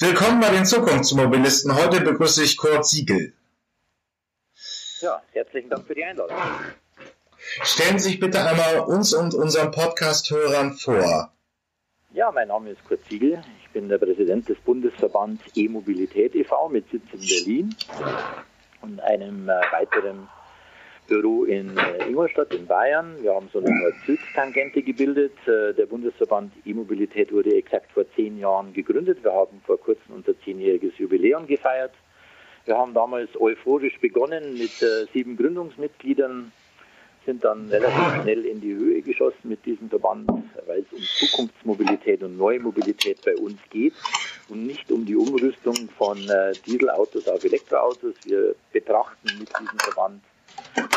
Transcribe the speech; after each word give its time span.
Willkommen 0.00 0.38
bei 0.38 0.50
den 0.50 0.64
Zukunftsmobilisten. 0.64 1.74
Heute 1.74 2.00
begrüße 2.00 2.44
ich 2.44 2.56
Kurt 2.56 2.86
Siegel. 2.86 3.32
Ja, 5.00 5.20
herzlichen 5.32 5.70
Dank 5.70 5.88
für 5.88 5.94
die 5.96 6.04
Einladung. 6.04 6.36
Stellen 7.64 7.98
Sie 7.98 8.10
sich 8.10 8.20
bitte 8.20 8.40
einmal 8.40 8.78
uns 8.78 9.12
und 9.12 9.34
unseren 9.34 9.72
Podcast-Hörern 9.72 10.74
vor. 10.74 11.32
Ja, 12.12 12.30
mein 12.30 12.46
Name 12.46 12.70
ist 12.70 12.84
Kurt 12.84 13.00
Siegel. 13.10 13.42
Ich 13.64 13.70
bin 13.70 13.88
der 13.88 13.98
Präsident 13.98 14.48
des 14.48 14.56
Bundesverbands 14.58 15.42
E-Mobilität 15.56 16.32
e.V. 16.36 16.68
mit 16.68 16.88
Sitz 16.92 17.02
in 17.12 17.18
Berlin 17.18 17.76
und 18.82 19.00
einem 19.00 19.48
äh, 19.48 19.60
weiteren 19.72 20.28
Büro 21.08 21.44
in 21.44 21.76
äh, 21.76 22.06
Ingolstadt 22.06 22.54
in 22.54 22.66
Bayern. 22.66 23.16
Wir 23.22 23.34
haben 23.34 23.48
so 23.52 23.58
eine 23.58 23.70
Nord-Süd-Tangente 23.70 24.82
gebildet. 24.82 25.32
Äh, 25.46 25.74
der 25.74 25.86
Bundesverband 25.86 26.52
E-Mobilität 26.64 27.32
wurde 27.32 27.56
exakt 27.56 27.90
vor 27.92 28.04
zehn 28.14 28.38
Jahren 28.38 28.72
gegründet. 28.72 29.24
Wir 29.24 29.32
haben 29.32 29.60
vor 29.66 29.80
kurzem 29.80 30.14
unser 30.14 30.38
zehnjähriges 30.40 30.96
Jubiläum 30.98 31.46
gefeiert. 31.46 31.92
Wir 32.66 32.76
haben 32.76 32.92
damals 32.92 33.30
euphorisch 33.40 33.98
begonnen 33.98 34.52
mit 34.52 34.82
äh, 34.82 35.06
sieben 35.12 35.36
Gründungsmitgliedern, 35.38 36.52
sind 37.24 37.42
dann 37.42 37.68
relativ 37.68 38.22
schnell 38.22 38.44
in 38.44 38.60
die 38.60 38.74
Höhe 38.74 39.00
geschossen 39.00 39.48
mit 39.48 39.64
diesem 39.64 39.88
Verband, 39.88 40.30
weil 40.66 40.80
es 40.80 40.92
um 40.92 41.02
Zukunftsmobilität 41.02 42.22
und 42.22 42.36
neue 42.36 42.60
Mobilität 42.60 43.18
bei 43.24 43.34
uns 43.36 43.58
geht 43.70 43.94
und 44.50 44.66
nicht 44.66 44.90
um 44.92 45.04
die 45.04 45.16
Umrüstung 45.16 45.74
von 45.96 46.18
Dieselautos 46.66 47.28
auf 47.28 47.44
Elektroautos. 47.44 48.14
Wir 48.24 48.54
betrachten 48.72 49.28
mit 49.38 49.48
diesem 49.58 49.78
Verband 49.78 50.22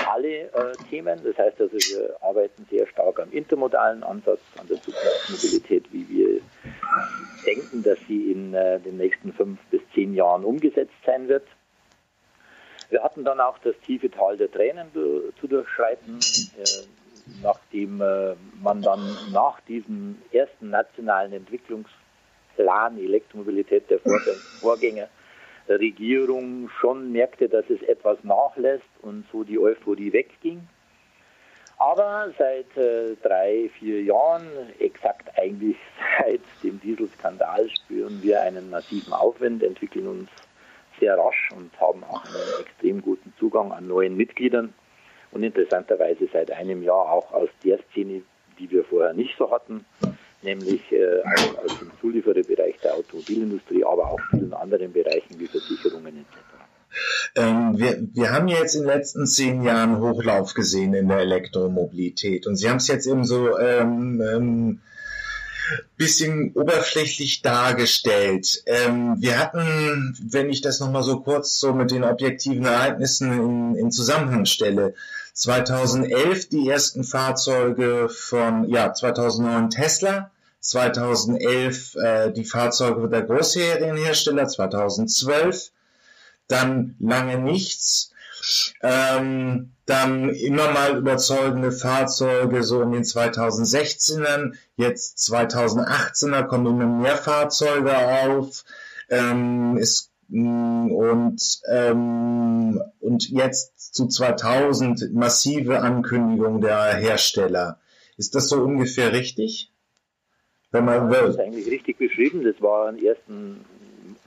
alle 0.07 0.27
äh, 0.27 0.73
Themen. 0.89 1.19
Das 1.23 1.37
heißt 1.37 1.59
also, 1.61 1.73
wir 1.73 2.15
arbeiten 2.21 2.65
sehr 2.69 2.87
stark 2.87 3.19
am 3.19 3.31
intermodalen 3.31 4.03
Ansatz, 4.03 4.41
an 4.59 4.67
der 4.67 4.81
Zukunftsmobilität, 4.81 5.85
wie 5.91 6.07
wir 6.09 6.41
denken, 7.45 7.83
dass 7.83 7.97
sie 8.07 8.31
in 8.31 8.53
äh, 8.53 8.79
den 8.79 8.97
nächsten 8.97 9.33
fünf 9.33 9.59
bis 9.69 9.81
zehn 9.93 10.13
Jahren 10.13 10.43
umgesetzt 10.43 10.93
sein 11.05 11.27
wird. 11.27 11.47
Wir 12.89 13.03
hatten 13.03 13.23
dann 13.23 13.39
auch 13.39 13.57
das 13.59 13.75
tiefe 13.85 14.11
Tal 14.11 14.35
der 14.37 14.51
Tränen 14.51 14.87
zu 14.93 15.47
durchschreiten, 15.47 16.19
äh, 16.57 16.63
nachdem 17.41 18.01
äh, 18.01 18.35
man 18.61 18.81
dann 18.81 19.17
nach 19.31 19.61
diesem 19.61 20.21
ersten 20.31 20.71
nationalen 20.71 21.31
Entwicklungsplan 21.31 22.97
Elektromobilität 22.97 23.89
der 23.89 23.99
Vorgänger 24.59 25.07
Regierung 25.67 26.69
schon 26.79 27.11
merkte, 27.11 27.49
dass 27.49 27.69
es 27.69 27.81
etwas 27.83 28.23
nachlässt 28.23 28.83
und 29.01 29.25
so 29.31 29.43
die 29.43 29.59
Euphorie 29.59 30.13
wegging. 30.13 30.67
Aber 31.77 32.31
seit 32.37 32.77
äh, 32.77 33.15
drei, 33.23 33.69
vier 33.79 34.03
Jahren, 34.03 34.47
exakt 34.79 35.29
eigentlich 35.37 35.77
seit 36.19 36.41
dem 36.63 36.79
Dieselskandal, 36.79 37.69
spüren 37.69 38.21
wir 38.21 38.41
einen 38.41 38.69
massiven 38.69 39.13
Aufwind, 39.13 39.63
entwickeln 39.63 40.07
uns 40.07 40.29
sehr 40.99 41.17
rasch 41.17 41.49
und 41.55 41.71
haben 41.81 42.03
auch 42.03 42.23
einen 42.23 42.61
extrem 42.65 43.01
guten 43.01 43.33
Zugang 43.39 43.71
an 43.71 43.87
neuen 43.87 44.15
Mitgliedern 44.15 44.73
und 45.31 45.43
interessanterweise 45.43 46.27
seit 46.31 46.51
einem 46.51 46.83
Jahr 46.83 47.11
auch 47.11 47.33
aus 47.33 47.49
der 47.63 47.79
Szene, 47.89 48.21
die 48.59 48.69
wir 48.69 48.83
vorher 48.83 49.13
nicht 49.13 49.35
so 49.37 49.49
hatten, 49.49 49.83
nämlich 50.43 50.81
äh, 50.91 51.21
aus 51.63 51.79
dem 51.79 51.91
Zuliefererbereich 51.99 52.75
der 52.83 52.95
Automobilindustrie, 52.95 53.83
aber 53.83 54.11
auch 54.11 54.19
vielen 54.29 54.53
anderen 54.53 54.91
Bereichen 54.91 55.39
wie 55.39 55.47
Versicherungen 55.47 56.17
etc. 56.17 56.51
Ähm, 57.35 57.77
wir, 57.77 58.01
wir 58.13 58.31
haben 58.31 58.47
jetzt 58.47 58.75
in 58.75 58.81
den 58.81 58.89
letzten 58.89 59.25
zehn 59.25 59.63
Jahren 59.63 59.99
Hochlauf 59.99 60.53
gesehen 60.53 60.93
in 60.93 61.07
der 61.07 61.19
Elektromobilität 61.19 62.47
und 62.47 62.57
Sie 62.57 62.69
haben 62.69 62.77
es 62.77 62.87
jetzt 62.87 63.07
eben 63.07 63.23
so 63.23 63.57
ähm, 63.57 64.21
ähm, 64.21 64.81
bisschen 65.97 66.51
oberflächlich 66.53 67.41
dargestellt. 67.41 68.63
Ähm, 68.65 69.15
wir 69.19 69.39
hatten, 69.39 70.17
wenn 70.21 70.49
ich 70.49 70.61
das 70.61 70.79
nochmal 70.79 71.03
so 71.03 71.21
kurz 71.21 71.59
so 71.59 71.73
mit 71.73 71.91
den 71.91 72.03
objektiven 72.03 72.65
Ereignissen 72.65 73.31
in, 73.31 73.75
in 73.75 73.91
Zusammenhang 73.91 74.45
stelle, 74.45 74.93
2011 75.33 76.49
die 76.49 76.69
ersten 76.69 77.03
Fahrzeuge 77.03 78.09
von, 78.09 78.69
ja, 78.69 78.93
2009 78.93 79.69
Tesla, 79.69 80.31
2011 80.59 81.95
äh, 81.95 82.31
die 82.31 82.45
Fahrzeuge 82.45 83.09
der 83.09 83.23
Großserienhersteller, 83.23 84.47
2012, 84.47 85.71
dann 86.47 86.95
lange 86.99 87.39
nichts, 87.39 88.11
ähm, 88.81 89.71
dann 89.85 90.29
immer 90.29 90.71
mal 90.71 90.97
überzeugende 90.97 91.71
Fahrzeuge 91.71 92.63
so 92.63 92.81
in 92.81 92.91
den 92.91 93.03
2016ern, 93.03 94.53
jetzt 94.75 95.17
2018er 95.31 96.43
kommen 96.43 96.67
immer 96.67 96.85
mehr 96.85 97.17
Fahrzeuge 97.17 97.97
auf, 97.97 98.63
ähm, 99.09 99.77
es 99.77 100.10
und, 100.31 101.61
ähm, 101.69 102.81
und 102.99 103.29
jetzt 103.29 103.93
zu 103.93 104.07
2000 104.07 105.13
massive 105.13 105.79
Ankündigungen 105.79 106.61
der 106.61 106.95
Hersteller. 106.95 107.79
Ist 108.17 108.35
das 108.35 108.47
so 108.49 108.61
ungefähr 108.61 109.11
richtig? 109.11 109.71
Wenn 110.71 110.85
man 110.85 111.11
ja, 111.11 111.21
das 111.21 111.31
ist 111.31 111.39
eigentlich 111.39 111.69
richtig 111.69 111.97
beschrieben. 111.97 112.43
Das 112.43 112.61
war 112.61 112.87
ein 112.87 113.03
ersten 113.03 113.65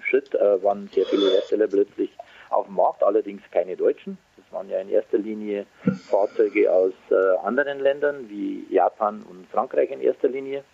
Schritt, 0.08 0.34
äh, 0.34 0.62
waren 0.62 0.90
sehr 0.92 1.06
viele 1.06 1.30
Hersteller 1.30 1.68
plötzlich 1.68 2.10
auf 2.50 2.66
dem 2.66 2.74
Markt, 2.74 3.02
allerdings 3.02 3.42
keine 3.50 3.76
Deutschen. 3.76 4.18
Das 4.36 4.44
waren 4.52 4.68
ja 4.68 4.78
in 4.80 4.90
erster 4.90 5.18
Linie 5.18 5.66
Fahrzeuge 6.10 6.70
aus 6.70 6.92
äh, 7.10 7.46
anderen 7.46 7.80
Ländern 7.80 8.28
wie 8.28 8.66
Japan 8.70 9.22
und 9.22 9.46
Frankreich 9.48 9.90
in 9.90 10.00
erster 10.00 10.28
Linie. 10.28 10.64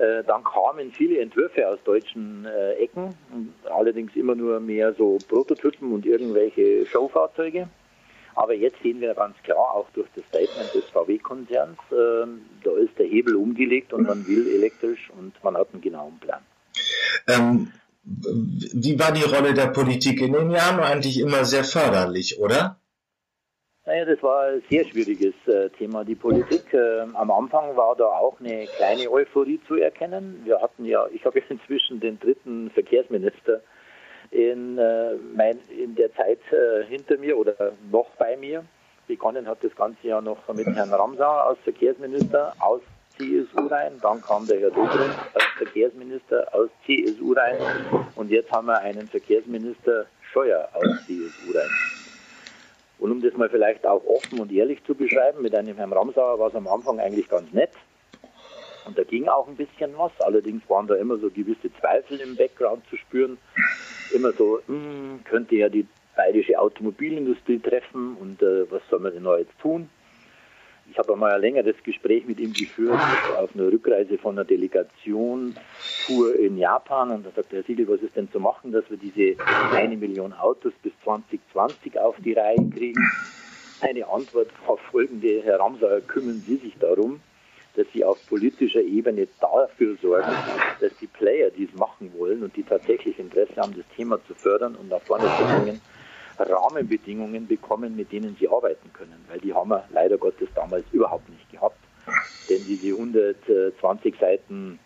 Äh, 0.00 0.24
dann 0.24 0.42
kamen 0.44 0.92
viele 0.92 1.20
Entwürfe 1.20 1.68
aus 1.68 1.78
deutschen 1.84 2.46
äh, 2.46 2.72
Ecken, 2.82 3.14
allerdings 3.70 4.16
immer 4.16 4.34
nur 4.34 4.58
mehr 4.58 4.94
so 4.94 5.18
Prototypen 5.28 5.92
und 5.92 6.06
irgendwelche 6.06 6.86
Showfahrzeuge. 6.86 7.68
Aber 8.34 8.54
jetzt 8.54 8.82
sehen 8.82 9.02
wir 9.02 9.12
ganz 9.12 9.36
klar, 9.42 9.58
auch 9.58 9.90
durch 9.92 10.08
das 10.16 10.24
Statement 10.24 10.72
des 10.72 10.84
VW-Konzerns, 10.90 11.78
äh, 11.90 12.26
da 12.64 12.70
ist 12.78 12.98
der 12.98 13.06
Hebel 13.06 13.36
umgelegt 13.36 13.92
und 13.92 14.06
man 14.06 14.26
will 14.26 14.48
elektrisch 14.48 15.10
und 15.18 15.34
man 15.44 15.54
hat 15.58 15.68
einen 15.74 15.82
genauen 15.82 16.18
Plan. 16.18 16.40
Ähm, 17.28 17.70
wie 18.02 18.98
war 18.98 19.12
die 19.12 19.24
Rolle 19.24 19.52
der 19.52 19.66
Politik 19.66 20.22
in 20.22 20.32
den 20.32 20.50
Jahren? 20.50 20.80
Eigentlich 20.80 21.20
immer 21.20 21.44
sehr 21.44 21.64
förderlich, 21.64 22.38
oder? 22.40 22.79
Naja, 23.90 24.04
das 24.04 24.22
war 24.22 24.44
ein 24.44 24.62
sehr 24.70 24.84
schwieriges 24.84 25.34
äh, 25.48 25.68
Thema, 25.70 26.04
die 26.04 26.14
Politik. 26.14 26.72
Äh, 26.72 27.00
am 27.00 27.28
Anfang 27.28 27.76
war 27.76 27.96
da 27.96 28.04
auch 28.04 28.38
eine 28.38 28.66
kleine 28.76 29.10
Euphorie 29.10 29.60
zu 29.66 29.74
erkennen. 29.74 30.42
Wir 30.44 30.62
hatten 30.62 30.84
ja, 30.84 31.08
ich 31.12 31.24
habe 31.24 31.40
ja 31.40 31.44
inzwischen 31.50 31.98
den 31.98 32.20
dritten 32.20 32.70
Verkehrsminister 32.70 33.60
in, 34.30 34.78
äh, 34.78 35.14
mein, 35.34 35.58
in 35.76 35.96
der 35.96 36.14
Zeit 36.14 36.38
äh, 36.52 36.84
hinter 36.84 37.18
mir 37.18 37.36
oder 37.36 37.72
noch 37.90 38.06
bei 38.10 38.36
mir. 38.36 38.64
Begonnen 39.08 39.48
hat 39.48 39.58
das 39.64 39.74
Ganze 39.74 40.06
ja 40.06 40.20
noch 40.20 40.46
mit 40.54 40.68
Herrn 40.68 40.94
Ramsauer 40.94 41.46
als 41.46 41.58
Verkehrsminister 41.64 42.54
aus 42.60 42.82
CSU 43.18 43.66
rein. 43.66 43.94
Dann 44.00 44.22
kam 44.22 44.46
der 44.46 44.60
Herr 44.60 44.70
Dobrindt 44.70 45.18
als 45.34 45.44
Verkehrsminister 45.58 46.46
aus 46.54 46.68
CSU 46.86 47.32
rein. 47.32 47.56
Und 48.14 48.30
jetzt 48.30 48.52
haben 48.52 48.68
wir 48.68 48.78
einen 48.78 49.08
Verkehrsminister 49.08 50.06
Scheuer 50.32 50.68
aus 50.74 50.86
CSU 51.06 51.58
rein. 51.58 51.99
Und 53.00 53.10
um 53.10 53.22
das 53.22 53.34
mal 53.34 53.48
vielleicht 53.48 53.86
auch 53.86 54.04
offen 54.04 54.40
und 54.40 54.52
ehrlich 54.52 54.84
zu 54.84 54.94
beschreiben, 54.94 55.42
mit 55.42 55.54
einem 55.54 55.76
Herrn 55.76 55.92
Ramsauer 55.92 56.38
war 56.38 56.48
es 56.48 56.54
am 56.54 56.68
Anfang 56.68 57.00
eigentlich 57.00 57.28
ganz 57.28 57.50
nett. 57.52 57.72
Und 58.86 58.98
da 58.98 59.04
ging 59.04 59.26
auch 59.26 59.48
ein 59.48 59.56
bisschen 59.56 59.96
was. 59.96 60.12
Allerdings 60.20 60.62
waren 60.68 60.86
da 60.86 60.94
immer 60.96 61.16
so 61.16 61.30
gewisse 61.30 61.72
Zweifel 61.80 62.20
im 62.20 62.36
Background 62.36 62.82
zu 62.90 62.96
spüren. 62.96 63.38
Immer 64.12 64.32
so, 64.32 64.60
mh, 64.66 64.74
hm, 64.76 65.20
könnte 65.24 65.56
ja 65.56 65.68
die 65.68 65.86
bayerische 66.14 66.58
Automobilindustrie 66.58 67.58
treffen 67.58 68.16
und 68.16 68.42
äh, 68.42 68.70
was 68.70 68.82
soll 68.90 69.00
man 69.00 69.14
denn 69.14 69.24
da 69.24 69.38
jetzt 69.38 69.58
tun? 69.60 69.88
Ich 70.90 70.98
habe 70.98 71.12
einmal 71.12 71.32
ein 71.32 71.40
längeres 71.40 71.76
Gespräch 71.84 72.26
mit 72.26 72.40
ihm 72.40 72.52
geführt 72.52 72.98
auf 73.38 73.54
einer 73.54 73.70
Rückreise 73.70 74.18
von 74.18 74.36
einer 74.36 74.44
Delegation-Tour 74.44 76.34
in 76.34 76.58
Japan 76.58 77.12
und 77.12 77.24
da 77.24 77.30
sagte 77.30 77.56
Herr 77.56 77.62
Siegel, 77.62 77.86
was 77.88 78.00
ist 78.00 78.16
denn 78.16 78.28
zu 78.32 78.40
machen, 78.40 78.72
dass 78.72 78.90
wir 78.90 78.96
diese 78.96 79.40
eine 79.72 79.96
Million 79.96 80.32
Autos 80.32 80.72
bis 80.82 80.92
2020 81.04 81.96
auf 82.00 82.16
die 82.18 82.32
Reihe 82.32 82.56
kriegen? 82.76 83.08
Eine 83.82 84.08
Antwort 84.08 84.48
war 84.66 84.78
folgende, 84.90 85.40
Herr 85.44 85.60
Ramsauer, 85.60 86.00
kümmern 86.00 86.42
Sie 86.44 86.56
sich 86.56 86.76
darum, 86.80 87.20
dass 87.76 87.86
Sie 87.92 88.04
auf 88.04 88.18
politischer 88.28 88.80
Ebene 88.82 89.28
dafür 89.40 89.96
sorgen, 90.02 90.32
dass 90.80 90.96
die 90.96 91.06
Player, 91.06 91.50
die 91.50 91.68
es 91.72 91.78
machen 91.78 92.12
wollen 92.18 92.42
und 92.42 92.56
die 92.56 92.64
tatsächlich 92.64 93.16
Interesse 93.20 93.54
haben, 93.56 93.76
das 93.76 93.86
Thema 93.96 94.18
zu 94.26 94.34
fördern 94.34 94.74
und 94.74 94.88
nach 94.88 95.02
vorne 95.02 95.24
zu 95.38 95.44
bringen, 95.44 95.80
Rahmenbedingungen 96.48 97.46
bekommen, 97.46 97.96
mit 97.96 98.12
denen 98.12 98.36
sie 98.38 98.48
arbeiten 98.48 98.92
können, 98.92 99.24
weil 99.28 99.38
die 99.40 99.52
haben 99.52 99.70
wir 99.70 99.84
leider 99.92 100.18
Gottes 100.18 100.48
damals 100.54 100.84
überhaupt 100.92 101.28
nicht 101.28 101.50
gehabt. 101.50 101.78
Denn 102.48 102.64
diese 102.66 102.94
120 102.96 104.14
Seiten 104.18 104.78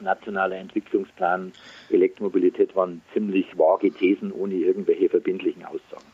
nationaler 0.00 0.56
Entwicklungsplan 0.56 1.52
Elektromobilität 1.90 2.74
waren 2.76 3.02
ziemlich 3.12 3.56
vage 3.56 3.90
Thesen 3.90 4.32
ohne 4.32 4.54
irgendwelche 4.54 5.08
verbindlichen 5.08 5.64
Aussagen. 5.64 6.04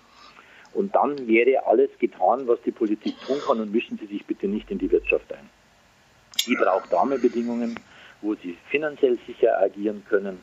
Und 0.72 0.94
dann 0.94 1.26
wäre 1.26 1.66
alles 1.66 1.90
getan, 1.98 2.46
was 2.46 2.60
die 2.62 2.70
Politik 2.70 3.14
tun 3.26 3.38
kann 3.44 3.60
und 3.60 3.72
mischen 3.72 3.98
Sie 3.98 4.06
sich 4.06 4.24
bitte 4.24 4.46
nicht 4.46 4.70
in 4.70 4.78
die 4.78 4.90
Wirtschaft 4.90 5.32
ein. 5.32 5.50
Die 6.46 6.54
braucht 6.54 6.92
Rahmenbedingungen, 6.92 7.78
wo 8.22 8.34
sie 8.34 8.56
finanziell 8.68 9.18
sicher 9.26 9.58
agieren 9.60 10.04
können 10.08 10.42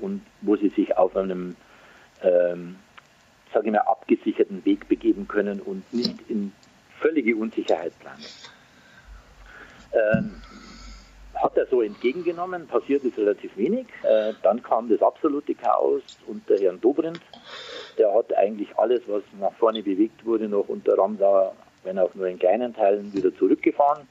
und 0.00 0.22
wo 0.42 0.56
sie 0.56 0.68
sich 0.70 0.96
auf 0.96 1.16
einem, 1.16 1.56
ähm, 2.22 2.76
sage 3.54 3.68
ich 3.68 3.72
mal, 3.72 3.80
abgesicherten 3.80 4.64
Weg 4.64 4.88
begeben 4.88 5.26
können 5.28 5.60
und 5.60 5.90
nicht 5.94 6.28
in 6.28 6.52
völlige 7.00 7.36
Unsicherheit 7.36 7.92
planen. 8.00 8.24
Ähm, 9.92 10.30
hat 11.34 11.56
er 11.56 11.66
so 11.66 11.82
entgegengenommen, 11.82 12.66
passiert 12.66 13.04
ist 13.04 13.18
relativ 13.18 13.56
wenig. 13.56 13.86
Äh, 14.02 14.32
dann 14.42 14.62
kam 14.62 14.88
das 14.88 15.02
absolute 15.02 15.54
Chaos 15.54 16.02
unter 16.26 16.56
Herrn 16.56 16.80
Dobrindt. 16.80 17.20
Der 17.98 18.12
hat 18.12 18.36
eigentlich 18.36 18.76
alles, 18.76 19.02
was 19.06 19.22
nach 19.38 19.52
vorne 19.54 19.82
bewegt 19.82 20.24
wurde, 20.24 20.48
noch 20.48 20.68
unter 20.68 20.98
Ramsauer, 20.98 21.54
wenn 21.84 21.98
auch 21.98 22.14
nur 22.14 22.26
in 22.26 22.38
kleinen 22.38 22.74
Teilen, 22.74 23.12
wieder 23.12 23.34
zurückgefahren. 23.36 24.06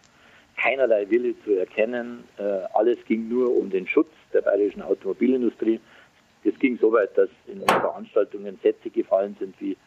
Keinerlei 0.57 1.09
Wille 1.09 1.33
zu 1.43 1.53
erkennen. 1.53 2.23
Äh, 2.37 2.43
alles 2.73 2.97
ging 3.05 3.27
nur 3.27 3.55
um 3.55 3.69
den 3.69 3.87
Schutz 3.87 4.11
der 4.33 4.41
bayerischen 4.41 4.81
Automobilindustrie. 4.81 5.79
Es 6.43 6.57
ging 6.59 6.77
so 6.79 6.91
weit, 6.91 7.17
dass 7.17 7.29
in 7.47 7.59
den 7.59 7.67
Veranstaltungen 7.67 8.59
Sätze 8.61 8.89
gefallen 8.89 9.35
sind 9.39 9.55
wie 9.59 9.77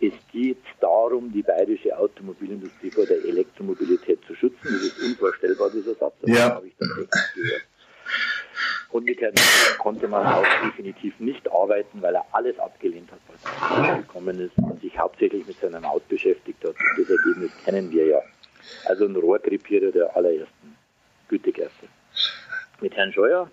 es 0.00 0.12
geht 0.32 0.62
darum, 0.80 1.32
die 1.32 1.42
bayerische 1.42 1.96
Automobilindustrie 1.96 2.90
vor 2.90 3.06
der 3.06 3.24
Elektromobilität 3.24 4.18
zu 4.26 4.34
schützen. 4.34 4.58
Das 4.62 4.82
ist 4.82 5.02
unvorstellbar, 5.02 5.70
dieser 5.70 5.94
Satz. 5.94 6.14
Das 6.20 6.36
ja. 6.36 6.50
habe 6.50 6.66
ich 6.66 6.74
tatsächlich 6.76 7.34
gehört. 7.34 7.62
Und 8.90 9.04
mit 9.04 9.20
Herrn 9.20 9.34
konnte 9.78 10.06
man 10.06 10.24
auch 10.26 10.46
definitiv 10.64 11.18
nicht 11.18 11.50
arbeiten, 11.50 12.00
weil 12.00 12.14
er 12.14 12.24
alles 12.32 12.58
abgelehnt 12.58 13.10
hat, 13.10 13.18
was 13.28 13.98
gekommen 13.98 14.38
ist 14.38 14.56
und 14.58 14.80
sich 14.80 14.96
hauptsächlich 14.96 15.46
mit 15.46 15.58
seinem 15.58 15.84
Auto 15.84 16.04
beschäftigt 16.08 16.62
hat. 16.62 16.76
Und 16.76 16.98
das 16.98 17.10
Ergebnis 17.10 17.50
kennen 17.64 17.90
wir 17.90 18.06
ja. 18.06 18.22
Also 18.86 19.06
ein 19.06 19.16
Rohrkrepierer 19.16 19.90
der 19.90 20.14
allerersten 20.16 20.76
Gütegerste. 21.28 21.88
Mit 22.80 22.94
Herrn 22.94 23.12
Scheuer 23.12 23.50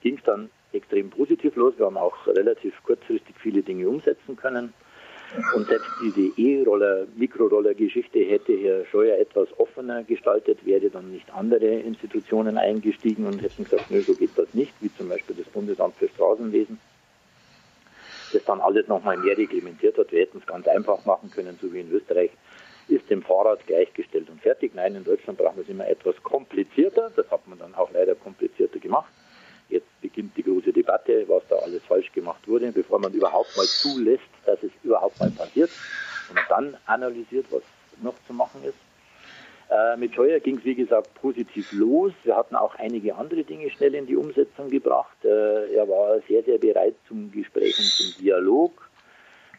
ging 0.00 0.16
es 0.16 0.24
dann 0.24 0.50
extrem 0.72 1.10
positiv 1.10 1.56
los. 1.56 1.74
Wir 1.76 1.86
haben 1.86 1.96
auch 1.96 2.26
relativ 2.26 2.74
kurzfristig 2.84 3.34
viele 3.38 3.62
Dinge 3.62 3.88
umsetzen 3.88 4.36
können. 4.36 4.72
Und 5.54 5.68
selbst 5.68 5.88
diese 6.02 6.40
E-Roller, 6.40 7.06
Mikroroller-Geschichte 7.14 8.18
hätte 8.18 8.52
Herr 8.52 8.84
Scheuer 8.86 9.16
etwas 9.16 9.46
offener 9.58 10.02
gestaltet, 10.02 10.66
wäre 10.66 10.90
dann 10.90 11.12
nicht 11.12 11.32
andere 11.32 11.66
Institutionen 11.66 12.58
eingestiegen 12.58 13.26
und 13.26 13.40
hätten 13.40 13.62
gesagt, 13.62 13.90
nö, 13.90 14.00
so 14.00 14.14
geht 14.14 14.36
das 14.36 14.52
nicht, 14.54 14.72
wie 14.80 14.92
zum 14.92 15.08
Beispiel 15.08 15.36
das 15.36 15.46
Bundesamt 15.46 15.94
für 15.96 16.08
Straßenwesen, 16.08 16.80
das 18.32 18.44
dann 18.44 18.60
alles 18.60 18.88
nochmal 18.88 19.18
mehr 19.18 19.38
reglementiert 19.38 19.96
hat. 19.98 20.10
Wir 20.10 20.22
hätten 20.22 20.38
es 20.38 20.46
ganz 20.46 20.66
einfach 20.66 21.04
machen 21.04 21.30
können, 21.30 21.56
so 21.62 21.72
wie 21.72 21.80
in 21.80 21.92
Österreich 21.92 22.30
ist 22.88 23.08
dem 23.08 23.22
Fahrrad 23.22 23.64
gleichgestellt 23.68 24.28
und 24.30 24.40
fertig. 24.40 24.74
Nein, 24.74 24.96
in 24.96 25.04
Deutschland 25.04 25.38
brauchen 25.38 25.58
wir 25.58 25.62
es 25.62 25.68
immer 25.68 25.86
etwas 25.86 26.20
komplizierter. 26.24 27.12
Das 27.14 27.30
hat 27.30 27.46
man 27.46 27.58
dann 27.58 27.74
auch 27.76 27.90
leider 27.92 28.16
komplizierter 28.16 28.80
gemacht. 28.80 29.12
Jetzt 29.70 30.00
beginnt 30.00 30.36
die 30.36 30.42
große 30.42 30.72
Debatte, 30.72 31.24
was 31.28 31.42
da 31.48 31.56
alles 31.56 31.82
falsch 31.84 32.12
gemacht 32.12 32.46
wurde, 32.46 32.72
bevor 32.72 32.98
man 32.98 33.12
überhaupt 33.12 33.56
mal 33.56 33.66
zulässt, 33.66 34.22
dass 34.44 34.62
es 34.62 34.70
überhaupt 34.82 35.18
mal 35.20 35.30
passiert 35.30 35.70
und 36.28 36.40
dann 36.48 36.76
analysiert, 36.86 37.46
was 37.50 37.62
noch 38.02 38.14
zu 38.26 38.32
machen 38.32 38.62
ist. 38.64 38.74
Äh, 39.70 39.96
mit 39.96 40.14
Scheuer 40.14 40.40
ging 40.40 40.58
es, 40.58 40.64
wie 40.64 40.74
gesagt, 40.74 41.14
positiv 41.14 41.70
los. 41.72 42.12
Wir 42.24 42.36
hatten 42.36 42.56
auch 42.56 42.74
einige 42.74 43.14
andere 43.14 43.44
Dinge 43.44 43.70
schnell 43.70 43.94
in 43.94 44.06
die 44.06 44.16
Umsetzung 44.16 44.68
gebracht. 44.68 45.16
Äh, 45.24 45.74
er 45.76 45.88
war 45.88 46.18
sehr, 46.28 46.42
sehr 46.42 46.58
bereit 46.58 46.96
zum 47.06 47.30
Gespräch 47.30 47.78
und 47.78 47.84
zum 47.84 48.20
Dialog. 48.20 48.72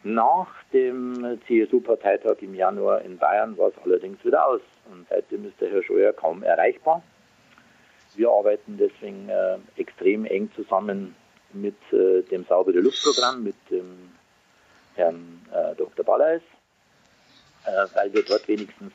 Nach 0.04 0.48
dem 0.72 1.38
CSU-Parteitag 1.46 2.42
im 2.42 2.54
Januar 2.54 3.02
in 3.02 3.16
Bayern 3.16 3.56
war 3.56 3.68
es 3.68 3.74
allerdings 3.84 4.22
wieder 4.24 4.46
aus. 4.46 4.60
Und 4.90 5.06
seitdem 5.08 5.46
ist 5.46 5.58
der 5.60 5.70
Herr 5.70 5.82
Scheuer 5.82 6.12
kaum 6.12 6.42
erreichbar. 6.42 7.02
Wir 8.14 8.30
arbeiten 8.30 8.78
deswegen 8.78 9.28
äh, 9.28 9.58
extrem 9.76 10.24
eng 10.24 10.50
zusammen 10.54 11.14
mit 11.52 11.76
äh, 11.92 12.22
dem 12.22 12.44
saubere 12.44 12.80
Luftprogramm, 12.80 13.42
mit 13.42 13.56
dem 13.70 14.10
Herrn 14.94 15.46
äh, 15.52 15.74
Dr. 15.76 16.04
Balleis, 16.04 16.42
äh, 17.64 17.86
weil 17.94 18.12
wir 18.12 18.22
dort 18.22 18.46
wenigstens 18.48 18.92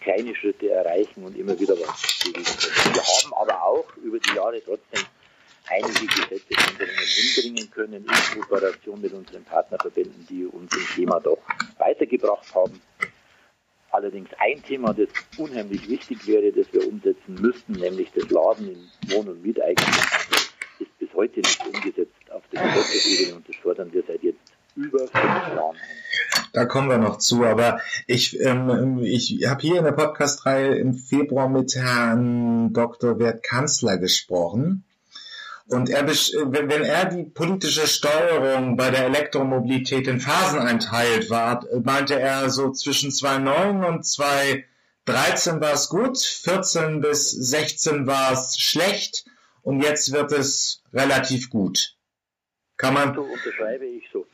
kleine 0.00 0.34
Schritte 0.34 0.70
erreichen 0.70 1.24
und 1.24 1.36
immer 1.36 1.58
wieder 1.58 1.74
was 1.74 2.18
bewegen 2.24 2.44
können. 2.44 2.94
Wir 2.94 3.02
haben 3.02 3.34
aber 3.34 3.62
auch 3.62 3.96
über 3.96 4.18
die 4.18 4.34
Jahre 4.34 4.62
trotzdem 4.64 5.04
einige 5.68 6.06
Gesetzesänderungen 6.06 7.06
hinbringen 7.06 7.70
können 7.70 8.04
in 8.04 8.40
Kooperation 8.40 9.00
mit 9.00 9.12
unseren 9.12 9.44
Partnerverbänden, 9.44 10.26
die 10.28 10.46
uns 10.46 10.74
im 10.74 10.86
Thema 10.94 11.20
doch 11.20 11.38
weitergebracht 11.78 12.54
haben. 12.54 12.80
Allerdings 13.98 14.28
ein 14.38 14.62
Thema, 14.62 14.94
das 14.94 15.08
unheimlich 15.38 15.88
wichtig 15.88 16.24
wäre, 16.28 16.52
das 16.52 16.72
wir 16.72 16.86
umsetzen 16.86 17.34
müssten, 17.34 17.72
nämlich 17.72 18.12
das 18.14 18.30
Laden 18.30 18.68
im 18.68 19.10
Wohn- 19.10 19.26
und 19.26 19.42
Mieteigentum, 19.42 19.92
ist 20.78 20.98
bis 21.00 21.08
heute 21.14 21.40
nicht 21.40 21.66
umgesetzt 21.66 22.30
auf 22.30 22.44
der 22.52 22.62
Gesetzesebene 22.62 23.38
und 23.38 23.48
das 23.48 23.56
fordern 23.56 23.92
wir 23.92 24.04
seit 24.06 24.22
jetzt 24.22 24.38
über 24.76 25.00
fünf 25.00 25.12
Jahren. 25.12 25.76
Da 26.52 26.64
kommen 26.66 26.88
wir 26.88 26.98
noch 26.98 27.18
zu, 27.18 27.44
aber 27.44 27.80
ich, 28.06 28.38
ähm, 28.38 29.00
ich 29.02 29.44
habe 29.48 29.62
hier 29.62 29.78
in 29.78 29.84
der 29.84 29.90
Podcast-Reihe 29.90 30.76
im 30.76 30.94
Februar 30.94 31.48
mit 31.48 31.74
Herrn 31.74 32.72
Dr. 32.72 33.18
Wert 33.18 33.42
Kanzler 33.42 33.98
gesprochen 33.98 34.84
und 35.68 35.90
er, 35.90 36.06
wenn 36.06 36.82
er 36.82 37.04
die 37.06 37.24
politische 37.24 37.86
Steuerung 37.86 38.76
bei 38.76 38.90
der 38.90 39.04
Elektromobilität 39.04 40.06
in 40.06 40.20
Phasen 40.20 40.60
einteilt, 40.60 41.28
war, 41.28 41.64
meinte 41.82 42.18
er 42.18 42.48
so 42.48 42.72
zwischen 42.72 43.10
2009 43.10 43.84
und 43.84 44.06
2013 44.06 45.60
war 45.60 45.74
es 45.74 45.88
gut, 45.90 46.18
14 46.18 47.00
bis 47.02 47.30
16 47.30 48.06
war 48.06 48.32
es 48.32 48.58
schlecht 48.58 49.26
und 49.62 49.82
jetzt 49.82 50.12
wird 50.12 50.32
es 50.32 50.82
relativ 50.94 51.50
gut. 51.50 51.94
Kann 52.78 52.94
man. 52.94 53.14
So 53.14 53.22
unterschreibe 53.22 53.84
ich 53.84 54.04
so. 54.10 54.26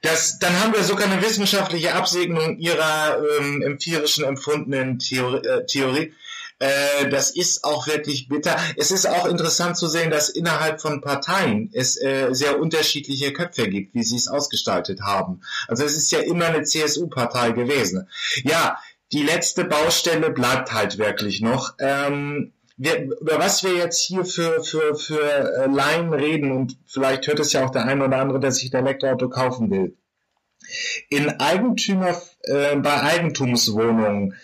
Das, 0.00 0.38
dann 0.38 0.58
haben 0.60 0.72
wir 0.72 0.84
sogar 0.84 1.10
eine 1.10 1.20
wissenschaftliche 1.20 1.94
Absegnung 1.94 2.58
ihrer 2.58 3.22
ähm, 3.40 3.62
empirischen 3.62 4.24
empfundenen 4.24 4.98
Theorie, 4.98 5.46
äh, 5.46 5.66
Theorie. 5.66 6.14
Äh, 6.62 7.08
das 7.08 7.30
ist 7.30 7.64
auch 7.64 7.88
wirklich 7.88 8.28
bitter. 8.28 8.56
Es 8.76 8.92
ist 8.92 9.06
auch 9.06 9.26
interessant 9.26 9.76
zu 9.76 9.88
sehen, 9.88 10.12
dass 10.12 10.28
innerhalb 10.28 10.80
von 10.80 11.00
Parteien 11.00 11.70
es 11.72 12.00
äh, 12.00 12.28
sehr 12.30 12.60
unterschiedliche 12.60 13.32
Köpfe 13.32 13.68
gibt, 13.68 13.94
wie 13.94 14.04
sie 14.04 14.14
es 14.14 14.28
ausgestaltet 14.28 15.00
haben. 15.00 15.40
Also 15.66 15.82
es 15.82 15.96
ist 15.96 16.12
ja 16.12 16.20
immer 16.20 16.46
eine 16.46 16.62
CSU-Partei 16.62 17.50
gewesen. 17.50 18.08
Ja, 18.44 18.78
die 19.10 19.24
letzte 19.24 19.64
Baustelle 19.64 20.30
bleibt 20.30 20.72
halt 20.72 20.98
wirklich 20.98 21.40
noch. 21.40 21.74
Ähm, 21.80 22.52
wir, 22.76 23.10
über 23.20 23.40
was 23.40 23.64
wir 23.64 23.74
jetzt 23.74 24.00
hier 24.00 24.24
für, 24.24 24.62
für, 24.62 24.94
für 24.94 25.20
äh, 25.20 25.66
Laien 25.66 26.14
reden, 26.14 26.52
und 26.52 26.78
vielleicht 26.86 27.26
hört 27.26 27.40
es 27.40 27.52
ja 27.52 27.64
auch 27.64 27.70
der 27.70 27.86
eine 27.86 28.04
oder 28.04 28.18
andere, 28.18 28.38
der 28.38 28.52
sich 28.52 28.72
ein 28.72 28.86
Elektroauto 28.86 29.28
kaufen 29.28 29.68
will. 29.72 29.96
In 31.10 31.28
Eigentümer, 31.40 32.22
äh, 32.42 32.76
bei 32.76 33.02
Eigentumswohnungen, 33.02 34.36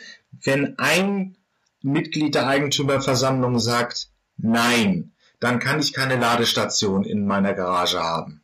wenn 0.42 0.76
ein 0.80 1.37
Mitglied 1.82 2.34
der 2.34 2.46
Eigentümerversammlung 2.46 3.58
sagt, 3.58 4.08
nein, 4.36 5.12
dann 5.40 5.58
kann 5.58 5.80
ich 5.80 5.92
keine 5.92 6.16
Ladestation 6.16 7.04
in 7.04 7.26
meiner 7.26 7.54
Garage 7.54 8.02
haben. 8.02 8.42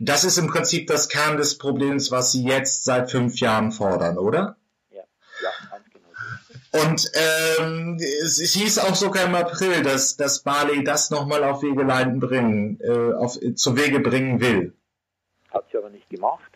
Das 0.00 0.24
ist 0.24 0.38
im 0.38 0.48
Prinzip 0.48 0.88
das 0.88 1.08
Kern 1.08 1.36
des 1.36 1.56
Problems, 1.56 2.10
was 2.10 2.32
Sie 2.32 2.44
jetzt 2.44 2.84
seit 2.84 3.10
fünf 3.10 3.38
Jahren 3.38 3.70
fordern, 3.70 4.18
oder? 4.18 4.56
Ja, 4.90 5.02
ja 5.40 5.50
genau. 5.92 6.84
Und 6.84 7.10
ähm, 7.14 7.98
es, 8.24 8.40
es 8.40 8.54
hieß 8.54 8.80
auch 8.80 8.96
sogar 8.96 9.26
im 9.26 9.34
April, 9.36 9.82
dass, 9.82 10.16
dass 10.16 10.42
Barley 10.42 10.82
das 10.82 11.10
nochmal 11.10 11.44
auf 11.44 11.62
Wegeleiten 11.62 12.18
bringen, 12.18 12.80
äh, 12.80 13.12
auf, 13.14 13.38
zu 13.54 13.76
Wege 13.76 14.00
bringen 14.00 14.40
will. 14.40 14.74
Hat 15.50 15.66
sie 15.70 15.78
aber 15.78 15.90
nicht 15.90 16.10
gemacht. 16.10 16.50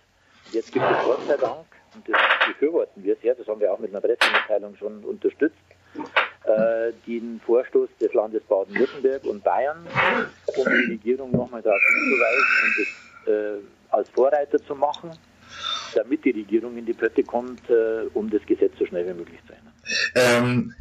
Jetzt 0.50 0.72
gibt 0.72 0.84
es 0.84 1.04
Gott 1.04 1.20
sei 1.28 1.36
Dank, 1.36 1.66
und 1.94 2.08
das 2.08 2.18
befürworten 2.48 3.04
wir 3.04 3.16
sehr, 3.22 3.34
das 3.34 3.46
haben 3.46 3.60
wir 3.60 3.72
auch 3.72 3.78
mit 3.78 3.90
einer 3.90 4.00
Pressemitteilung 4.00 4.76
schon 4.76 5.04
unterstützt, 5.04 5.56
äh, 6.44 6.92
den 7.06 7.40
Vorstoß 7.44 7.88
des 8.00 8.12
Landes 8.14 8.42
Baden-Württemberg 8.44 9.24
und 9.24 9.44
Bayern, 9.44 9.86
um 10.46 10.64
die 10.64 10.92
Regierung 10.92 11.30
nochmal 11.30 11.62
darauf 11.62 11.80
hinzuweisen 11.94 12.46
und 12.64 12.74
das 12.78 13.34
äh, 13.34 13.58
als 13.90 14.08
Vorreiter 14.10 14.62
zu 14.64 14.74
machen, 14.74 15.10
damit 15.94 16.24
die 16.24 16.30
Regierung 16.30 16.76
in 16.76 16.86
die 16.86 16.94
Pötte 16.94 17.22
kommt, 17.22 17.68
äh, 17.70 18.06
um 18.14 18.30
das 18.30 18.42
Gesetz 18.46 18.72
so 18.78 18.86
schnell 18.86 19.06
wie 19.06 19.14
möglich 19.14 19.40
zu 19.46 19.52
ändern. 19.52 19.74
Ähm, 20.14 20.74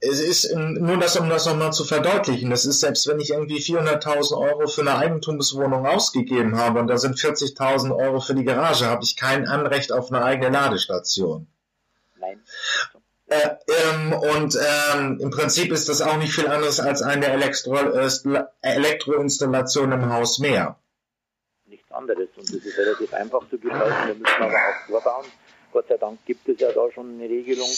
es 0.00 0.20
ist 0.20 0.54
nur 0.54 0.96
das, 0.98 1.16
um 1.16 1.28
das 1.28 1.46
nochmal 1.46 1.72
zu 1.72 1.84
verdeutlichen. 1.84 2.50
Das 2.50 2.66
ist 2.66 2.80
selbst, 2.80 3.08
wenn 3.08 3.18
ich 3.18 3.30
irgendwie 3.30 3.58
400.000 3.58 4.38
Euro 4.38 4.68
für 4.68 4.82
eine 4.82 4.96
Eigentumswohnung 4.96 5.86
ausgegeben 5.86 6.56
habe 6.56 6.78
und 6.78 6.86
da 6.86 6.98
sind 6.98 7.16
40.000 7.16 7.96
Euro 7.96 8.20
für 8.20 8.34
die 8.34 8.44
Garage, 8.44 8.86
habe 8.86 9.02
ich 9.02 9.16
kein 9.16 9.48
Anrecht 9.48 9.90
auf 9.90 10.12
eine 10.12 10.22
eigene 10.22 10.50
Ladestation. 10.50 11.48
Nein. 12.20 12.40
Äh, 13.28 13.56
ähm, 13.68 14.12
und 14.12 14.56
ähm, 14.56 15.18
im 15.20 15.30
Prinzip 15.30 15.70
ist 15.70 15.88
das 15.88 16.00
auch 16.00 16.16
nicht 16.16 16.32
viel 16.32 16.48
anderes 16.48 16.80
als 16.80 17.02
eine 17.02 17.26
Elektro 17.26 17.76
äh, 17.76 18.08
Elektroinstallation 18.62 19.92
im 19.92 20.12
Haus 20.12 20.38
mehr. 20.38 20.78
Nichts 21.66 21.90
anderes. 21.92 22.28
Und 22.36 22.48
das 22.48 22.64
ist 22.64 22.78
relativ 22.78 23.12
einfach 23.12 23.48
zu 23.50 23.58
gestalten. 23.58 24.08
Wir 24.08 24.14
müssen 24.14 24.42
aber 24.42 24.54
auch 24.54 24.86
vorbauen. 24.88 25.26
Gott 25.72 25.86
sei 25.88 25.98
Dank 25.98 26.24
gibt 26.24 26.48
es 26.48 26.58
ja 26.58 26.72
da 26.72 26.90
schon 26.90 27.14
eine 27.14 27.28
Regelung, 27.28 27.68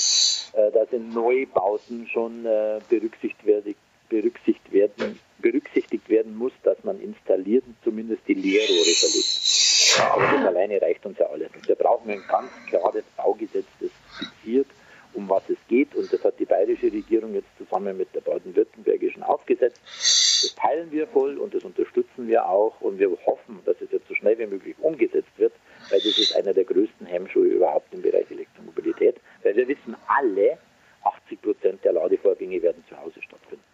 äh, 0.52 0.70
dass 0.70 0.92
in 0.92 1.12
Neubauten 1.12 2.06
schon 2.06 2.46
äh, 2.46 2.78
berücksichtigt, 2.88 3.44
werde, 3.44 3.74
berücksichtigt 4.08 4.72
werden 4.72 5.18
berücksichtigt 5.40 6.08
werden 6.08 6.36
muss, 6.36 6.52
dass 6.62 6.82
man 6.84 7.00
installiert 7.00 7.64
zumindest 7.82 8.22
die 8.28 8.34
Leerrohre 8.34 8.84
verlegt. 8.84 10.00
Aber 10.12 10.36
das 10.36 10.46
alleine 10.46 10.80
reicht 10.80 11.04
uns 11.04 11.18
ja 11.18 11.26
alles. 11.26 11.50
Und 11.54 11.66
wir 11.66 11.74
brauchen 11.74 12.10
ein 12.10 12.22
ganz 12.28 12.50
klares 12.68 13.04
Baugesetz, 13.16 13.66
das 13.80 13.90
fixiert, 14.18 14.66
um 15.14 15.28
was 15.28 15.42
es 15.48 15.58
geht. 15.68 15.94
Und 15.94 16.12
das 16.12 16.22
hat 16.24 16.38
die 16.38 16.44
bayerische 16.44 16.92
Regierung 16.92 17.34
jetzt 17.34 17.48
zusammen 17.58 17.96
mit 17.96 18.14
der 18.14 18.20
baden-württembergischen 18.20 19.22
aufgesetzt. 19.22 19.80
Das 19.84 20.54
teilen 20.56 20.90
wir 20.90 21.06
voll 21.06 21.38
und 21.38 21.54
das 21.54 21.64
unterstützen 21.64 22.28
wir 22.28 22.46
auch. 22.46 22.80
Und 22.80 22.98
wir 22.98 23.10
hoffen, 23.26 23.60
dass 23.64 23.76
es 23.80 23.90
jetzt 23.90 24.08
so 24.08 24.14
schnell 24.14 24.38
wie 24.38 24.46
möglich 24.46 24.76
umgesetzt 24.80 25.32
wird, 25.36 25.52
weil 25.90 26.00
das 26.00 26.18
ist 26.18 26.34
einer 26.34 26.54
der 26.54 26.64
größten 26.64 27.06
Hemmschuhe 27.06 27.46
überhaupt 27.46 27.92
im 27.92 28.02
Bereich 28.02 28.30
Elektromobilität. 28.30 29.16
Weil 29.42 29.56
wir 29.56 29.68
wissen 29.68 29.96
alle, 30.06 30.58
80 31.02 31.42
Prozent 31.42 31.84
der 31.84 31.92
Ladevorgänge 31.92 32.62
werden 32.62 32.84
zu 32.88 32.96
Hause 32.96 33.22
stattfinden. 33.22 33.64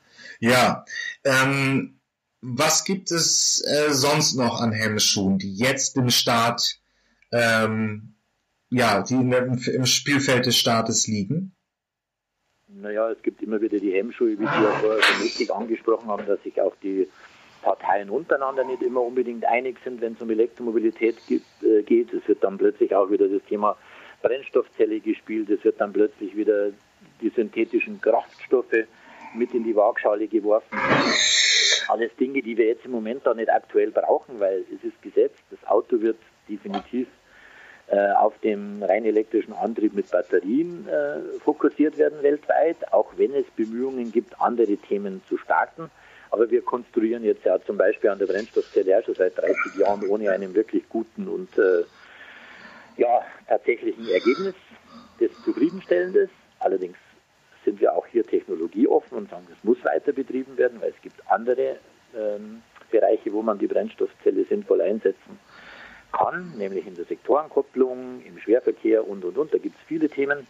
Ja, 0.40 0.85
ähm, 1.25 2.00
was 2.40 2.85
gibt 2.85 3.11
es 3.11 3.64
äh, 3.66 3.93
sonst 3.93 4.37
noch 4.37 4.61
an 4.61 4.73
Hemmschuhen, 4.73 5.38
die 5.38 5.55
jetzt 5.57 5.97
im 5.97 6.11
Start, 6.11 6.81
ähm, 7.33 8.16
ja, 8.71 9.03
die 9.03 9.15
im 9.15 9.87
Spielfeld 9.87 10.47
des 10.47 10.57
Staates 10.57 11.07
liegen? 11.07 11.57
Naja, 12.69 13.11
es 13.11 13.23
gibt 13.23 13.43
immer 13.43 13.61
wieder 13.61 13.79
die 13.79 13.93
Hemmschuhe, 13.93 14.33
wie 14.33 14.47
Sie 14.47 14.63
ja 14.63 14.71
vorher 14.81 15.03
schon 15.03 15.23
richtig 15.23 15.53
angesprochen 15.53 16.09
haben, 16.09 16.27
dass 16.27 16.43
sich 16.43 16.61
auch 16.61 16.75
die 16.83 17.09
Parteien 17.63 18.11
untereinander 18.11 18.65
nicht 18.65 18.83
immer 18.83 19.03
unbedingt 19.03 19.45
einig 19.45 19.79
sind, 19.83 20.01
wenn 20.01 20.13
es 20.13 20.21
um 20.21 20.31
Elektromobilität 20.31 21.17
äh, 21.31 21.83
geht. 21.83 22.13
Es 22.13 22.27
wird 22.29 22.45
dann 22.45 22.59
plötzlich 22.59 22.95
auch 22.95 23.11
wieder 23.11 23.29
das 23.29 23.43
Thema 23.49 23.77
Brennstoffzelle 24.23 25.01
gespielt, 25.01 25.51
es 25.51 25.65
wird 25.65 25.81
dann 25.81 25.93
plötzlich 25.93 26.37
wieder 26.37 26.71
die 27.21 27.29
synthetischen 27.31 28.01
Kraftstoffe 28.01 28.87
mit 29.35 29.55
in 29.55 29.65
die 29.65 29.75
Waagschale 29.75 30.27
geworfen. 30.27 30.79
Alles 31.89 32.15
Dinge, 32.17 32.43
die 32.43 32.57
wir 32.57 32.67
jetzt 32.67 32.85
im 32.85 32.91
Moment 32.91 33.25
da 33.25 33.35
nicht 33.35 33.51
aktuell 33.51 33.91
brauchen, 33.91 34.41
weil 34.41 34.65
es 34.75 34.85
ist 34.85 35.01
gesetzt, 35.03 35.43
das 35.51 35.65
Auto 35.69 36.01
wird 36.01 36.19
definitiv 36.49 37.07
auf 37.95 38.37
dem 38.40 38.83
rein 38.83 39.05
elektrischen 39.05 39.52
Antrieb 39.52 39.95
mit 39.95 40.11
Batterien 40.11 40.88
äh, 40.88 41.38
fokussiert 41.40 41.99
werden 41.99 42.23
weltweit, 42.23 42.93
auch 42.93 43.12
wenn 43.16 43.33
es 43.35 43.47
Bemühungen 43.55 44.11
gibt, 44.11 44.40
andere 44.40 44.76
Themen 44.76 45.23
zu 45.28 45.37
starten. 45.37 45.90
Aber 46.31 46.50
wir 46.50 46.62
konstruieren 46.62 47.23
jetzt 47.25 47.45
ja 47.45 47.61
zum 47.64 47.76
Beispiel 47.76 48.11
an 48.11 48.19
der 48.19 48.26
Brennstoffzelle 48.26 48.99
auch 48.99 49.05
schon 49.05 49.14
seit 49.14 49.38
30 49.38 49.76
Jahren 49.78 50.02
ohne 50.09 50.31
einen 50.31 50.55
wirklich 50.55 50.88
guten 50.88 51.28
und 51.28 51.57
äh, 51.59 51.85
ja, 52.97 53.23
tatsächlichen 53.47 54.09
Ergebnis, 54.09 54.55
das 55.21 55.31
zufriedenstellend 55.45 56.16
ist. 56.16 56.33
Allerdings 56.59 56.97
sind 57.64 57.81
wir 57.81 57.95
auch 57.95 58.07
hier 58.07 58.25
technologieoffen 58.25 59.16
und 59.16 59.31
sagen, 59.31 59.47
das 59.49 59.62
muss 59.62 59.83
weiter 59.85 60.12
betrieben 60.12 60.57
werden, 60.57 60.81
weil 60.81 60.90
es 60.90 61.02
gibt 61.02 61.21
andere 61.31 61.76
ähm, 62.16 62.62
Bereiche, 62.90 63.33
wo 63.33 63.43
man 63.43 63.59
die 63.59 63.66
Brennstoffzelle 63.66 64.45
sinnvoll 64.45 64.81
einsetzen 64.81 65.38
kann, 66.13 66.57
nämlich 66.57 66.87
in 66.87 66.95
der 66.95 67.05
Sektorenkopplung, 67.05 68.23
im 68.25 68.39
Schwerverkehr 68.39 69.07
und, 69.07 69.25
und, 69.25 69.37
und. 69.37 69.53
Da 69.53 69.59
gibt 69.59 69.77
es 69.77 69.83
viele 69.87 70.09
Themen. 70.09 70.47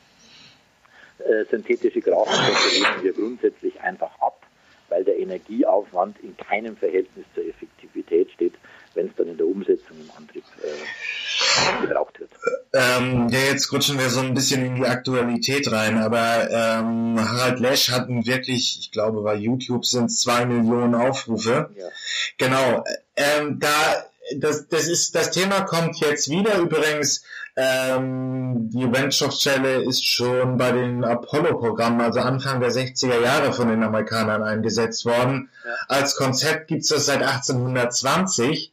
Äh, 1.18 1.44
synthetische 1.50 2.00
Kraftstoffe 2.00 2.72
lehnen 2.72 3.02
wir 3.02 3.12
grundsätzlich 3.14 3.80
einfach 3.80 4.10
ab, 4.20 4.42
weil 4.90 5.02
der 5.02 5.18
Energieaufwand 5.18 6.18
in 6.20 6.36
keinem 6.36 6.76
Verhältnis 6.76 7.24
zur 7.34 7.46
Effektivität 7.46 8.30
steht, 8.32 8.52
wenn 8.94 9.06
es 9.06 9.12
dann 9.16 9.28
in 9.28 9.36
der 9.38 9.46
Umsetzung 9.46 9.96
im 9.98 10.10
Antrieb 10.16 10.44
äh, 10.62 11.86
gebraucht 11.86 12.20
wird. 12.20 12.30
Ähm, 12.74 13.28
ja, 13.30 13.38
jetzt 13.50 13.72
rutschen 13.72 13.98
wir 13.98 14.10
so 14.10 14.20
ein 14.20 14.34
bisschen 14.34 14.64
in 14.64 14.74
die 14.76 14.84
Aktualität 14.84 15.70
rein, 15.72 15.96
aber 15.98 16.50
ähm, 16.50 17.18
Harald 17.18 17.60
Lesch 17.60 17.90
hat 17.90 18.08
wirklich, 18.08 18.78
ich 18.80 18.90
glaube 18.92 19.22
bei 19.22 19.36
YouTube 19.36 19.86
sind 19.86 20.06
es 20.06 20.20
zwei 20.20 20.44
Millionen 20.44 20.94
Aufrufe. 20.94 21.70
Ja. 21.74 21.88
Genau. 22.36 22.84
Ähm, 23.16 23.58
da 23.58 24.04
das, 24.36 24.68
das 24.68 24.88
ist 24.88 25.14
das 25.14 25.30
Thema 25.30 25.62
kommt 25.62 25.96
jetzt 25.98 26.28
wieder 26.28 26.58
übrigens. 26.58 27.22
Ähm, 27.58 28.68
die 28.70 28.86
Brennstoffzelle 28.86 29.82
ist 29.82 30.06
schon 30.06 30.58
bei 30.58 30.72
den 30.72 31.04
Apollo-Programmen, 31.04 32.02
also 32.02 32.20
Anfang 32.20 32.60
der 32.60 32.70
60er 32.70 33.18
Jahre 33.22 33.52
von 33.54 33.68
den 33.68 33.82
Amerikanern 33.82 34.42
eingesetzt 34.42 35.06
worden. 35.06 35.48
Ja. 35.64 35.70
Als 35.88 36.16
Konzept 36.16 36.68
gibt's 36.68 36.88
das 36.88 37.06
seit 37.06 37.22
1820 37.22 38.72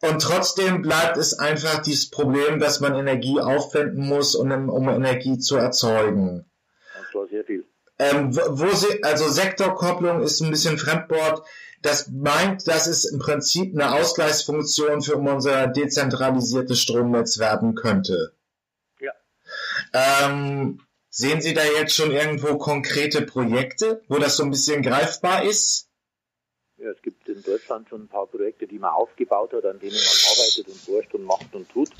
und 0.00 0.22
trotzdem 0.22 0.82
bleibt 0.82 1.16
es 1.18 1.38
einfach 1.38 1.82
dieses 1.82 2.10
Problem, 2.10 2.58
dass 2.58 2.80
man 2.80 2.94
Energie 2.94 3.38
aufwenden 3.38 4.08
muss, 4.08 4.34
um, 4.34 4.68
um 4.68 4.88
Energie 4.88 5.38
zu 5.38 5.56
erzeugen. 5.56 6.46
Das 6.94 7.14
war 7.14 7.26
sehr 7.28 7.44
viel. 7.44 7.66
Ähm, 8.00 8.34
wo 8.34 8.74
sie, 8.74 9.04
also 9.04 9.28
Sektorkopplung 9.28 10.22
ist 10.22 10.40
ein 10.40 10.50
bisschen 10.50 10.78
Fremdwort. 10.78 11.46
Das 11.82 12.08
meint, 12.08 12.66
dass 12.66 12.86
es 12.86 13.04
im 13.04 13.18
Prinzip 13.18 13.74
eine 13.74 13.92
Ausgleichsfunktion 13.92 15.02
für 15.02 15.16
unser 15.16 15.66
dezentralisiertes 15.66 16.80
Stromnetz 16.80 17.38
werden 17.38 17.74
könnte. 17.74 18.32
Ja. 19.00 19.12
Ähm, 19.92 20.80
sehen 21.10 21.42
Sie 21.42 21.52
da 21.52 21.60
jetzt 21.62 21.94
schon 21.94 22.10
irgendwo 22.10 22.56
konkrete 22.56 23.20
Projekte, 23.20 24.02
wo 24.08 24.16
das 24.16 24.38
so 24.38 24.44
ein 24.44 24.50
bisschen 24.50 24.80
greifbar 24.80 25.44
ist? 25.44 25.90
Ja, 26.78 26.88
es 26.90 27.02
gibt 27.02 27.28
in 27.28 27.42
Deutschland 27.42 27.90
schon 27.90 28.04
ein 28.04 28.08
paar 28.08 28.26
Projekte, 28.28 28.66
die 28.66 28.78
man 28.78 28.92
aufgebaut 28.92 29.52
hat, 29.52 29.66
an 29.66 29.78
denen 29.78 29.92
man 29.92 30.32
arbeitet 30.32 30.68
und 30.68 30.76
forscht 30.76 31.14
und 31.14 31.24
macht 31.24 31.54
und 31.54 31.68
tut. 31.68 31.90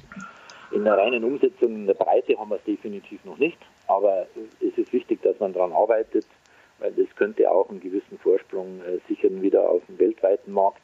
In 0.73 0.85
der 0.85 0.97
reinen 0.97 1.25
Umsetzung, 1.25 1.75
in 1.75 1.87
der 1.87 1.95
Breite 1.95 2.39
haben 2.39 2.49
wir 2.49 2.57
es 2.57 2.65
definitiv 2.65 3.23
noch 3.27 3.37
nicht, 3.37 3.59
aber 3.91 4.29
es 4.61 4.79
ist 4.79 4.93
wichtig, 4.93 5.21
dass 5.23 5.39
man 5.41 5.53
daran 5.53 5.73
arbeitet, 5.73 6.25
weil 6.79 6.93
das 6.93 7.09
könnte 7.17 7.51
auch 7.51 7.69
einen 7.69 7.81
gewissen 7.81 8.19
Vorsprung 8.23 8.81
äh, 8.83 8.99
sichern 9.09 9.43
wieder 9.43 9.69
auf 9.69 9.83
dem 9.89 9.99
weltweiten 9.99 10.53
Markt, 10.53 10.83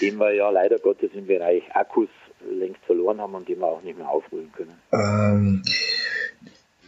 den 0.00 0.16
wir 0.16 0.32
ja 0.32 0.48
leider 0.48 0.78
Gottes 0.78 1.10
im 1.14 1.26
Bereich 1.26 1.62
Akkus 1.74 2.08
längst 2.50 2.82
verloren 2.86 3.20
haben 3.20 3.34
und 3.34 3.48
den 3.48 3.60
wir 3.60 3.66
auch 3.66 3.82
nicht 3.82 3.98
mehr 3.98 4.08
aufholen 4.08 4.50
können. 4.56 4.80
Ähm, 4.92 5.62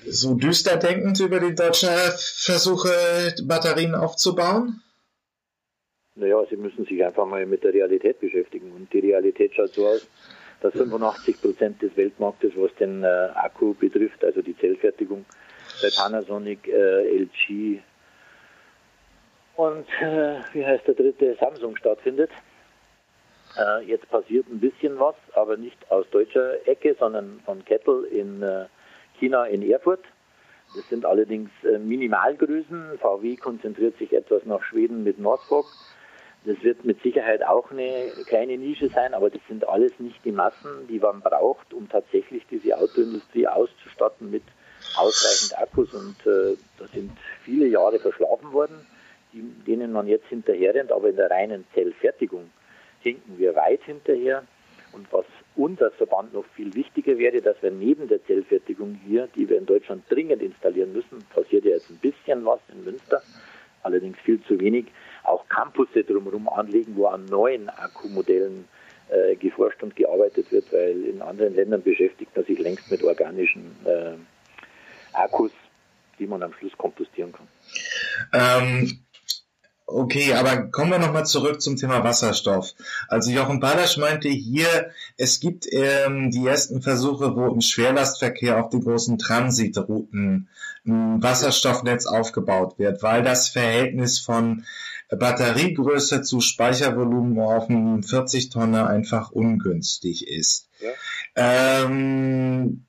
so 0.07 0.35
düster 0.35 0.79
denkend 0.79 1.21
über 1.21 1.39
die 1.41 1.55
deutschen 1.55 1.91
Versuche, 1.91 3.35
Batterien 3.47 3.95
aufzubauen? 3.95 4.81
Naja, 6.17 6.43
sie 6.49 6.57
müssen 6.57 6.87
sich 6.87 7.05
einfach 7.05 7.27
mal 7.27 7.45
mit 7.45 7.65
der 7.65 7.75
Realität 7.75 8.21
beschäftigen. 8.21 8.73
Und 8.73 8.93
die 8.93 9.01
Realität 9.01 9.55
schaut 9.55 9.75
so 9.75 9.87
aus, 9.87 10.09
dass 10.65 10.73
85 10.73 11.43
Prozent 11.43 11.83
des 11.83 11.95
Weltmarktes, 11.95 12.53
was 12.57 12.75
den 12.77 13.05
äh, 13.05 13.07
Akku 13.35 13.75
betrifft, 13.75 14.25
also 14.25 14.41
die 14.41 14.57
Zellfertigung, 14.57 15.27
bei 15.83 15.89
Panasonic, 15.95 16.67
äh, 16.67 17.19
LG 17.19 17.81
und 19.57 19.87
äh, 20.01 20.37
wie 20.55 20.65
heißt 20.65 20.87
der 20.87 20.95
dritte, 20.95 21.37
Samsung 21.39 21.77
stattfindet. 21.77 22.31
Äh, 23.59 23.85
jetzt 23.85 24.09
passiert 24.09 24.49
ein 24.49 24.59
bisschen 24.59 24.99
was, 24.99 25.15
aber 25.35 25.59
nicht 25.59 25.79
aus 25.91 26.07
deutscher 26.11 26.67
Ecke, 26.67 26.97
sondern 26.99 27.41
von 27.45 27.63
Kettle 27.67 28.07
in 28.07 28.43
äh, 28.43 28.65
China 29.19 29.45
in 29.45 29.71
Erfurt. 29.71 30.03
Das 30.75 30.89
sind 30.89 31.05
allerdings 31.05 31.51
äh, 31.63 31.79
Minimalgrößen. 31.79 32.99
VW 33.01 33.37
konzentriert 33.37 33.99
sich 33.99 34.15
etwas 34.15 34.47
nach 34.47 34.63
Schweden 34.65 35.05
mit 35.05 35.19
Northvolt. 35.19 35.67
Das 36.47 36.63
wird 36.63 36.85
mit 36.85 37.03
Sicherheit 37.03 37.43
auch 37.43 37.71
eine 37.71 38.13
kleine 38.27 38.59
Nische 38.59 38.91
sein, 38.91 39.15
aber 39.15 39.31
das 39.31 39.41
sind 39.49 39.67
alles 39.67 39.93
nicht 39.99 40.23
die 40.25 40.33
Massen, 40.33 40.87
die 40.89 40.99
man 40.99 41.21
braucht, 41.21 41.73
um 41.73 41.89
tatsächlich 41.89 42.45
diese 42.51 42.77
Autoindustrie 42.77 43.47
auszustatten 43.47 44.31
mit 44.31 44.43
ausreichend 44.97 45.59
Akkus. 45.59 45.95
Und 45.95 46.17
äh, 46.27 46.57
da 46.79 46.87
sind 46.93 47.13
viele 47.45 47.67
Jahre 47.67 47.99
verschlafen 47.99 48.53
worden, 48.53 48.87
die, 49.33 49.41
denen 49.67 49.93
man 49.93 50.07
jetzt 50.07 50.27
hinterherrennt, 50.27 50.93
aber 50.93 51.09
in 51.09 51.17
der 51.17 51.31
reinen 51.31 51.65
Zellfertigung 51.73 52.51
hinken 53.01 53.39
wir 53.39 53.55
weit 53.55 53.83
hinterher. 53.85 54.45
Und 54.93 55.13
was 55.13 55.25
uns 55.57 55.81
als 55.83 55.95
Verband 55.95 56.35
noch 56.35 56.45
viel 56.55 56.75
wichtiger 56.75 57.19
wäre, 57.19 57.41
dass 57.41 57.61
wir 57.63 57.71
neben 57.71 58.07
der 58.07 58.25
Zellfertigung 58.27 59.01
hier, 59.07 59.29
die 59.35 59.49
wir 59.49 59.59
in 59.59 59.67
Deutschland 59.67 60.05
dringend 60.11 60.43
installieren 60.43 60.93
müssen, 60.93 61.25
passiert 61.35 61.65
ja 61.65 61.73
jetzt 61.73 61.91
ein 61.91 61.99
bisschen 61.99 62.45
was 62.45 62.61
in 62.73 62.85
Münster, 62.85 63.23
allerdings 63.83 64.19
viel 64.21 64.41
zu 64.43 64.61
wenig, 64.61 64.87
auch 65.25 65.49
Campusse 65.49 66.05
drumherum 66.05 66.49
anlegen, 66.49 66.95
wo 66.97 67.07
an 67.07 67.25
neuen 67.27 67.69
Akkumodellen 67.69 68.69
äh, 69.09 69.37
geforscht 69.37 69.83
und 69.83 69.97
gearbeitet 69.97 70.51
wird, 70.53 70.73
weil 70.73 71.05
in 71.05 71.23
anderen 71.23 71.55
Ländern 71.55 71.83
beschäftigt 71.83 72.35
man 72.35 72.45
sich 72.45 72.59
längst 72.59 72.91
mit 72.91 73.03
organischen 73.03 73.77
äh, 73.85 74.15
Akkus, 75.13 75.53
die 76.19 76.27
man 76.27 76.43
am 76.43 76.53
Schluss 76.55 76.77
kompostieren 76.77 77.33
kann. 77.33 77.49
Ähm, 78.33 79.05
Okay, 79.87 80.33
aber 80.33 80.71
kommen 80.71 80.93
wir 80.93 80.99
nochmal 80.99 81.27
zurück 81.27 81.61
zum 81.61 81.77
Thema 81.77 82.03
Wasserstoff. 82.03 82.75
Also 83.09 83.31
Jochen 83.31 83.61
Balasch 83.61 83.99
meinte 83.99 84.31
hier, 84.31 84.91
es 85.19 85.41
gibt 85.41 85.67
ähm, 85.71 86.31
die 86.31 86.47
ersten 86.47 86.81
Versuche, 86.81 87.37
wo 87.37 87.49
im 87.49 87.61
Schwerlastverkehr 87.61 88.59
auf 88.59 88.71
den 88.71 88.83
großen 88.83 89.19
Transitrouten 89.19 90.49
ein 90.87 91.23
Wasserstoffnetz 91.23 92.07
aufgebaut 92.07 92.79
wird, 92.79 93.03
weil 93.03 93.23
das 93.23 93.51
Verhältnis 93.51 94.19
von 94.19 94.65
Batteriegröße 95.11 96.23
zu 96.23 96.41
Speichervolumen 96.41 97.39
auf 97.39 97.69
einem 97.69 98.03
40 98.03 98.51
Tonner 98.51 98.89
einfach 98.89 99.31
ungünstig 99.31 100.29
ist. 100.29 100.69
Ja. 100.81 100.91
Ähm, 101.85 102.87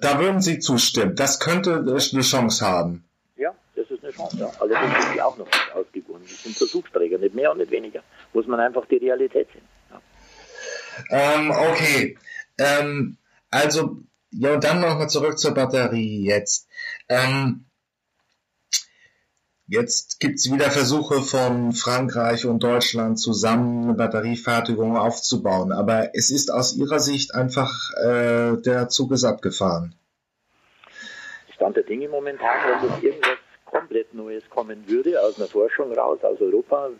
da 0.00 0.20
würden 0.20 0.40
Sie 0.40 0.58
zustimmen. 0.58 1.16
Das 1.16 1.40
könnte 1.40 1.84
eine 1.86 1.98
Chance 1.98 2.66
haben. 2.66 3.04
Ja, 3.36 3.54
das 3.74 3.90
ist 3.90 4.04
eine 4.04 4.12
Chance. 4.12 4.36
Ja. 4.38 4.50
Allerdings 4.60 5.04
sind 5.04 5.14
die 5.14 5.22
auch 5.22 5.36
noch 5.36 5.46
nicht 5.46 5.72
ausgegangen. 5.74 6.22
Das 6.22 6.42
sind 6.42 6.56
Versuchsträger, 6.56 7.18
nicht 7.18 7.34
mehr 7.34 7.50
und 7.50 7.58
nicht 7.58 7.70
weniger. 7.70 8.02
Muss 8.32 8.46
man 8.46 8.60
einfach 8.60 8.86
die 8.86 8.96
Realität 8.96 9.48
sehen. 9.52 9.68
Ja. 9.90 10.00
Ähm, 11.10 11.50
okay. 11.50 12.18
Ähm, 12.58 13.16
also, 13.50 13.98
ja, 14.32 14.54
und 14.54 14.64
dann 14.64 14.80
nochmal 14.80 15.08
zurück 15.08 15.38
zur 15.38 15.54
Batterie 15.54 16.24
jetzt. 16.24 16.68
Ähm, 17.08 17.64
Jetzt 19.72 20.18
gibt's 20.18 20.50
wieder 20.52 20.68
Versuche 20.68 21.20
von 21.20 21.70
Frankreich 21.70 22.44
und 22.44 22.60
Deutschland 22.60 23.20
zusammen 23.20 23.84
eine 23.84 23.94
Batteriefertigung 23.94 24.96
aufzubauen, 24.96 25.70
aber 25.70 26.10
es 26.12 26.32
ist 26.32 26.52
aus 26.52 26.76
Ihrer 26.76 26.98
Sicht 26.98 27.36
einfach, 27.36 27.92
äh, 28.02 28.56
der 28.62 28.88
Zug 28.88 29.12
ist 29.12 29.22
abgefahren. 29.22 29.94
Stand 31.54 31.76
der 31.76 31.84
Dinge 31.84 32.08
momentan, 32.08 32.48
wenn 32.66 32.88
das 32.88 33.00
irgendwas 33.00 33.38
komplett 33.64 34.12
Neues 34.12 34.42
kommen 34.50 34.82
würde, 34.88 35.22
aus 35.22 35.38
einer 35.38 35.46
Forschung 35.46 35.92
raus, 35.92 36.18
aus 36.24 36.40
Europa, 36.40 36.90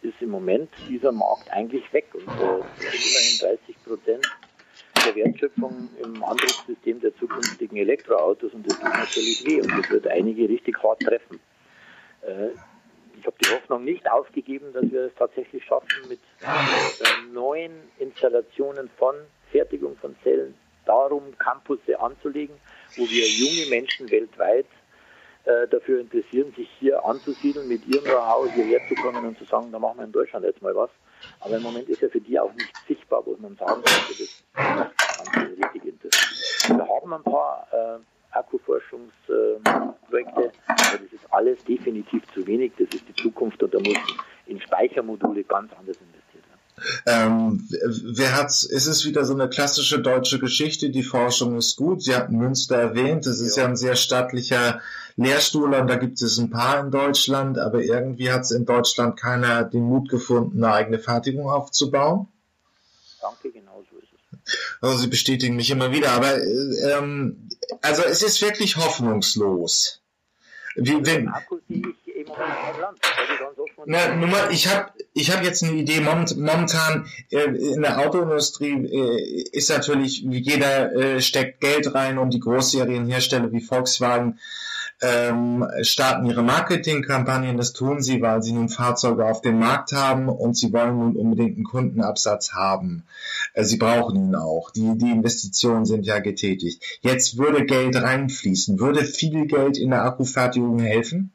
ist 0.00 0.14
im 0.20 0.30
Moment 0.30 0.70
dieser 0.88 1.12
Markt 1.12 1.50
eigentlich 1.50 1.92
weg 1.92 2.06
und 2.14 2.22
äh, 2.22 2.86
immerhin 2.86 3.38
30 3.38 3.84
Prozent 3.84 4.26
der 5.04 5.14
Wertschöpfung 5.14 5.90
im 6.02 6.24
Antriebssystem 6.24 7.02
der 7.02 7.14
zukünftigen 7.18 7.76
Elektroautos 7.76 8.54
und 8.54 8.66
das 8.66 8.78
tut 8.78 8.94
natürlich 8.94 9.44
weh 9.46 9.60
und 9.60 9.70
das 9.78 9.90
wird 9.90 10.06
einige 10.06 10.48
richtig 10.48 10.82
hart 10.82 11.00
treffen. 11.00 11.38
Äh, 12.26 12.50
ich 13.16 13.26
habe 13.26 13.36
die 13.42 13.50
Hoffnung 13.50 13.84
nicht 13.84 14.10
aufgegeben, 14.10 14.72
dass 14.72 14.90
wir 14.90 15.02
es 15.02 15.14
tatsächlich 15.14 15.64
schaffen, 15.64 15.88
mit 16.08 16.20
äh, 16.42 17.32
neuen 17.32 17.72
Installationen 17.98 18.90
von 18.98 19.14
Fertigung 19.50 19.96
von 19.96 20.16
Zellen 20.22 20.54
darum 20.84 21.36
Campusse 21.38 21.98
anzulegen, 21.98 22.56
wo 22.96 23.02
wir 23.02 23.26
junge 23.26 23.70
Menschen 23.70 24.10
weltweit 24.10 24.66
äh, 25.44 25.68
dafür 25.68 26.00
interessieren, 26.00 26.52
sich 26.56 26.68
hier 26.78 27.04
anzusiedeln, 27.04 27.68
mit 27.68 27.86
ihrem 27.86 28.04
Know-how 28.04 28.52
hierher 28.52 28.80
zu 28.88 28.94
kommen 28.94 29.24
und 29.24 29.38
zu 29.38 29.44
sagen, 29.44 29.70
da 29.72 29.78
machen 29.78 29.98
wir 29.98 30.04
in 30.04 30.12
Deutschland 30.12 30.44
jetzt 30.44 30.62
mal 30.62 30.74
was. 30.74 30.90
Aber 31.40 31.56
im 31.56 31.62
Moment 31.62 31.88
ist 31.88 32.02
ja 32.02 32.08
für 32.08 32.20
die 32.20 32.38
auch 32.38 32.52
nicht 32.52 32.72
sichtbar, 32.86 33.24
wo 33.24 33.36
man 33.38 33.56
sagen 33.56 33.82
könnte, 33.82 34.08
das 34.08 34.20
ist 34.20 34.44
ganz 34.54 34.92
richtig 35.72 35.84
interessant. 35.84 36.78
Wir 36.78 36.88
haben 36.88 37.12
ein 37.12 37.22
paar 37.22 37.68
äh, 37.72 38.13
Akkuforschungsprojekte. 38.34 40.52
Aber 40.66 40.98
das 40.98 41.12
ist 41.12 41.26
alles 41.30 41.62
definitiv 41.64 42.22
zu 42.32 42.46
wenig. 42.46 42.72
Das 42.78 42.88
ist 42.94 43.04
die 43.08 43.14
Zukunft 43.14 43.62
und 43.62 43.74
da 43.74 43.78
muss 43.78 43.98
in 44.46 44.60
Speichermodule 44.60 45.44
ganz 45.44 45.72
anders 45.72 45.96
investiert 45.96 46.44
werden. 46.48 46.60
Ähm, 47.06 47.68
wer 48.16 48.36
hat's, 48.36 48.64
ist 48.64 48.86
es 48.86 49.04
wieder 49.04 49.24
so 49.24 49.34
eine 49.34 49.48
klassische 49.48 50.00
deutsche 50.00 50.38
Geschichte, 50.38 50.90
die 50.90 51.02
Forschung 51.02 51.56
ist 51.56 51.76
gut. 51.76 52.02
Sie 52.02 52.14
hatten 52.14 52.36
Münster 52.36 52.76
erwähnt, 52.76 53.26
das 53.26 53.40
ist 53.40 53.56
ja, 53.56 53.64
ja 53.64 53.70
ein 53.70 53.76
sehr 53.76 53.96
stattlicher 53.96 54.80
Lehrstuhl 55.16 55.74
und 55.74 55.86
da 55.86 55.96
gibt 55.96 56.20
es 56.20 56.38
ein 56.38 56.50
paar 56.50 56.80
in 56.80 56.90
Deutschland, 56.90 57.58
aber 57.58 57.82
irgendwie 57.82 58.32
hat 58.32 58.42
es 58.42 58.50
in 58.50 58.64
Deutschland 58.64 59.18
keiner 59.18 59.62
den 59.62 59.84
Mut 59.84 60.08
gefunden, 60.08 60.64
eine 60.64 60.74
eigene 60.74 60.98
Fertigung 60.98 61.48
aufzubauen. 61.48 62.26
Danke, 63.20 63.52
genau 63.52 63.84
so 63.90 63.98
ist 63.98 64.08
es. 64.12 64.82
Also 64.82 64.98
Sie 64.98 65.06
bestätigen 65.06 65.54
mich 65.54 65.70
immer 65.70 65.92
wieder, 65.92 66.10
aber 66.10 66.42
ähm, 66.42 67.43
also 67.82 68.02
es 68.02 68.22
ist 68.22 68.42
wirklich 68.42 68.76
hoffnungslos. 68.76 70.00
Wie, 70.76 71.06
wenn, 71.06 71.30
na, 73.86 74.14
Nummer, 74.14 74.50
ich 74.50 74.66
habe 74.68 74.90
ich 75.12 75.30
hab 75.30 75.44
jetzt 75.44 75.62
eine 75.62 75.72
Idee. 75.72 76.00
Momentan 76.00 77.06
äh, 77.30 77.44
in 77.44 77.82
der 77.82 77.98
Autoindustrie 77.98 78.72
äh, 78.72 79.44
ist 79.52 79.70
natürlich, 79.70 80.22
jeder 80.22 80.92
äh, 80.94 81.20
steckt 81.20 81.60
Geld 81.60 81.94
rein 81.94 82.18
und 82.18 82.30
die 82.30 82.40
Großserienhersteller 82.40 83.52
wie 83.52 83.60
Volkswagen 83.60 84.40
ähm, 85.02 85.66
starten 85.82 86.26
ihre 86.26 86.42
Marketingkampagnen. 86.42 87.56
Das 87.56 87.72
tun 87.72 88.00
sie, 88.00 88.22
weil 88.22 88.42
sie 88.42 88.52
nun 88.52 88.68
Fahrzeuge 88.68 89.24
auf 89.26 89.40
dem 89.40 89.58
Markt 89.58 89.92
haben 89.92 90.28
und 90.28 90.56
sie 90.56 90.72
wollen 90.72 90.98
nun 90.98 91.16
unbedingt 91.16 91.56
einen 91.56 91.64
Kundenabsatz 91.64 92.52
haben. 92.52 93.04
Äh, 93.52 93.64
sie 93.64 93.76
brauchen 93.76 94.16
ihn 94.16 94.34
auch. 94.34 94.70
Die, 94.70 94.96
die 94.96 95.10
Investitionen 95.10 95.84
sind 95.84 96.06
ja 96.06 96.18
getätigt. 96.20 96.82
Jetzt 97.00 97.38
würde 97.38 97.64
Geld 97.64 97.96
reinfließen. 97.96 98.78
Würde 98.78 99.04
viel 99.04 99.46
Geld 99.46 99.78
in 99.78 99.90
der 99.90 100.04
Akkufertigung 100.04 100.78
helfen? 100.78 101.32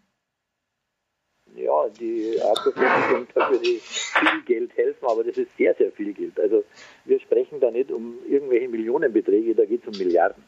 Ja, 1.56 1.89
die 1.89 2.39
Akkufertigung 2.41 3.28
würde 3.36 3.80
viel 3.82 4.41
Geld 4.45 4.78
helfen, 4.78 5.06
aber 5.06 5.24
das 5.24 5.38
ist 5.38 5.50
sehr, 5.58 5.76
sehr 5.76 5.91
viel 5.91 6.13
Geld. 6.13 6.39
Also 6.39 6.63
wir 7.06 7.19
sprechen 7.19 7.60
da 7.60 7.69
nicht 7.69 7.91
um 7.91 8.15
irgendwelche 8.28 8.69
Millionenbeträge, 8.69 9.56
da 9.56 9.65
geht 9.65 9.82
es 9.82 9.88
um 9.88 9.98
Milliarden. 9.98 10.43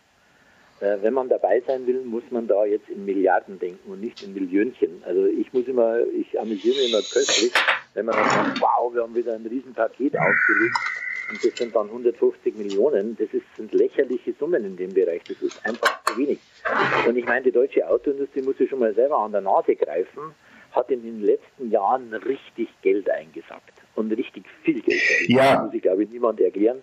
Äh, 0.82 0.98
wenn 1.04 1.14
man 1.14 1.30
dabei 1.30 1.62
sein 1.68 1.86
will, 1.86 2.02
muss 2.04 2.24
man 2.32 2.48
da 2.48 2.66
jetzt 2.66 2.90
in 2.90 3.06
Milliarden 3.06 3.60
denken 3.60 3.92
und 3.92 4.02
nicht 4.02 4.24
in 4.24 4.34
Millionchen. 4.34 5.04
Also 5.06 5.28
ich 5.28 5.54
muss 5.54 5.68
immer, 5.68 6.00
ich 6.00 6.40
amüsiere 6.40 6.76
mich 6.76 6.90
immer 6.90 7.02
köstlich, 7.02 7.54
wenn 7.94 8.08
man 8.08 8.16
dann 8.16 8.30
sagt, 8.30 8.62
wow, 8.62 8.92
wir 8.94 9.04
haben 9.04 9.14
wieder 9.14 9.34
ein 9.34 9.46
Riesenpaket 9.46 10.18
aufgelegt 10.18 10.78
und 11.30 11.46
das 11.46 11.56
sind 11.56 11.76
dann 11.76 11.86
150 11.86 12.56
Millionen. 12.58 13.16
Das 13.16 13.28
ist, 13.32 13.46
sind 13.56 13.72
lächerliche 13.74 14.34
Summen 14.40 14.66
in 14.66 14.76
dem 14.76 14.92
Bereich. 14.92 15.22
Das 15.28 15.40
ist 15.44 15.64
einfach 15.64 16.04
zu 16.06 16.18
wenig. 16.18 16.40
Und 17.08 17.16
ich 17.16 17.26
meine, 17.26 17.44
die 17.44 17.52
deutsche 17.52 17.88
Autoindustrie 17.88 18.42
muss 18.42 18.58
sich 18.58 18.70
schon 18.70 18.80
mal 18.80 18.94
selber 18.96 19.18
an 19.20 19.34
der 19.34 19.42
Nase 19.42 19.76
greifen, 19.76 20.34
hat 20.72 20.90
in 20.90 21.04
den 21.04 21.22
letzten 21.22 21.70
Jahren 21.70 22.12
richtig 22.14 22.70
Geld 22.82 23.08
eingesackt 23.08 23.74
und 23.96 24.12
richtig 24.14 24.46
viel 24.64 24.82
Geld. 24.82 25.02
Ja. 25.28 25.54
Das 25.54 25.66
muss 25.66 25.74
ich 25.76 25.82
glaube 25.84 26.04
ich 26.04 26.10
niemand 26.10 26.42
erklären. 26.42 26.82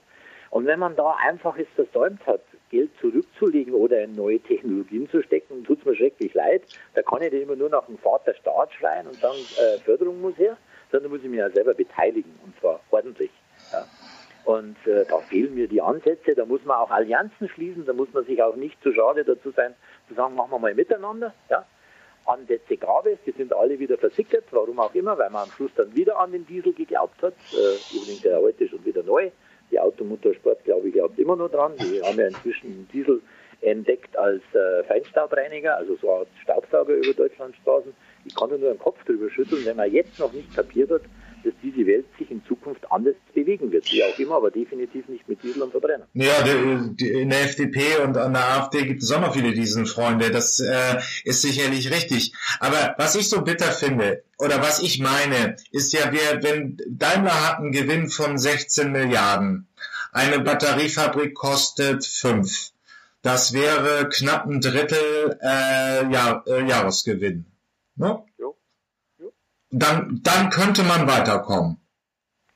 Und 0.50 0.66
wenn 0.66 0.78
man 0.78 0.94
da 0.94 1.16
einfach 1.26 1.58
es 1.58 1.66
versäumt 1.74 2.24
hat, 2.26 2.40
Geld 2.70 2.90
zurückzulegen 3.00 3.74
oder 3.74 4.02
in 4.02 4.14
neue 4.14 4.40
Technologien 4.40 5.08
zu 5.10 5.22
stecken, 5.22 5.64
tut 5.64 5.80
es 5.80 5.84
mir 5.84 5.96
schrecklich 5.96 6.34
leid. 6.34 6.62
Da 6.94 7.02
kann 7.02 7.22
ich 7.22 7.32
nicht 7.32 7.42
immer 7.42 7.56
nur 7.56 7.68
nach 7.68 7.86
dem 7.86 7.98
Vater 7.98 8.34
Staat 8.34 8.72
schreien 8.72 9.06
und 9.06 9.16
sagen, 9.16 9.38
äh, 9.58 9.78
Förderung 9.80 10.20
muss 10.20 10.36
her, 10.38 10.56
sondern 10.90 11.10
muss 11.10 11.22
ich 11.22 11.28
mich 11.28 11.38
ja 11.38 11.50
selber 11.50 11.74
beteiligen 11.74 12.38
und 12.44 12.58
zwar 12.60 12.80
ordentlich. 12.90 13.30
Ja. 13.72 13.84
Und 14.44 14.76
äh, 14.86 15.04
da 15.04 15.18
fehlen 15.18 15.54
mir 15.54 15.68
die 15.68 15.82
Ansätze, 15.82 16.34
da 16.34 16.46
muss 16.46 16.64
man 16.64 16.78
auch 16.78 16.90
Allianzen 16.90 17.48
schließen, 17.48 17.84
da 17.84 17.92
muss 17.92 18.12
man 18.14 18.24
sich 18.24 18.42
auch 18.42 18.56
nicht 18.56 18.82
zu 18.82 18.92
schade 18.92 19.24
dazu 19.24 19.50
sein, 19.50 19.74
zu 20.08 20.14
sagen, 20.14 20.34
machen 20.34 20.50
wir 20.50 20.58
mal 20.58 20.74
miteinander. 20.74 21.34
Ja. 21.50 21.66
Ansätze 22.24 22.76
gab 22.76 23.06
es, 23.06 23.18
die 23.26 23.32
sind 23.32 23.52
alle 23.52 23.78
wieder 23.78 23.96
versickert, 23.96 24.44
warum 24.50 24.80
auch 24.80 24.94
immer, 24.94 25.18
weil 25.18 25.30
man 25.30 25.44
am 25.44 25.50
Schluss 25.50 25.70
dann 25.76 25.94
wieder 25.94 26.18
an 26.18 26.32
den 26.32 26.46
Diesel 26.46 26.72
geglaubt 26.72 27.20
hat. 27.22 27.34
Äh, 27.52 27.96
übrigens 27.96 28.22
ja 28.22 28.36
heute 28.36 28.68
schon 28.68 28.84
wieder 28.84 29.02
neu. 29.02 29.30
Die 29.70 29.78
Automotorsport, 29.78 30.64
glaube 30.64 30.88
ich, 30.88 30.94
glaubt 30.94 31.18
immer 31.18 31.36
noch 31.36 31.50
dran. 31.50 31.72
Die 31.78 32.02
haben 32.02 32.18
ja 32.18 32.26
inzwischen 32.26 32.88
Diesel 32.92 33.20
entdeckt 33.60 34.16
als 34.16 34.42
äh, 34.54 34.84
Feinstaubreiniger, 34.84 35.76
also 35.76 35.96
so 35.96 36.10
als 36.10 36.28
Staubsauger 36.42 36.94
über 36.94 37.12
Deutschlandstraßen. 37.12 37.92
Ich 38.24 38.34
kann 38.34 38.50
nur 38.50 38.58
den 38.58 38.78
Kopf 38.78 39.02
drüber 39.04 39.30
schütteln, 39.30 39.64
wenn 39.64 39.76
man 39.76 39.92
jetzt 39.92 40.18
noch 40.18 40.32
nicht 40.32 40.54
kapiert 40.54 40.90
hat, 40.90 41.02
dass 41.48 41.60
diese 41.62 41.86
Welt 41.86 42.06
sich 42.18 42.30
in 42.30 42.44
Zukunft 42.46 42.90
anders 42.90 43.14
bewegen 43.34 43.72
wird. 43.72 43.90
Wie 43.90 44.02
auch 44.04 44.18
immer, 44.18 44.36
aber 44.36 44.50
definitiv 44.50 45.08
nicht 45.08 45.26
mit 45.28 45.42
Diesel 45.42 45.62
und 45.62 45.70
Verbrenner. 45.70 46.06
Ja, 46.14 46.44
in 46.44 47.30
der 47.30 47.42
FDP 47.42 48.02
und 48.04 48.16
an 48.16 48.34
der 48.34 48.44
AfD 48.44 48.84
gibt 48.84 49.02
es 49.02 49.10
auch 49.12 49.20
noch 49.20 49.34
viele 49.34 49.52
diesen 49.52 49.86
Freunde. 49.86 50.30
Das 50.30 50.60
äh, 50.60 50.98
ist 51.24 51.42
sicherlich 51.42 51.90
richtig. 51.90 52.34
Aber 52.60 52.94
was 52.98 53.14
ich 53.14 53.28
so 53.28 53.42
bitter 53.42 53.70
finde, 53.72 54.22
oder 54.38 54.60
was 54.60 54.82
ich 54.82 55.00
meine, 55.00 55.56
ist 55.72 55.92
ja, 55.92 56.12
wir, 56.12 56.42
wenn 56.42 56.76
Daimler 56.88 57.48
hat 57.48 57.58
einen 57.58 57.72
Gewinn 57.72 58.08
von 58.08 58.38
16 58.38 58.92
Milliarden, 58.92 59.68
eine 60.12 60.40
Batteriefabrik 60.40 61.34
kostet 61.34 62.04
5. 62.04 62.72
Das 63.22 63.52
wäre 63.52 64.08
knapp 64.08 64.46
ein 64.46 64.60
Drittel 64.60 65.38
äh, 65.42 66.12
Jahr, 66.12 66.44
äh, 66.46 66.66
Jahresgewinn. 66.66 67.46
Ne? 67.96 68.22
Dann, 69.70 70.20
dann 70.22 70.50
könnte 70.50 70.82
man 70.82 71.06
weiterkommen. 71.06 71.78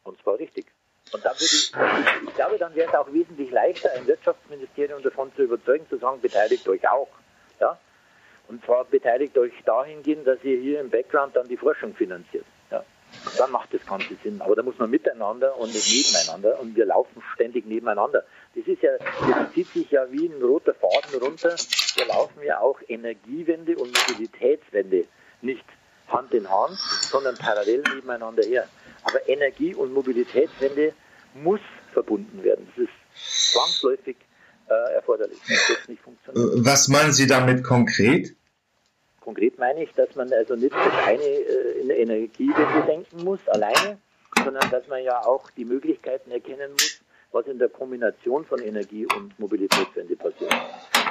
Und 0.02 0.20
zwar 0.22 0.38
richtig. 0.38 0.66
Und 1.12 1.24
dann 1.24 1.34
würde 1.34 1.44
ich, 1.44 2.28
ich 2.28 2.34
glaube, 2.34 2.58
dann 2.58 2.74
wäre 2.74 2.88
es 2.88 2.94
auch 2.94 3.12
wesentlich 3.12 3.50
leichter, 3.50 3.90
ein 3.92 4.06
Wirtschaftsministerium 4.06 5.02
davon 5.02 5.30
zu 5.36 5.42
überzeugen, 5.42 5.86
zu 5.90 5.98
sagen, 5.98 6.20
beteiligt 6.20 6.66
euch 6.68 6.88
auch. 6.88 7.08
Ja? 7.60 7.78
Und 8.48 8.64
zwar 8.64 8.84
beteiligt 8.86 9.36
euch 9.36 9.52
dahingehend, 9.64 10.26
dass 10.26 10.42
ihr 10.42 10.58
hier 10.58 10.80
im 10.80 10.90
Background 10.90 11.36
dann 11.36 11.48
die 11.48 11.56
Forschung 11.56 11.94
finanziert. 11.94 12.46
Ja? 12.70 12.82
dann 13.38 13.50
macht 13.50 13.72
das 13.72 13.84
Ganze 13.86 14.14
Sinn. 14.22 14.40
Aber 14.40 14.56
da 14.56 14.62
muss 14.62 14.78
man 14.78 14.90
miteinander 14.90 15.56
und 15.58 15.72
nicht 15.72 15.90
nebeneinander 15.90 16.60
und 16.60 16.74
wir 16.74 16.86
laufen 16.86 17.22
ständig 17.34 17.66
nebeneinander. 17.66 18.24
Das 18.54 18.66
ist 18.66 18.82
ja, 18.82 18.90
das 18.98 19.52
zieht 19.52 19.68
sich 19.68 19.90
ja 19.90 20.10
wie 20.10 20.26
ein 20.26 20.42
roter 20.42 20.74
Faden 20.74 21.20
runter. 21.20 21.54
Wir 21.94 22.06
laufen 22.06 22.42
ja 22.42 22.60
auch 22.60 22.80
Energiewende 22.88 23.76
und 23.76 23.96
Mobilitätswende 23.96 25.04
nicht 25.40 25.64
Hand 26.12 26.32
in 26.34 26.48
Hand, 26.48 26.76
sondern 26.78 27.36
parallel 27.36 27.82
nebeneinander 27.94 28.44
her. 28.44 28.68
Aber 29.04 29.28
Energie- 29.28 29.74
und 29.74 29.92
Mobilitätswende 29.92 30.92
muss 31.34 31.60
verbunden 31.92 32.42
werden. 32.42 32.66
Das 32.76 32.84
ist 32.84 33.52
zwangsläufig 33.52 34.16
äh, 34.68 34.94
erforderlich. 34.94 35.38
Das 35.46 35.88
nicht 35.88 36.02
funktioniert. 36.02 36.64
Was 36.64 36.88
meinen 36.88 37.12
Sie 37.12 37.26
damit 37.26 37.64
konkret? 37.64 38.34
Konkret 39.20 39.58
meine 39.58 39.84
ich, 39.84 39.92
dass 39.92 40.14
man 40.16 40.32
also 40.32 40.56
nicht 40.56 40.74
das 40.74 41.06
eine 41.06 41.22
äh, 41.22 41.80
in 41.80 41.88
der 41.88 41.98
Energiewende 41.98 42.82
denken 42.86 43.24
muss, 43.24 43.40
alleine, 43.48 43.98
sondern 44.44 44.68
dass 44.70 44.86
man 44.88 45.02
ja 45.02 45.24
auch 45.24 45.50
die 45.50 45.64
Möglichkeiten 45.64 46.30
erkennen 46.30 46.72
muss, 46.72 47.00
was 47.30 47.46
in 47.46 47.58
der 47.58 47.68
Kombination 47.68 48.44
von 48.44 48.60
Energie 48.60 49.06
und 49.16 49.38
Mobilitätswende 49.38 50.16
passiert. 50.16 50.52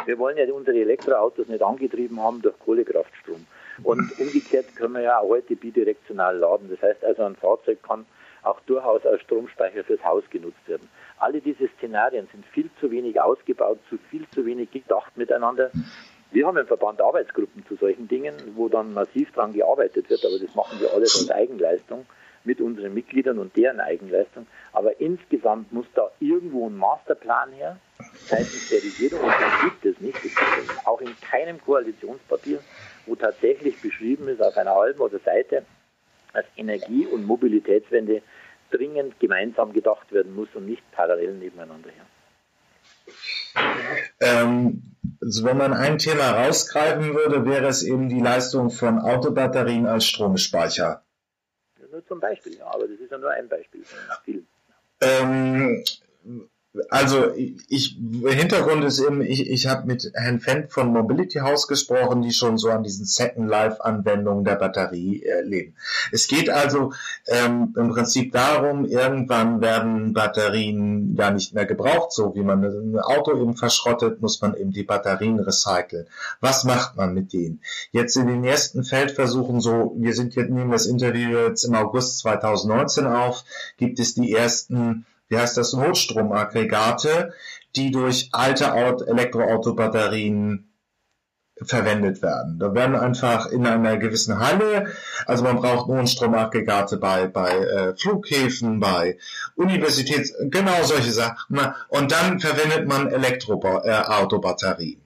Wir 0.06 0.18
wollen 0.18 0.38
ja 0.38 0.52
unsere 0.52 0.78
Elektroautos 0.78 1.48
nicht 1.48 1.64
angetrieben 1.64 2.20
haben 2.20 2.42
durch 2.42 2.58
Kohlekraftstrom. 2.60 3.46
Und 3.84 4.20
umgekehrt 4.20 4.76
können 4.76 4.94
wir 4.94 5.02
ja 5.02 5.22
heute 5.22 5.56
bidirektional 5.56 6.38
laden. 6.38 6.70
Das 6.70 6.82
heißt 6.82 7.04
also, 7.04 7.24
ein 7.24 7.36
Fahrzeug 7.36 7.82
kann 7.84 8.06
auch 8.44 8.60
durchaus 8.62 9.06
als 9.06 9.22
Stromspeicher 9.22 9.84
fürs 9.84 10.04
Haus 10.04 10.24
genutzt 10.30 10.68
werden. 10.68 10.90
Alle 11.20 11.42
diese 11.42 11.68
Szenarien 11.78 12.28
sind 12.32 12.46
viel 12.48 12.70
zu 12.80 12.90
wenig 12.90 13.22
ausgebaut, 13.22 13.80
zu 13.90 13.98
viel 14.10 14.28
zu 14.34 14.46
wenig 14.46 14.72
gedacht 14.72 15.16
miteinander. 15.18 15.72
Wir 16.32 16.48
haben 16.48 16.58
im 16.58 16.66
Verband 16.66 17.02
Arbeitsgruppen 17.02 17.66
zu 17.68 17.76
solchen 17.76 18.08
Dingen, 18.08 18.34
wo 18.56 18.70
dann 18.70 18.94
massiv 18.94 19.32
dran 19.34 19.54
gearbeitet 19.54 20.10
wird, 20.10 20.26
aber 20.26 20.40
das 20.40 20.56
machen 20.56 20.80
wir 20.80 20.92
alles 20.94 21.16
aus 21.16 21.30
Eigenleistung 21.30 22.06
mit 22.44 22.60
unseren 22.60 22.94
Mitgliedern 22.94 23.38
und 23.38 23.56
deren 23.56 23.80
Eigenleistung. 23.80 24.48
Aber 24.74 25.00
insgesamt 25.00 25.72
muss 25.72 25.86
da 25.94 26.10
irgendwo 26.20 26.68
ein 26.68 26.78
Masterplan 26.78 27.52
her, 27.52 27.78
seitens 28.26 28.70
der 28.70 28.82
Regierung, 28.82 29.20
und 29.20 29.34
den 29.34 29.70
gibt 29.70 29.86
es 29.86 30.02
nicht. 30.02 30.18
Es 30.18 30.36
gibt 30.36 30.88
auch 30.88 31.02
in 31.02 31.14
keinem 31.22 31.62
Koalitionspapier, 31.62 32.60
wo 33.06 33.16
tatsächlich 33.16 33.82
beschrieben 33.82 34.28
ist, 34.28 34.42
auf 34.42 34.58
einer 34.58 34.76
halben 34.76 35.00
oder 35.00 35.20
Seite, 35.20 35.66
dass 36.34 36.46
Energie- 36.56 37.06
und 37.06 37.26
Mobilitätswende 37.26 38.22
dringend 38.72 39.20
gemeinsam 39.20 39.74
gedacht 39.74 40.12
werden 40.12 40.34
muss 40.34 40.48
und 40.54 40.66
nicht 40.66 40.84
parallel 40.92 41.34
nebeneinander 41.36 41.90
her. 41.90 42.06
Ähm, 44.20 44.82
also 45.22 45.44
wenn 45.46 45.58
man 45.58 45.74
ein 45.74 45.98
Thema 45.98 46.32
rausgreifen 46.32 47.14
würde, 47.14 47.46
wäre 47.46 47.68
es 47.68 47.84
eben 47.84 48.10
die 48.10 48.20
Leistung 48.20 48.70
von 48.70 49.00
Autobatterien 49.00 49.86
als 49.86 50.06
Stromspeicher. 50.06 51.04
Ja, 51.80 51.88
nur 51.92 52.06
zum 52.08 52.20
Beispiel, 52.20 52.58
ja, 52.58 52.68
aber 52.68 52.88
das 52.88 53.00
ist 53.00 53.12
ja 53.12 53.18
nur 53.18 53.32
ein 53.32 53.50
Beispiel 53.50 53.84
von 53.84 54.00
vielen. 54.24 54.48
Ähm, 55.02 55.84
also 56.92 57.32
ich 57.70 57.98
Hintergrund 58.28 58.84
ist 58.84 59.00
eben, 59.00 59.22
ich, 59.22 59.50
ich 59.50 59.66
habe 59.66 59.88
mit 59.88 60.12
Herrn 60.14 60.42
Fendt 60.42 60.74
von 60.74 60.92
Mobility 60.92 61.40
House 61.40 61.70
gesprochen, 61.70 62.22
die 62.22 62.34
schon 62.34 62.58
so 62.58 62.70
an 62.70 62.84
diesen 62.84 63.06
Second 63.06 63.48
Life 63.48 63.82
Anwendungen 63.82 64.44
der 64.44 64.56
Batterie 64.56 65.24
äh, 65.24 65.42
leben. 65.42 65.74
Es 66.12 66.28
geht 66.28 66.50
also 66.50 66.92
ähm, 67.28 67.74
im 67.78 67.92
Prinzip 67.92 68.34
darum, 68.34 68.84
irgendwann 68.84 69.62
werden 69.62 70.12
Batterien 70.12 71.16
ja 71.16 71.32
nicht 71.32 71.54
mehr 71.54 71.66
gebraucht, 71.66 72.12
so 72.12 72.36
wie 72.36 72.44
man 72.44 72.62
ein 72.62 73.00
Auto 73.00 73.42
eben 73.42 73.56
verschrottet, 73.56 74.22
muss 74.22 74.42
man 74.42 74.54
eben 74.58 74.74
die 74.74 74.84
Batterien 74.84 75.40
recyceln. 75.40 76.08
Was 76.42 76.66
macht 76.66 76.98
man 76.98 77.14
mit 77.14 77.32
denen? 77.32 77.62
Jetzt 77.94 78.18
in 78.18 78.28
den 78.28 78.44
ersten 78.44 78.84
Feldversuchen, 78.84 79.62
so 79.62 79.96
wir 79.98 80.14
sind 80.14 80.36
jetzt 80.36 80.50
nehmen 80.50 80.72
das 80.72 80.88
Interview 80.88 81.38
jetzt 81.38 81.64
im 81.64 81.74
August 81.74 82.20
2019 82.20 83.06
auf, 83.06 83.46
gibt 83.78 83.98
es 84.00 84.14
die 84.14 84.34
ersten 84.34 85.06
wie 85.32 85.38
heißt 85.38 85.58
das, 85.58 85.74
Notstromaggregate, 85.74 87.34
die 87.76 87.92
durch 87.92 88.30
alte 88.34 88.66
Elektroautobatterien 88.66 90.72
verwendet 91.62 92.22
werden. 92.22 92.60
Da 92.60 92.74
werden 92.74 92.96
einfach 92.96 93.48
in 93.48 93.66
einer 93.66 93.98
gewissen 93.98 94.40
Halle, 94.40 94.88
also 95.26 95.44
man 95.44 95.58
braucht 95.58 95.88
Notstromaggregate 95.88 96.98
bei, 96.98 97.28
bei 97.28 97.52
äh, 97.52 97.96
Flughäfen, 97.96 98.80
bei 98.80 99.18
Universitäts, 99.56 100.34
genau 100.42 100.84
solche 100.84 101.12
Sachen. 101.12 101.60
Und 101.88 102.12
dann 102.12 102.40
verwendet 102.40 102.88
man 102.88 103.08
Elektroautobatterien. 103.08 105.02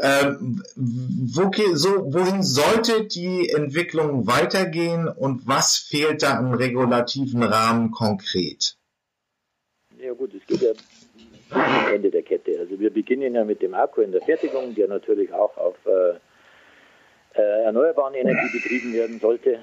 Ja. 0.00 0.22
Ähm, 0.22 0.62
wo, 0.76 1.50
so, 1.74 2.12
wohin 2.12 2.42
sollte 2.42 3.06
die 3.06 3.50
Entwicklung 3.50 4.26
weitergehen 4.26 5.08
und 5.08 5.46
was 5.46 5.76
fehlt 5.76 6.22
da 6.22 6.38
im 6.38 6.52
regulativen 6.52 7.42
Rahmen 7.42 7.92
konkret? 7.92 8.76
Ja 10.04 10.12
gut, 10.12 10.34
es 10.34 10.46
geht 10.46 10.60
ja 10.60 10.72
am 11.50 11.94
Ende 11.94 12.10
der 12.10 12.22
Kette. 12.22 12.58
Also 12.58 12.78
wir 12.78 12.92
beginnen 12.92 13.34
ja 13.34 13.42
mit 13.42 13.62
dem 13.62 13.72
Akku 13.72 14.02
in 14.02 14.12
der 14.12 14.20
Fertigung, 14.20 14.74
der 14.74 14.86
natürlich 14.86 15.32
auch 15.32 15.56
auf 15.56 15.76
äh, 15.86 16.10
äh, 17.40 17.64
erneuerbaren 17.64 18.12
Energie 18.12 18.50
betrieben 18.52 18.92
werden 18.92 19.18
sollte. 19.18 19.60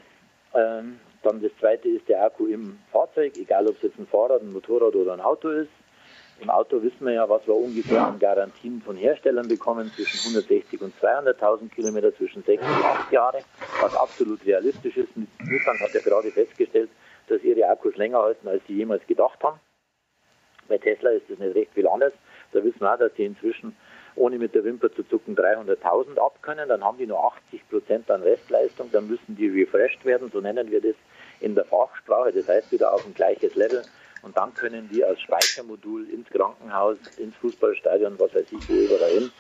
Ähm, 0.56 1.00
dann 1.22 1.44
das 1.44 1.52
zweite 1.60 1.90
ist 1.90 2.10
der 2.10 2.26
Akku 2.26 2.48
im 2.48 2.80
Fahrzeug, 2.92 3.38
egal 3.38 3.68
ob 3.68 3.76
es 3.76 3.84
jetzt 3.84 4.00
ein 4.00 4.08
Fahrrad, 4.08 4.42
ein 4.42 4.52
Motorrad 4.52 4.96
oder 4.96 5.14
ein 5.14 5.22
Auto 5.22 5.48
ist. 5.50 5.70
Im 6.40 6.50
Auto 6.50 6.82
wissen 6.82 7.06
wir 7.06 7.14
ja, 7.14 7.30
was 7.30 7.46
wir 7.46 7.54
ungefähr 7.54 8.02
an 8.02 8.18
Garantien 8.18 8.82
von 8.82 8.96
Herstellern 8.96 9.48
bekommen, 9.48 9.92
zwischen 9.96 10.18
160 10.22 10.82
und 10.82 10.96
200.000 11.00 11.70
Kilometer, 11.70 12.16
zwischen 12.16 12.42
6 12.42 12.64
und 12.64 12.84
8 12.84 13.12
Jahre, 13.12 13.44
was 13.80 13.96
absolut 13.96 14.44
realistisch 14.44 14.98
ist. 14.98 15.16
Nissan 15.16 15.80
hat 15.80 15.94
ja 15.94 16.00
gerade 16.00 16.32
festgestellt, 16.32 16.90
dass 17.28 17.44
ihre 17.44 17.70
Akkus 17.70 17.96
länger 17.96 18.24
halten, 18.24 18.48
als 18.48 18.64
sie 18.66 18.74
jemals 18.74 19.06
gedacht 19.06 19.38
haben. 19.44 19.60
Bei 20.68 20.78
Tesla 20.78 21.12
ist 21.12 21.30
das 21.30 21.40
nicht 21.40 21.56
recht 21.56 21.74
viel 21.74 21.88
anders. 21.88 22.14
Da 22.52 22.64
wissen 22.64 22.82
wir 22.82 22.94
auch, 22.94 23.00
dass 23.00 23.14
sie 23.16 23.26
inzwischen 23.26 23.76
ohne 24.16 24.38
mit 24.38 24.54
der 24.54 24.64
Wimper 24.64 24.92
zu 24.94 25.04
zucken 25.04 25.36
300.000 25.36 26.18
abkönnen. 26.18 26.68
Dann 26.70 26.84
haben 26.84 26.98
die 26.98 27.08
nur 27.08 27.24
80 27.24 27.70
Prozent 27.70 28.12
an 28.12 28.24
Restleistung. 28.24 28.92
Dann 28.92 29.08
müssen 29.08 29.36
die 29.36 29.48
refreshed 29.48 30.04
werden, 30.06 30.30
so 30.32 30.42
nennen 30.42 30.70
wir 30.70 30.82
das 30.82 30.96
in 31.40 31.56
der 31.56 31.66
Fachsprache. 31.66 32.32
Das 32.34 32.48
heißt 32.48 32.72
wieder 32.72 32.94
auf 32.94 33.06
ein 33.06 33.14
gleiches 33.14 33.56
Level. 33.56 33.84
Und 34.22 34.38
dann 34.38 34.54
können 34.54 34.90
die 34.92 35.04
als 35.04 35.20
Speichermodul 35.22 36.08
ins 36.10 36.30
Krankenhaus, 36.30 36.98
ins 37.18 37.36
Fußballstadion, 37.38 38.20
was 38.20 38.34
weiß 38.36 38.52
ich, 38.52 38.70
wo 38.70 38.74
überall 38.74 39.10
hin, 39.10 39.32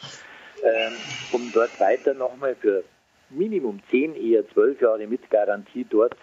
ähm, 0.64 0.94
um 1.34 1.52
dort 1.54 1.80
weiter 1.80 2.14
nochmal 2.14 2.56
für 2.56 2.84
Minimum 3.30 3.80
10, 3.92 4.16
eher 4.16 4.48
12 4.50 4.82
Jahre 4.82 5.08
mit 5.08 5.30
Garantie 5.30 5.86
dort 5.88 6.16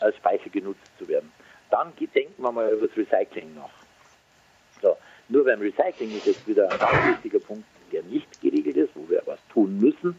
als 0.00 0.16
Speicher 0.16 0.50
genutzt 0.50 0.90
zu 0.98 1.06
werden. 1.06 1.32
Dann 1.70 1.92
denken 1.96 2.42
wir 2.42 2.52
mal 2.52 2.70
über 2.72 2.88
das 2.88 2.96
Recycling 2.96 3.54
nach. 3.54 3.83
Nur 5.28 5.44
beim 5.44 5.60
Recycling 5.60 6.16
ist 6.16 6.26
jetzt 6.26 6.46
wieder 6.46 6.70
ein 6.70 6.78
ganz 6.78 7.06
wichtiger 7.08 7.38
Punkt, 7.38 7.64
der 7.92 8.02
nicht 8.02 8.40
geregelt 8.40 8.76
ist, 8.76 8.90
wo 8.94 9.08
wir 9.08 9.22
was 9.26 9.38
tun 9.52 9.78
müssen, 9.78 10.18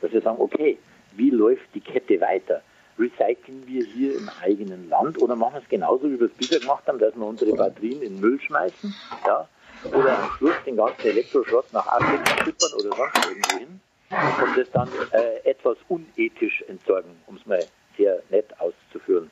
dass 0.00 0.12
wir 0.12 0.20
sagen, 0.20 0.40
okay, 0.40 0.78
wie 1.16 1.30
läuft 1.30 1.74
die 1.74 1.80
Kette 1.80 2.20
weiter? 2.20 2.62
Recyceln 2.98 3.66
wir 3.66 3.84
hier 3.84 4.16
im 4.16 4.28
eigenen 4.42 4.88
Land 4.88 5.20
oder 5.20 5.34
machen 5.34 5.54
wir 5.54 5.62
es 5.62 5.68
genauso, 5.68 6.10
wie 6.10 6.18
wir 6.18 6.26
es 6.26 6.32
bisher 6.32 6.60
gemacht 6.60 6.86
haben, 6.86 6.98
dass 6.98 7.16
wir 7.16 7.26
unsere 7.26 7.52
Batterien 7.54 8.02
in 8.02 8.20
Müll 8.20 8.38
schmeißen, 8.40 8.94
ja, 9.26 9.48
oder 9.90 10.18
am 10.18 10.30
Schluss 10.36 10.54
den 10.66 10.76
ganzen 10.76 11.06
Elektroschrott 11.06 11.72
nach 11.72 11.86
Afrika 11.86 12.44
schippern 12.44 12.72
oder 12.74 12.96
sonst 12.96 13.26
irgendwo 13.26 13.58
hin 13.58 13.80
und 14.10 14.58
das 14.58 14.70
dann 14.72 14.88
äh, 15.12 15.48
etwas 15.48 15.78
unethisch 15.88 16.62
entsorgen, 16.68 17.10
um 17.26 17.36
es 17.36 17.46
mal 17.46 17.64
sehr 17.96 18.22
nett 18.30 18.48
auszuführen. 18.60 19.30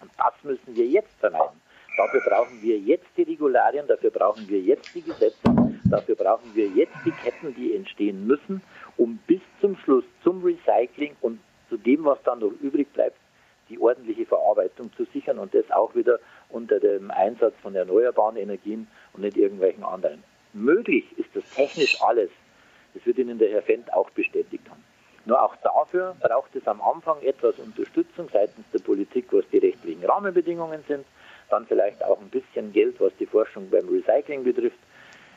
Und 0.00 0.10
das 0.16 0.32
müssen 0.42 0.74
wir 0.76 0.86
jetzt 0.86 1.12
vermeiden. 1.18 1.60
Dafür 2.00 2.22
brauchen 2.22 2.62
wir 2.62 2.78
jetzt 2.78 3.08
die 3.14 3.24
Regularien, 3.24 3.86
dafür 3.86 4.10
brauchen 4.10 4.48
wir 4.48 4.58
jetzt 4.58 4.88
die 4.94 5.02
Gesetze, 5.02 5.36
dafür 5.84 6.14
brauchen 6.14 6.50
wir 6.54 6.66
jetzt 6.68 6.94
die 7.04 7.10
Ketten, 7.10 7.54
die 7.54 7.76
entstehen 7.76 8.26
müssen, 8.26 8.62
um 8.96 9.18
bis 9.26 9.42
zum 9.60 9.76
Schluss 9.76 10.04
zum 10.24 10.42
Recycling 10.42 11.14
und 11.20 11.40
zu 11.68 11.76
dem, 11.76 12.06
was 12.06 12.18
dann 12.22 12.38
noch 12.38 12.52
übrig 12.62 12.90
bleibt, 12.94 13.18
die 13.68 13.78
ordentliche 13.78 14.24
Verarbeitung 14.24 14.90
zu 14.94 15.04
sichern 15.12 15.38
und 15.38 15.52
das 15.52 15.70
auch 15.70 15.94
wieder 15.94 16.18
unter 16.48 16.80
dem 16.80 17.10
Einsatz 17.10 17.52
von 17.60 17.74
erneuerbaren 17.74 18.38
Energien 18.38 18.88
und 19.12 19.20
nicht 19.20 19.36
irgendwelchen 19.36 19.84
anderen. 19.84 20.24
Möglich 20.54 21.04
ist 21.18 21.28
das 21.34 21.44
technisch 21.54 22.00
alles. 22.00 22.30
Das 22.94 23.04
wird 23.04 23.18
Ihnen 23.18 23.38
der 23.38 23.50
Herr 23.50 23.62
Fendt 23.62 23.92
auch 23.92 24.08
bestätigt 24.08 24.64
haben. 24.70 24.82
Nur 25.26 25.42
auch 25.42 25.54
dafür 25.56 26.16
braucht 26.18 26.56
es 26.56 26.66
am 26.66 26.80
Anfang 26.80 27.20
etwas 27.20 27.58
Unterstützung 27.58 28.30
seitens 28.32 28.64
der 28.72 28.78
Politik, 28.78 29.26
was 29.32 29.44
die 29.52 29.58
rechtlichen 29.58 30.02
Rahmenbedingungen 30.02 30.82
sind 30.88 31.04
dann 31.50 31.66
vielleicht 31.66 32.02
auch 32.04 32.20
ein 32.20 32.28
bisschen 32.28 32.72
Geld, 32.72 33.00
was 33.00 33.12
die 33.18 33.26
Forschung 33.26 33.68
beim 33.70 33.88
Recycling 33.88 34.44
betrifft. 34.44 34.78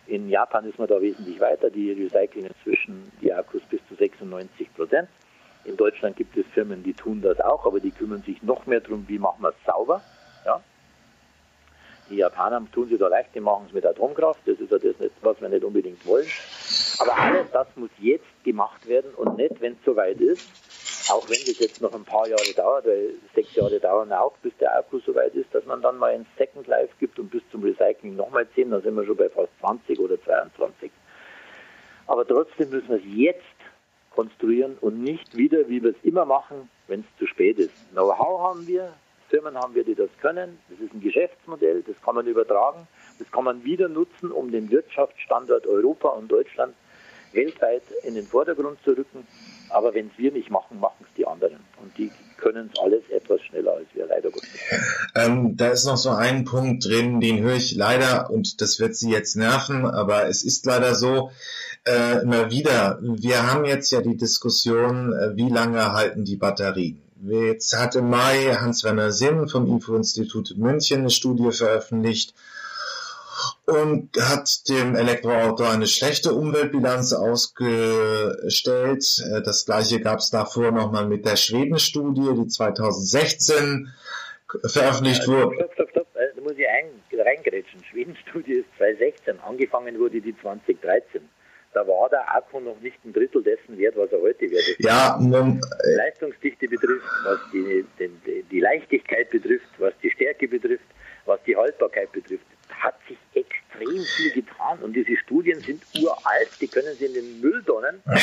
In 0.08 0.30
Japan 0.30 0.67
ist 0.67 0.78
man 0.78 0.88
da 0.88 1.02
wesentlich 1.02 1.39
weiter. 1.39 1.69
Die 1.69 1.91
recyceln 1.91 2.47
inzwischen 2.47 3.12
die 3.21 3.34
Akkus 3.34 3.62
bis 3.69 3.80
zu 3.88 3.95
96 3.95 4.73
Prozent. 4.76 5.08
In 5.65 5.78
Deutschland 5.78 6.17
gibt 6.17 6.36
es 6.36 6.45
Firmen, 6.54 6.84
die 6.84 6.93
tun 6.93 7.21
das 7.21 7.39
auch, 7.39 7.65
aber 7.65 7.80
die 7.80 7.91
kümmern 7.91 8.21
sich 8.23 8.43
noch 8.43 8.65
mehr 8.65 8.82
darum, 8.82 9.06
wie 9.08 9.17
machen 9.17 9.41
wir 9.41 9.49
es 9.49 9.65
sauber. 9.65 10.02
Ja? 10.45 10.62
Die 12.10 12.17
Japaner 12.17 12.62
tun 12.73 12.89
sie 12.89 12.97
da 12.97 13.08
leicht, 13.08 13.34
die 13.34 13.39
machen 13.39 13.65
es 13.67 13.73
mit 13.73 13.86
Atomkraft. 13.86 14.41
Das 14.45 14.60
ist 14.60 14.71
ja 14.71 14.78
das, 14.78 14.95
was 15.21 15.39
wir 15.39 15.47
nicht 15.47 15.63
unbedingt 15.63 16.06
wollen. 16.06 16.28
Aber 16.99 17.17
alles 17.17 17.49
das 17.52 17.67
muss 17.76 17.89
jetzt 17.99 18.43
gemacht 18.43 18.86
werden 18.88 19.13
und 19.15 19.38
nicht, 19.38 19.62
wenn 19.62 19.73
es 19.73 19.80
soweit 19.86 20.19
ist, 20.19 20.49
auch 21.07 21.27
wenn 21.29 21.45
das 21.45 21.59
jetzt 21.59 21.81
noch 21.81 21.93
ein 21.93 22.05
paar 22.05 22.27
Jahre 22.27 22.53
dauert, 22.53 22.85
weil 22.85 23.15
sechs 23.35 23.53
Jahre 23.55 23.79
dauern 23.79 24.11
auch, 24.13 24.37
bis 24.37 24.55
der 24.59 24.75
Akku 24.77 24.99
soweit 24.99 25.35
ist, 25.35 25.53
dass 25.53 25.65
man 25.65 25.81
dann 25.81 25.97
mal 25.97 26.13
ein 26.13 26.25
Second 26.37 26.67
Life 26.67 26.93
gibt 26.99 27.19
und 27.19 27.29
bis 27.29 27.41
zum 27.51 27.63
Recycling 27.63 28.15
nochmal 28.15 28.47
zehn, 28.55 28.71
dann 28.71 28.81
sind 28.81 28.95
wir 28.95 29.05
schon 29.05 29.17
bei 29.17 29.29
fast 29.29 29.51
20 29.59 29.99
oder 29.99 30.21
22. 30.23 30.91
Aber 32.07 32.25
trotzdem 32.27 32.69
müssen 32.69 32.89
wir 32.89 32.97
es 32.97 33.03
jetzt 33.05 33.41
konstruieren 34.11 34.77
und 34.81 35.01
nicht 35.01 35.35
wieder, 35.35 35.67
wie 35.67 35.81
wir 35.81 35.91
es 35.91 36.03
immer 36.03 36.25
machen, 36.25 36.69
wenn 36.87 37.01
es 37.01 37.19
zu 37.19 37.25
spät 37.27 37.57
ist. 37.57 37.73
Know-how 37.91 38.41
haben 38.41 38.67
wir, 38.67 38.93
Firmen 39.29 39.57
haben 39.57 39.73
wir, 39.73 39.83
die 39.83 39.95
das 39.95 40.09
können. 40.21 40.59
Das 40.69 40.79
ist 40.79 40.93
ein 40.93 41.01
Geschäftsmodell, 41.01 41.81
das 41.81 41.95
kann 42.03 42.15
man 42.15 42.27
übertragen, 42.27 42.87
das 43.19 43.31
kann 43.31 43.43
man 43.43 43.63
wieder 43.63 43.89
nutzen, 43.89 44.31
um 44.31 44.51
den 44.51 44.69
Wirtschaftsstandort 44.69 45.65
Europa 45.65 46.09
und 46.09 46.31
Deutschland 46.31 46.75
weltweit 47.31 47.83
in 48.03 48.15
den 48.15 48.25
Vordergrund 48.25 48.77
zu 48.83 48.91
rücken. 48.91 49.25
Aber 49.73 49.93
wenn 49.93 50.12
wir 50.17 50.31
nicht 50.31 50.49
machen, 50.49 50.79
machen 50.79 51.05
es 51.07 51.13
die 51.17 51.25
anderen. 51.25 51.59
Und 51.81 51.97
die 51.97 52.12
können 52.38 52.69
es 52.71 52.79
alles 52.79 53.03
etwas 53.09 53.41
schneller 53.41 53.73
als 53.73 53.88
wir, 53.93 54.05
leider 54.05 54.29
Gottes. 54.29 54.49
Ähm, 55.15 55.55
da 55.55 55.69
ist 55.69 55.86
noch 55.86 55.97
so 55.97 56.09
ein 56.09 56.45
Punkt 56.45 56.86
drin, 56.86 57.19
den 57.19 57.41
höre 57.41 57.55
ich 57.55 57.75
leider, 57.75 58.29
und 58.29 58.62
das 58.62 58.79
wird 58.79 58.95
Sie 58.95 59.12
jetzt 59.12 59.36
nerven, 59.36 59.86
aber 59.86 60.27
es 60.27 60.43
ist 60.43 60.65
leider 60.65 60.93
so, 60.95 61.31
äh, 61.86 62.21
immer 62.21 62.51
wieder, 62.51 62.99
wir 63.01 63.51
haben 63.51 63.65
jetzt 63.65 63.91
ja 63.91 64.01
die 64.01 64.17
Diskussion, 64.17 65.13
äh, 65.13 65.36
wie 65.36 65.49
lange 65.49 65.93
halten 65.93 66.25
die 66.25 66.38
Batterien? 66.38 67.01
Jetzt 67.25 67.77
hat 67.77 67.95
im 67.95 68.09
Mai 68.09 68.53
Hans-Werner 68.59 69.12
Sinn 69.12 69.47
vom 69.47 69.77
IFO-Institut 69.77 70.57
München 70.57 70.99
eine 70.99 71.09
Studie 71.09 71.51
veröffentlicht, 71.51 72.33
und 73.65 74.10
hat 74.19 74.67
dem 74.69 74.95
Elektroauto 74.95 75.63
eine 75.63 75.88
schlechte 75.88 76.34
Umweltbilanz 76.34 77.13
ausgestellt. 77.13 79.03
Äh, 79.32 79.41
das 79.43 79.65
gleiche 79.65 79.99
gab 80.01 80.19
es 80.19 80.29
davor 80.29 80.71
nochmal 80.71 81.08
mit 81.08 81.25
der 81.25 81.36
Schweden-Studie, 81.36 82.29
die 82.38 82.47
2016 82.47 83.89
veröffentlicht 84.65 85.27
wurde. 85.27 85.56
Stopp, 85.56 85.73
stopp, 85.73 85.89
stopp, 85.89 86.08
da 86.13 86.41
muss 86.41 86.53
ich 86.58 86.67
ein, 86.67 86.86
reingrätschen. 87.17 87.84
Schweden-Studie 87.91 88.53
ist 88.53 88.69
2016, 88.77 89.39
angefangen 89.39 89.99
wurde 89.99 90.21
die 90.21 90.36
2013 90.38 91.21
da 91.73 91.88
war 91.88 92.10
der 92.10 92.36
Akku 92.36 92.60
noch 92.60 92.79
nicht 92.82 93.03
ein 93.03 93.13
Drittel 93.13 93.43
dessen 93.43 93.77
wert, 93.77 93.97
was 93.97 94.12
er 94.12 94.21
heute 94.21 94.49
wert 94.49 94.67
ist. 94.67 94.79
Ja, 94.79 95.17
nun, 95.19 95.60
äh, 95.84 95.95
Leistungsdichte 95.95 96.67
betrifft, 96.67 97.06
was 97.23 97.39
die, 97.51 97.86
den, 97.99 98.21
die 98.51 98.60
Leichtigkeit 98.60 99.29
betrifft, 99.32 99.67
was 99.79 99.93
die 100.03 100.12
Stärke 100.12 100.47
betrifft, 100.47 100.86
was 101.25 101.39
die 101.45 101.56
Haltbarkeit 101.56 102.12
betrifft 102.12 102.45
hat 102.79 102.95
sich 103.07 103.17
extrem 103.33 104.03
viel 104.03 104.31
getan 104.31 104.79
und 104.79 104.93
diese 104.93 105.17
Studien 105.17 105.59
sind 105.62 105.83
uralt, 105.99 106.49
die 106.59 106.67
können 106.67 106.95
Sie 106.97 107.05
in 107.05 107.13
den 107.13 107.41
Müll 107.41 107.62
donnen. 107.63 108.01
Und 108.05 108.13
an 108.13 108.19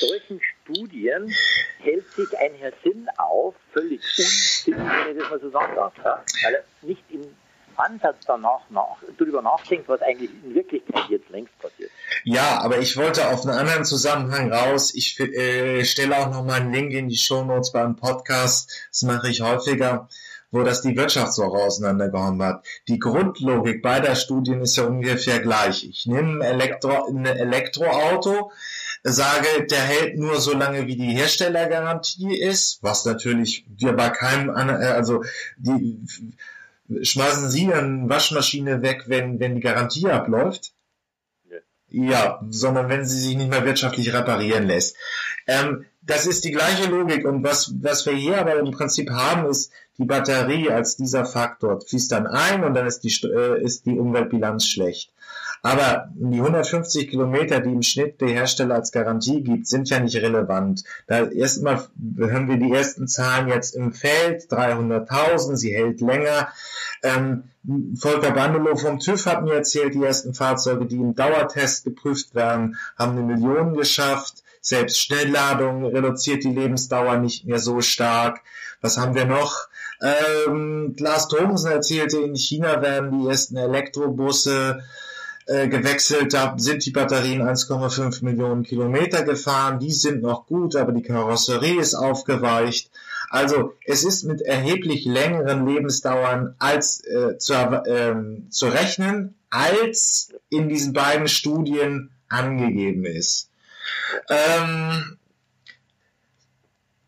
solchen 0.00 0.40
Studien 0.62 1.34
hält 1.78 2.10
sich 2.12 2.38
ein 2.38 2.54
Herr 2.58 2.72
Sinn 2.82 3.08
auf, 3.18 3.54
völlig 3.72 4.00
unsinnig, 4.18 4.88
wenn 5.06 5.16
ich 5.16 5.22
das 5.22 5.30
mal 5.30 5.40
so 5.40 5.50
sagen 5.50 5.74
darf, 5.76 5.92
weil 6.44 6.54
er 6.54 6.64
nicht 6.82 7.02
im 7.10 7.24
Ansatz 7.76 8.16
danach 8.26 8.60
nach, 8.70 8.96
darüber 9.18 9.42
nachdenkt, 9.42 9.88
was 9.88 10.00
eigentlich 10.02 10.30
in 10.44 10.54
Wirklichkeit 10.54 11.04
jetzt 11.08 11.28
längst 11.30 11.58
passiert. 11.58 11.90
Ja, 12.22 12.60
aber 12.60 12.78
ich 12.78 12.96
wollte 12.96 13.28
auf 13.28 13.42
einen 13.42 13.58
anderen 13.58 13.84
Zusammenhang 13.84 14.52
raus. 14.52 14.94
Ich 14.94 15.18
äh, 15.18 15.84
stelle 15.84 16.16
auch 16.16 16.30
noch 16.30 16.44
mal 16.44 16.60
einen 16.60 16.72
Link 16.72 16.92
in 16.92 17.08
die 17.08 17.16
Show 17.16 17.44
Notes 17.44 17.72
beim 17.72 17.96
Podcast. 17.96 18.88
Das 18.90 19.02
mache 19.02 19.28
ich 19.28 19.40
häufiger 19.40 20.08
wo 20.54 20.62
das 20.62 20.82
die 20.82 20.96
Wirtschaftswoche 20.96 21.58
auseinandergehauen 21.58 22.40
hat. 22.40 22.64
Die 22.86 23.00
Grundlogik 23.00 23.82
beider 23.82 24.14
Studien 24.14 24.60
ist 24.60 24.76
ja 24.76 24.84
ungefähr 24.84 25.40
gleich. 25.40 25.84
Ich 25.84 26.06
nehme 26.06 26.44
ein, 26.44 26.60
Elektro, 26.60 27.08
ein 27.08 27.26
Elektroauto, 27.26 28.52
sage, 29.02 29.66
der 29.68 29.80
hält 29.80 30.16
nur 30.16 30.40
so 30.40 30.56
lange, 30.56 30.86
wie 30.86 30.96
die 30.96 31.12
Herstellergarantie 31.12 32.38
ist, 32.38 32.78
was 32.82 33.04
natürlich 33.04 33.66
wir 33.68 33.94
bei 33.94 34.10
keinem, 34.10 34.50
also 34.50 35.24
die, 35.58 35.98
schmeißen 37.02 37.50
Sie 37.50 37.72
eine 37.72 38.08
Waschmaschine 38.08 38.80
weg, 38.80 39.04
wenn, 39.08 39.40
wenn 39.40 39.56
die 39.56 39.60
Garantie 39.60 40.08
abläuft? 40.08 40.72
Ja, 41.88 42.40
sondern 42.48 42.88
wenn 42.88 43.04
sie 43.06 43.20
sich 43.20 43.36
nicht 43.36 43.50
mehr 43.50 43.64
wirtschaftlich 43.64 44.12
reparieren 44.12 44.66
lässt. 44.66 44.96
Ähm, 45.46 45.86
das 46.06 46.26
ist 46.26 46.44
die 46.44 46.52
gleiche 46.52 46.90
Logik 46.90 47.24
und 47.24 47.42
was, 47.44 47.72
was 47.80 48.04
wir 48.06 48.14
hier 48.14 48.38
aber 48.38 48.56
im 48.58 48.70
Prinzip 48.70 49.10
haben, 49.10 49.48
ist 49.48 49.72
die 49.98 50.04
Batterie 50.04 50.70
als 50.70 50.96
dieser 50.96 51.24
Faktor 51.24 51.80
fließt 51.80 52.12
dann 52.12 52.26
ein 52.26 52.64
und 52.64 52.74
dann 52.74 52.86
ist 52.86 53.00
die, 53.00 53.14
äh, 53.26 53.62
ist 53.62 53.86
die 53.86 53.98
Umweltbilanz 53.98 54.66
schlecht. 54.66 55.10
Aber 55.62 56.10
die 56.14 56.40
150 56.40 57.08
Kilometer, 57.08 57.60
die 57.60 57.72
im 57.72 57.80
Schnitt 57.80 58.20
der 58.20 58.28
Hersteller 58.28 58.74
als 58.74 58.92
Garantie 58.92 59.40
gibt, 59.40 59.66
sind 59.66 59.88
ja 59.88 59.98
nicht 59.98 60.16
relevant. 60.16 60.84
Da 61.06 61.24
erstmal 61.24 61.86
hören 62.18 62.48
wir 62.48 62.58
die 62.58 62.70
ersten 62.70 63.08
Zahlen 63.08 63.48
jetzt 63.48 63.74
im 63.74 63.94
Feld, 63.94 64.42
300.000, 64.50 65.56
sie 65.56 65.74
hält 65.74 66.02
länger. 66.02 66.48
Ähm, 67.02 67.44
Volker 67.96 68.32
Bandelow 68.32 68.76
vom 68.76 68.98
TÜV 68.98 69.24
hat 69.24 69.42
mir 69.42 69.54
erzählt, 69.54 69.94
die 69.94 70.04
ersten 70.04 70.34
Fahrzeuge, 70.34 70.84
die 70.84 70.96
im 70.96 71.14
Dauertest 71.14 71.84
geprüft 71.84 72.34
werden, 72.34 72.76
haben 72.98 73.12
eine 73.12 73.22
Million 73.22 73.74
geschafft. 73.74 74.43
Selbst 74.64 74.98
Schnellladung 74.98 75.84
reduziert 75.84 76.42
die 76.42 76.54
Lebensdauer 76.54 77.18
nicht 77.18 77.44
mehr 77.44 77.58
so 77.58 77.82
stark. 77.82 78.40
Was 78.80 78.96
haben 78.96 79.14
wir 79.14 79.26
noch? 79.26 79.68
Ähm, 80.00 80.96
Lars 80.98 81.28
Thomsen 81.28 81.70
erzählte, 81.70 82.18
in 82.20 82.34
China 82.34 82.80
werden 82.80 83.20
die 83.20 83.28
ersten 83.28 83.58
Elektrobusse 83.58 84.82
äh, 85.44 85.68
gewechselt, 85.68 86.32
da 86.32 86.54
sind 86.56 86.86
die 86.86 86.92
Batterien 86.92 87.42
1,5 87.42 88.24
Millionen 88.24 88.62
Kilometer 88.62 89.22
gefahren, 89.22 89.80
die 89.80 89.92
sind 89.92 90.22
noch 90.22 90.46
gut, 90.46 90.76
aber 90.76 90.92
die 90.92 91.02
Karosserie 91.02 91.78
ist 91.78 91.94
aufgeweicht. 91.94 92.90
Also 93.28 93.74
es 93.84 94.02
ist 94.02 94.24
mit 94.24 94.40
erheblich 94.40 95.04
längeren 95.04 95.66
Lebensdauern 95.66 96.54
als 96.58 97.04
äh, 97.04 97.36
zu, 97.36 97.52
äh, 97.52 98.14
zu 98.48 98.66
rechnen, 98.68 99.34
als 99.50 100.32
in 100.48 100.70
diesen 100.70 100.94
beiden 100.94 101.28
Studien 101.28 102.12
angegeben 102.30 103.04
ist. 103.04 103.50
Ähm, 104.28 105.18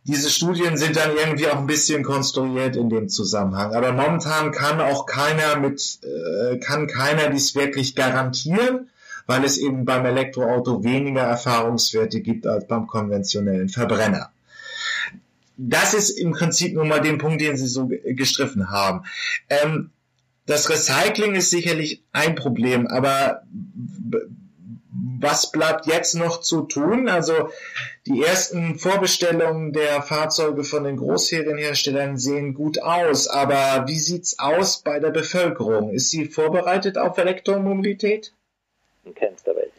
diese 0.06 0.30
Studien 0.30 0.76
sind 0.76 0.96
dann 0.96 1.16
irgendwie 1.16 1.48
auch 1.48 1.58
ein 1.58 1.66
bisschen 1.66 2.04
konstruiert 2.04 2.76
in 2.76 2.88
dem 2.88 3.08
Zusammenhang. 3.08 3.74
Aber 3.74 3.92
momentan 3.92 4.52
kann 4.52 4.80
auch 4.80 5.04
keiner 5.04 5.58
mit, 5.58 5.98
äh, 6.04 6.58
kann 6.58 6.86
keiner 6.86 7.28
dies 7.30 7.56
wirklich 7.56 7.96
garantieren, 7.96 8.88
weil 9.26 9.44
es 9.44 9.58
eben 9.58 9.84
beim 9.84 10.06
Elektroauto 10.06 10.84
weniger 10.84 11.22
Erfahrungswerte 11.22 12.20
gibt 12.20 12.46
als 12.46 12.68
beim 12.68 12.86
konventionellen 12.86 13.68
Verbrenner. 13.68 14.30
Das 15.56 15.92
ist 15.92 16.10
im 16.10 16.32
Prinzip 16.32 16.74
nur 16.74 16.84
mal 16.84 17.00
den 17.00 17.18
Punkt, 17.18 17.40
den 17.40 17.56
Sie 17.56 17.66
so 17.66 17.90
gestriffen 18.04 18.70
haben. 18.70 19.02
Ähm, 19.48 19.90
das 20.44 20.70
Recycling 20.70 21.34
ist 21.34 21.50
sicherlich 21.50 22.04
ein 22.12 22.36
Problem, 22.36 22.86
aber 22.86 23.42
was 25.20 25.50
bleibt 25.50 25.86
jetzt 25.86 26.14
noch 26.14 26.40
zu 26.40 26.62
tun? 26.62 27.08
Also 27.08 27.50
die 28.06 28.22
ersten 28.22 28.78
Vorbestellungen 28.78 29.72
der 29.72 30.02
Fahrzeuge 30.02 30.64
von 30.64 30.84
den 30.84 30.96
Großserienherstellern 30.96 32.16
sehen 32.16 32.54
gut 32.54 32.82
aus, 32.82 33.28
aber 33.28 33.86
wie 33.88 33.98
sieht's 33.98 34.38
aus 34.38 34.82
bei 34.82 34.98
der 34.98 35.10
Bevölkerung? 35.10 35.90
Ist 35.90 36.10
sie 36.10 36.26
vorbereitet 36.26 36.98
auf 36.98 37.18
Elektromobilität? 37.18 38.32
In 39.04 39.14
keinster 39.14 39.54
Weise. 39.54 39.70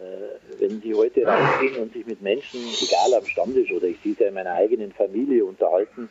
Äh, 0.00 0.60
wenn 0.60 0.80
Sie 0.80 0.94
heute 0.94 1.24
rausgehen 1.24 1.76
und 1.76 1.92
sich 1.92 2.06
mit 2.06 2.20
Menschen, 2.22 2.60
egal 2.60 3.14
am 3.18 3.26
Stammtisch 3.26 3.72
oder 3.72 3.86
ich 3.86 3.98
sehe 4.02 4.12
es 4.12 4.18
ja 4.18 4.28
in 4.28 4.34
meiner 4.34 4.54
eigenen 4.54 4.92
Familie 4.92 5.44
unterhalten, 5.44 6.08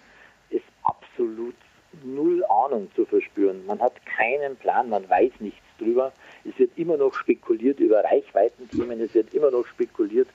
ist 0.49 0.65
absolut 0.83 1.55
null 2.03 2.43
Ahnung 2.45 2.89
zu 2.95 3.05
verspüren. 3.05 3.65
Man 3.65 3.79
hat 3.79 3.93
keinen 4.05 4.55
Plan, 4.57 4.89
man 4.89 5.09
weiß 5.09 5.31
nichts 5.39 5.59
drüber. 5.81 6.13
Es 6.45 6.57
wird 6.59 6.71
immer 6.77 6.97
noch 6.97 7.13
spekuliert 7.13 7.79
über 7.79 8.03
Reichweitenthemen, 8.03 9.01
es 9.01 9.13
wird 9.13 9.33
immer 9.33 9.51
noch 9.51 9.65
spekuliert 9.67 10.27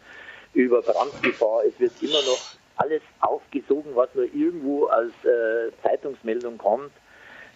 über 0.54 0.82
Brandgefahr, 0.82 1.62
es 1.66 1.78
wird 1.78 1.92
immer 2.02 2.22
noch 2.22 2.56
alles 2.76 3.02
aufgesogen, 3.20 3.92
was 3.94 4.14
nur 4.14 4.24
irgendwo 4.24 4.86
als 4.86 5.12
äh, 5.24 5.70
Zeitungsmeldung 5.82 6.58
kommt. 6.58 6.90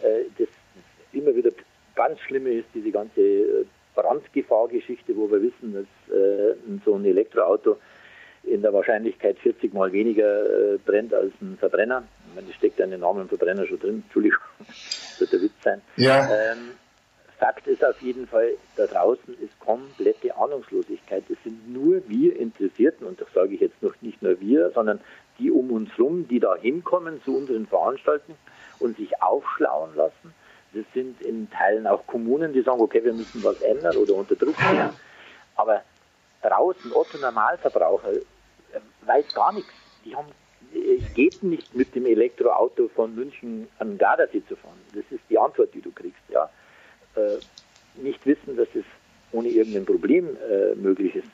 Äh, 0.03 0.25
das 0.39 0.49
immer 1.13 1.35
wieder 1.35 1.51
ganz 1.95 2.21
Schlimme 2.21 2.51
ist 2.51 2.69
diese 2.75 2.91
ganze 2.91 3.21
äh, 3.21 3.65
Brandgefahrgeschichte, 3.95 5.17
wo 5.17 5.31
wir 5.31 5.43
wissen, 5.43 5.75
dass 5.75 6.17
äh, 6.17 6.55
so 6.85 6.95
ein 6.95 7.05
Elektroauto 7.05 7.77
in 8.45 8.63
der 8.63 8.73
Wahrscheinlichkeit 8.73 9.39
40 9.39 9.75
mal 9.75 9.93
weniger 9.93 10.75
äh, 10.75 10.79
brennt 10.79 11.13
als 11.13 11.33
ein 11.43 11.59
Verbrenner. 11.59 12.05
Ich 12.29 12.35
meine, 12.35 12.47
das 12.47 12.57
steckt 12.57 12.81
in 12.81 12.91
den 12.91 13.01
Namen 13.01 13.29
Verbrenner 13.29 13.67
schon 13.67 13.79
drin, 13.79 14.03
Entschuldigung, 14.05 14.39
das 14.59 15.17
wird 15.21 15.33
der 15.33 15.43
Witz 15.43 15.63
sein. 15.63 15.83
Ja. 15.97 16.27
Ähm, 16.31 16.71
Fakt 17.41 17.67
ist 17.67 17.83
auf 17.83 17.99
jeden 18.03 18.27
Fall, 18.27 18.51
da 18.77 18.87
draußen 18.87 19.35
ist 19.41 19.59
komplette 19.61 20.37
Ahnungslosigkeit. 20.37 21.25
Es 21.31 21.43
sind 21.43 21.73
nur 21.73 22.03
wir 22.07 22.39
Interessierten, 22.39 23.07
und 23.07 23.19
das 23.19 23.29
sage 23.33 23.55
ich 23.55 23.63
jetzt 23.63 23.83
noch 23.83 23.95
nicht 24.03 24.21
nur 24.21 24.39
wir, 24.41 24.71
sondern 24.73 25.01
die 25.39 25.51
um 25.51 25.71
uns 25.71 25.89
herum, 25.97 26.29
die 26.29 26.39
da 26.39 26.55
hinkommen 26.55 27.23
zu 27.25 27.35
unseren 27.35 27.67
Veranstaltungen 27.67 28.37
und 28.79 28.99
sich 28.99 29.23
aufschlauen 29.23 29.97
lassen. 29.97 30.35
Das 30.75 30.85
sind 30.93 31.23
in 31.23 31.49
Teilen 31.51 31.87
auch 31.87 32.07
Kommunen, 32.07 32.53
die 32.53 32.61
sagen, 32.61 32.79
okay, 32.79 33.03
wir 33.03 33.15
müssen 33.15 33.43
was 33.43 33.63
ändern 33.63 33.97
oder 33.97 34.17
unter 34.17 34.37
Druck 34.37 34.57
stehen. 34.57 34.91
Aber 35.57 35.81
draußen, 36.43 36.93
Otto 36.93 37.17
Normalverbraucher, 37.17 38.13
äh, 38.13 38.81
weiß 39.07 39.33
gar 39.33 39.55
nichts. 39.55 39.73
Die 40.05 40.15
haben, 40.15 40.29
es 40.75 41.15
geht 41.15 41.43
nicht 41.43 41.75
mit 41.75 41.95
dem 41.95 42.05
Elektroauto 42.05 42.89
von 42.95 43.15
München 43.15 43.67
an 43.79 43.97
Gardasee 43.97 44.43
zu 44.47 44.57
fahren. 44.57 44.79
Das 44.95 45.05
ist 45.11 45.23
die 45.31 45.39
Antwort, 45.39 45.73
die 45.73 45.81
du 45.81 45.91
kriegst. 45.91 46.21
Ja 46.29 46.51
nicht 47.97 48.25
wissen, 48.25 48.57
dass 48.57 48.69
es 48.75 48.85
ohne 49.33 49.49
irgendein 49.49 49.85
Problem 49.85 50.37
äh, 50.37 50.75
möglich 50.75 51.15
ist. 51.17 51.29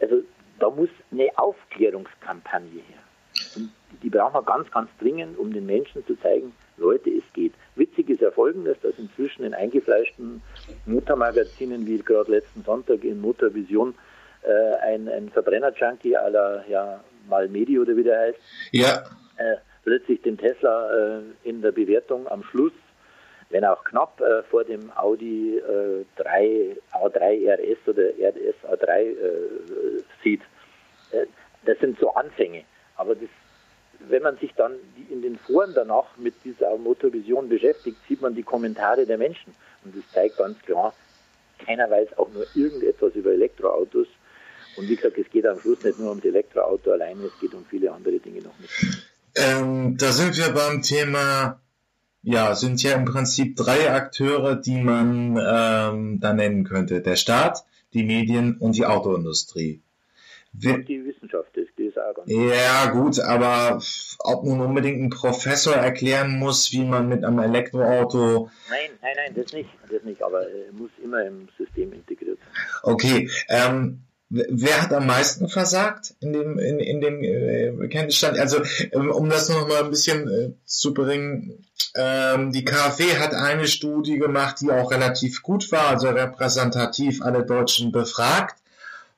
Also 0.00 0.22
da 0.58 0.70
muss 0.70 0.88
eine 1.10 1.28
Aufklärungskampagne 1.36 2.80
her. 2.80 2.98
Und 3.56 3.70
die 4.02 4.10
brauchen 4.10 4.34
wir 4.34 4.42
ganz, 4.42 4.70
ganz 4.70 4.88
dringend, 4.98 5.38
um 5.38 5.52
den 5.52 5.66
Menschen 5.66 6.06
zu 6.06 6.16
zeigen, 6.20 6.52
Leute, 6.76 7.10
es 7.10 7.24
geht. 7.34 7.52
Witzig 7.76 8.08
ist 8.08 8.22
ja 8.22 8.30
folgendes, 8.30 8.78
dass 8.82 8.98
inzwischen 8.98 9.44
in 9.44 9.52
eingefleischten 9.52 10.42
Motormagazinen, 10.86 11.86
wie 11.86 11.98
gerade 11.98 12.30
letzten 12.30 12.62
Sonntag 12.62 13.04
in 13.04 13.20
Motorvision, 13.20 13.94
äh, 14.42 14.76
ein, 14.82 15.08
ein 15.08 15.28
Verbrenner-Junkie 15.28 16.16
aller 16.16 16.64
ja, 16.68 17.04
Malmedi 17.28 17.78
oder 17.78 17.94
wie 17.96 18.02
der 18.02 18.18
heißt, 18.18 18.38
ja. 18.72 19.02
äh, 19.36 19.56
plötzlich 19.84 20.22
den 20.22 20.38
Tesla 20.38 21.18
äh, 21.18 21.20
in 21.44 21.60
der 21.60 21.72
Bewertung 21.72 22.26
am 22.28 22.42
Schluss, 22.44 22.72
wenn 23.50 23.64
auch 23.64 23.84
knapp, 23.84 24.20
äh, 24.20 24.42
vor 24.44 24.64
dem 24.64 24.90
Audi 24.96 25.58
äh, 25.58 26.04
3, 26.16 26.76
A3 26.92 27.48
RS 27.48 27.78
oder 27.86 28.02
RS 28.02 28.54
A3 28.64 29.00
äh, 29.00 29.14
sieht. 30.22 30.42
Äh, 31.10 31.26
das 31.64 31.78
sind 31.80 31.98
so 31.98 32.14
Anfänge. 32.14 32.64
Aber 32.96 33.14
das, 33.14 33.28
wenn 34.08 34.22
man 34.22 34.38
sich 34.38 34.52
dann 34.54 34.74
in 35.10 35.22
den 35.22 35.36
Foren 35.38 35.72
danach 35.74 36.16
mit 36.16 36.34
dieser 36.44 36.76
Motorvision 36.78 37.48
beschäftigt, 37.48 37.98
sieht 38.08 38.22
man 38.22 38.34
die 38.34 38.42
Kommentare 38.42 39.04
der 39.04 39.18
Menschen. 39.18 39.54
Und 39.84 39.96
das 39.96 40.04
zeigt 40.12 40.36
ganz 40.36 40.58
klar, 40.62 40.94
keiner 41.64 41.90
weiß 41.90 42.16
auch 42.18 42.30
nur 42.30 42.46
irgendetwas 42.54 43.14
über 43.14 43.32
Elektroautos. 43.32 44.06
Und 44.76 44.88
wie 44.88 44.96
gesagt, 44.96 45.18
es 45.18 45.28
geht 45.30 45.46
am 45.46 45.58
Schluss 45.58 45.82
nicht 45.82 45.98
nur 45.98 46.10
ums 46.10 46.24
Elektroauto 46.24 46.92
alleine, 46.92 47.24
es 47.24 47.38
geht 47.40 47.52
um 47.54 47.64
viele 47.66 47.92
andere 47.92 48.18
Dinge 48.18 48.42
noch 48.42 48.58
mit. 48.58 48.70
Ähm, 49.34 49.96
da 49.98 50.12
sind 50.12 50.36
wir 50.36 50.52
beim 50.52 50.82
Thema, 50.82 51.60
ja, 52.22 52.54
sind 52.54 52.82
ja 52.82 52.92
im 52.92 53.04
Prinzip 53.04 53.56
drei 53.56 53.90
Akteure, 53.90 54.56
die 54.56 54.80
man 54.80 55.36
ähm, 55.36 56.20
da 56.20 56.32
nennen 56.32 56.64
könnte. 56.64 57.00
Der 57.00 57.16
Staat, 57.16 57.64
die 57.94 58.04
Medien 58.04 58.56
und 58.58 58.76
die 58.76 58.84
Autoindustrie. 58.86 59.82
und 60.52 60.88
die 60.88 61.04
Wissenschaft, 61.04 61.50
das, 61.54 61.64
ist 61.64 61.94
ganz 61.94 62.30
Ja, 62.30 62.90
gut, 62.90 63.20
aber 63.20 63.80
ob 64.18 64.44
nun 64.44 64.60
unbedingt 64.60 65.02
ein 65.02 65.10
Professor 65.10 65.74
erklären 65.74 66.38
muss, 66.38 66.72
wie 66.72 66.84
man 66.84 67.08
mit 67.08 67.24
einem 67.24 67.38
Elektroauto. 67.38 68.50
Nein, 68.68 68.90
nein, 69.00 69.12
nein, 69.16 69.34
das 69.34 69.52
nicht, 69.52 69.70
das 69.90 70.02
nicht, 70.02 70.22
aber 70.22 70.42
er 70.42 70.72
muss 70.72 70.90
immer 71.02 71.24
im 71.24 71.48
System 71.56 71.92
integriert 71.92 72.38
sein. 72.38 72.92
Okay, 72.92 73.30
ähm, 73.48 74.02
Wer 74.32 74.80
hat 74.80 74.92
am 74.92 75.08
meisten 75.08 75.48
versagt 75.48 76.14
in 76.20 76.32
dem, 76.32 76.56
in, 76.56 76.78
in 76.78 77.00
dem 77.00 77.24
äh, 77.24 77.88
Kenntnisstand? 77.88 78.38
Also, 78.38 78.62
ähm, 78.92 79.10
um 79.10 79.28
das 79.28 79.48
noch 79.48 79.66
mal 79.66 79.82
ein 79.82 79.90
bisschen 79.90 80.28
äh, 80.28 80.52
zu 80.64 80.94
bringen, 80.94 81.66
ähm, 81.94 82.52
die 82.52 82.64
KfW 82.64 83.18
hat 83.18 83.34
eine 83.34 83.66
Studie 83.66 84.18
gemacht, 84.18 84.56
die 84.60 84.70
auch 84.70 84.90
relativ 84.90 85.42
gut 85.42 85.70
war, 85.72 85.88
also 85.88 86.08
repräsentativ 86.08 87.22
alle 87.22 87.44
Deutschen 87.44 87.92
befragt. 87.92 88.56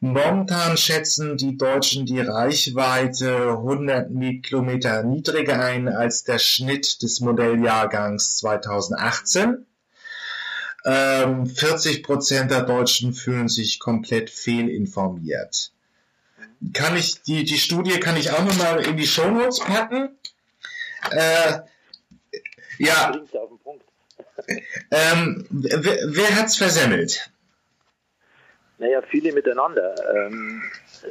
Momentan 0.00 0.76
schätzen 0.76 1.36
die 1.36 1.56
Deutschen 1.56 2.06
die 2.06 2.20
Reichweite 2.20 3.50
100 3.50 4.10
Kilometer 4.42 5.04
niedriger 5.04 5.64
ein 5.64 5.88
als 5.88 6.24
der 6.24 6.40
Schnitt 6.40 7.02
des 7.02 7.20
Modelljahrgangs 7.20 8.38
2018. 8.38 9.64
Ähm, 10.84 11.46
40 11.46 12.02
Prozent 12.02 12.50
der 12.50 12.62
Deutschen 12.62 13.12
fühlen 13.12 13.48
sich 13.48 13.78
komplett 13.78 14.30
fehlinformiert. 14.30 15.70
Kann 16.72 16.96
ich, 16.96 17.22
die, 17.22 17.44
die 17.44 17.58
Studie 17.58 18.00
kann 18.00 18.16
ich 18.16 18.32
auch 18.32 18.44
nochmal 18.44 18.84
in 18.84 18.96
die 18.96 19.06
Shownotes 19.06 19.60
packen. 19.60 20.16
Äh, 21.12 21.60
ja. 22.78 23.12
ähm, 24.90 25.46
wer, 25.50 25.96
wer 26.06 26.36
hat's 26.36 26.56
versemmelt? 26.56 27.30
Naja, 28.78 29.00
viele 29.02 29.32
miteinander. 29.32 29.94
Ähm, 30.12 30.62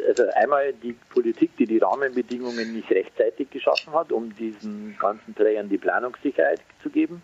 also 0.07 0.23
einmal 0.35 0.73
die 0.73 0.93
Politik, 1.13 1.55
die 1.57 1.65
die 1.65 1.77
Rahmenbedingungen 1.77 2.73
nicht 2.73 2.91
rechtzeitig 2.91 3.49
geschaffen 3.49 3.93
hat, 3.93 4.11
um 4.11 4.35
diesen 4.35 4.97
ganzen 4.99 5.33
Trägern 5.35 5.69
die 5.69 5.77
Planungssicherheit 5.77 6.59
zu 6.83 6.89
geben. 6.89 7.21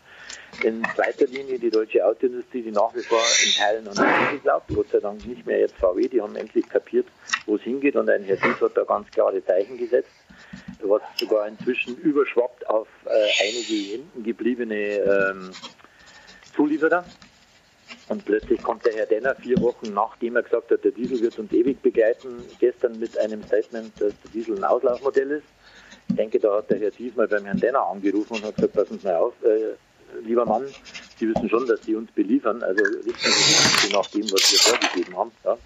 In 0.63 0.84
zweiter 0.95 1.26
Linie 1.26 1.60
die 1.60 1.69
deutsche 1.69 2.06
Autoindustrie, 2.06 2.62
die 2.62 2.71
nach 2.71 2.95
wie 2.95 3.02
vor 3.02 3.21
in 3.45 3.52
Teilen 3.52 3.88
an 3.88 3.93
Diesel 3.93 4.39
glaubt, 4.39 4.73
Gott 4.73 4.89
sei 4.89 5.00
Dank 5.00 5.26
nicht 5.26 5.45
mehr 5.45 5.60
jetzt 5.60 5.76
VW, 5.76 6.08
die 6.08 6.21
haben 6.21 6.36
endlich 6.36 6.67
kapiert, 6.69 7.08
wo 7.45 7.58
es 7.58 7.62
hingeht 7.63 7.95
und 7.95 8.10
ein 8.10 8.23
Herr 8.23 8.38
Dies 8.38 8.62
hat 8.62 8.76
da 8.76 8.84
ganz 8.84 9.12
klare 9.12 9.43
Zeichen 9.45 9.78
gesetzt, 9.78 10.12
was 10.82 11.02
sogar 11.18 11.48
inzwischen 11.48 11.98
überschwappt 11.98 12.68
auf 12.70 12.88
äh, 13.06 13.10
einige 13.44 13.74
hinten 13.74 14.24
gebliebene 14.24 14.76
ähm, 14.76 15.52
Zulieferer. 16.56 17.06
Und 18.10 18.26
plötzlich 18.26 18.62
kommt 18.62 18.86
der 18.86 18.94
Herr 18.94 19.06
Denner 19.06 19.36
vier 19.36 19.60
Wochen 19.62 19.94
nachdem 19.94 20.36
er 20.36 20.44
gesagt 20.44 20.72
hat, 20.72 20.84
der 20.84 20.92
Diesel 20.92 21.20
wird 21.22 21.38
uns 21.40 21.52
ewig 21.52 21.82
begleiten, 21.82 22.44
gestern 22.60 23.00
mit 23.00 23.18
einem 23.18 23.44
Statement, 23.44 23.92
dass 24.00 24.13
der 24.24 24.32
Diesel 24.34 24.58
ein 24.58 24.63
Auslaufmodell 24.63 25.32
ist. 25.32 25.46
Ich 26.10 26.16
denke, 26.16 26.40
da 26.40 26.58
hat 26.58 26.70
der 26.70 26.80
Herr 26.80 26.92
Dies 26.92 27.16
mal 27.16 27.28
beim 27.28 27.46
Herrn 27.46 27.60
Denner 27.60 27.86
angerufen 27.86 28.36
und 28.36 28.44
hat 28.44 28.56
gesagt, 28.56 28.74
passen 28.74 29.00
Sie 29.00 29.08
mal 29.08 29.16
auf, 29.16 29.34
äh, 29.44 29.76
lieber 30.22 30.46
Mann, 30.46 30.66
Sie 31.18 31.30
wissen 31.30 31.50
schon, 31.50 31.68
dass 31.68 31.84
Sie 31.84 31.96
uns 31.96 32.12
beliefern, 32.12 32.63
also 32.63 32.84
richten 32.84 33.32
Sie 33.32 33.88
sich 33.88 33.94
nach 33.94 34.08
dem, 34.08 34.24
was 34.32 34.52
wir 34.52 34.60
vorgegeben 34.60 35.18
haben. 35.18 35.32
Ja. 35.44 35.58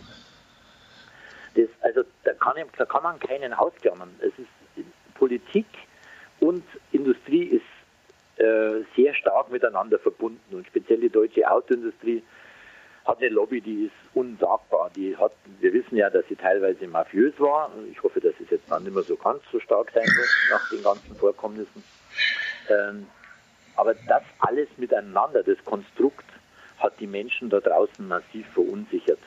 Das, 1.56 1.68
also 1.82 2.02
da 2.24 2.34
kann, 2.34 2.56
da 2.78 2.86
kann 2.86 3.04
man 3.04 3.20
keinen 3.20 3.54
ausklammern. 3.54 4.10
Es 4.20 4.34
ist 4.40 4.48
Politik 5.22 5.68
und 6.40 6.64
Industrie 6.92 7.44
ist 7.44 8.42
äh, 8.44 8.82
sehr 8.96 9.14
stark 9.14 9.52
miteinander 9.52 10.00
verbunden 10.00 10.56
und 10.56 10.66
speziell 10.66 11.00
die 11.00 11.12
deutsche 11.12 11.48
Autoindustrie 11.48 12.24
hat 13.06 13.20
eine 13.20 13.30
Lobby, 13.30 13.62
die 13.62 13.86
ist 13.86 14.16
unsagbar. 14.16 14.90
Die 14.96 15.16
hat, 15.16 15.34
wir 15.60 15.74
wissen 15.74 15.96
ja, 15.96 16.10
dass 16.10 16.26
sie 16.28 16.36
teilweise 16.36 16.88
mafiös 16.88 17.36
war. 17.38 17.72
Ich 17.92 18.02
hoffe, 18.02 18.20
dass 18.20 18.34
es 18.44 18.50
jetzt 18.50 18.72
dann 18.72 18.84
nicht 18.84 18.96
mehr 18.96 19.04
so 19.04 19.16
ganz 19.16 19.44
so 19.52 19.60
stark 19.60 19.92
sein 19.94 20.08
wird 20.08 20.30
nach 20.50 20.70
den 20.72 20.82
ganzen 20.82 21.16
Vorkommnissen. 21.16 21.84
Ähm, 22.70 23.06
aber 23.76 23.94
das 24.08 24.24
alles 24.40 24.70
miteinander, 24.78 25.44
das 25.44 25.64
Konstrukt, 25.64 26.26
hat 26.80 27.00
die 27.00 27.06
Menschen 27.06 27.52
da 27.52 27.60
draußen 27.60 28.08
massiv 28.08 28.48
verunsichert. 28.56 29.20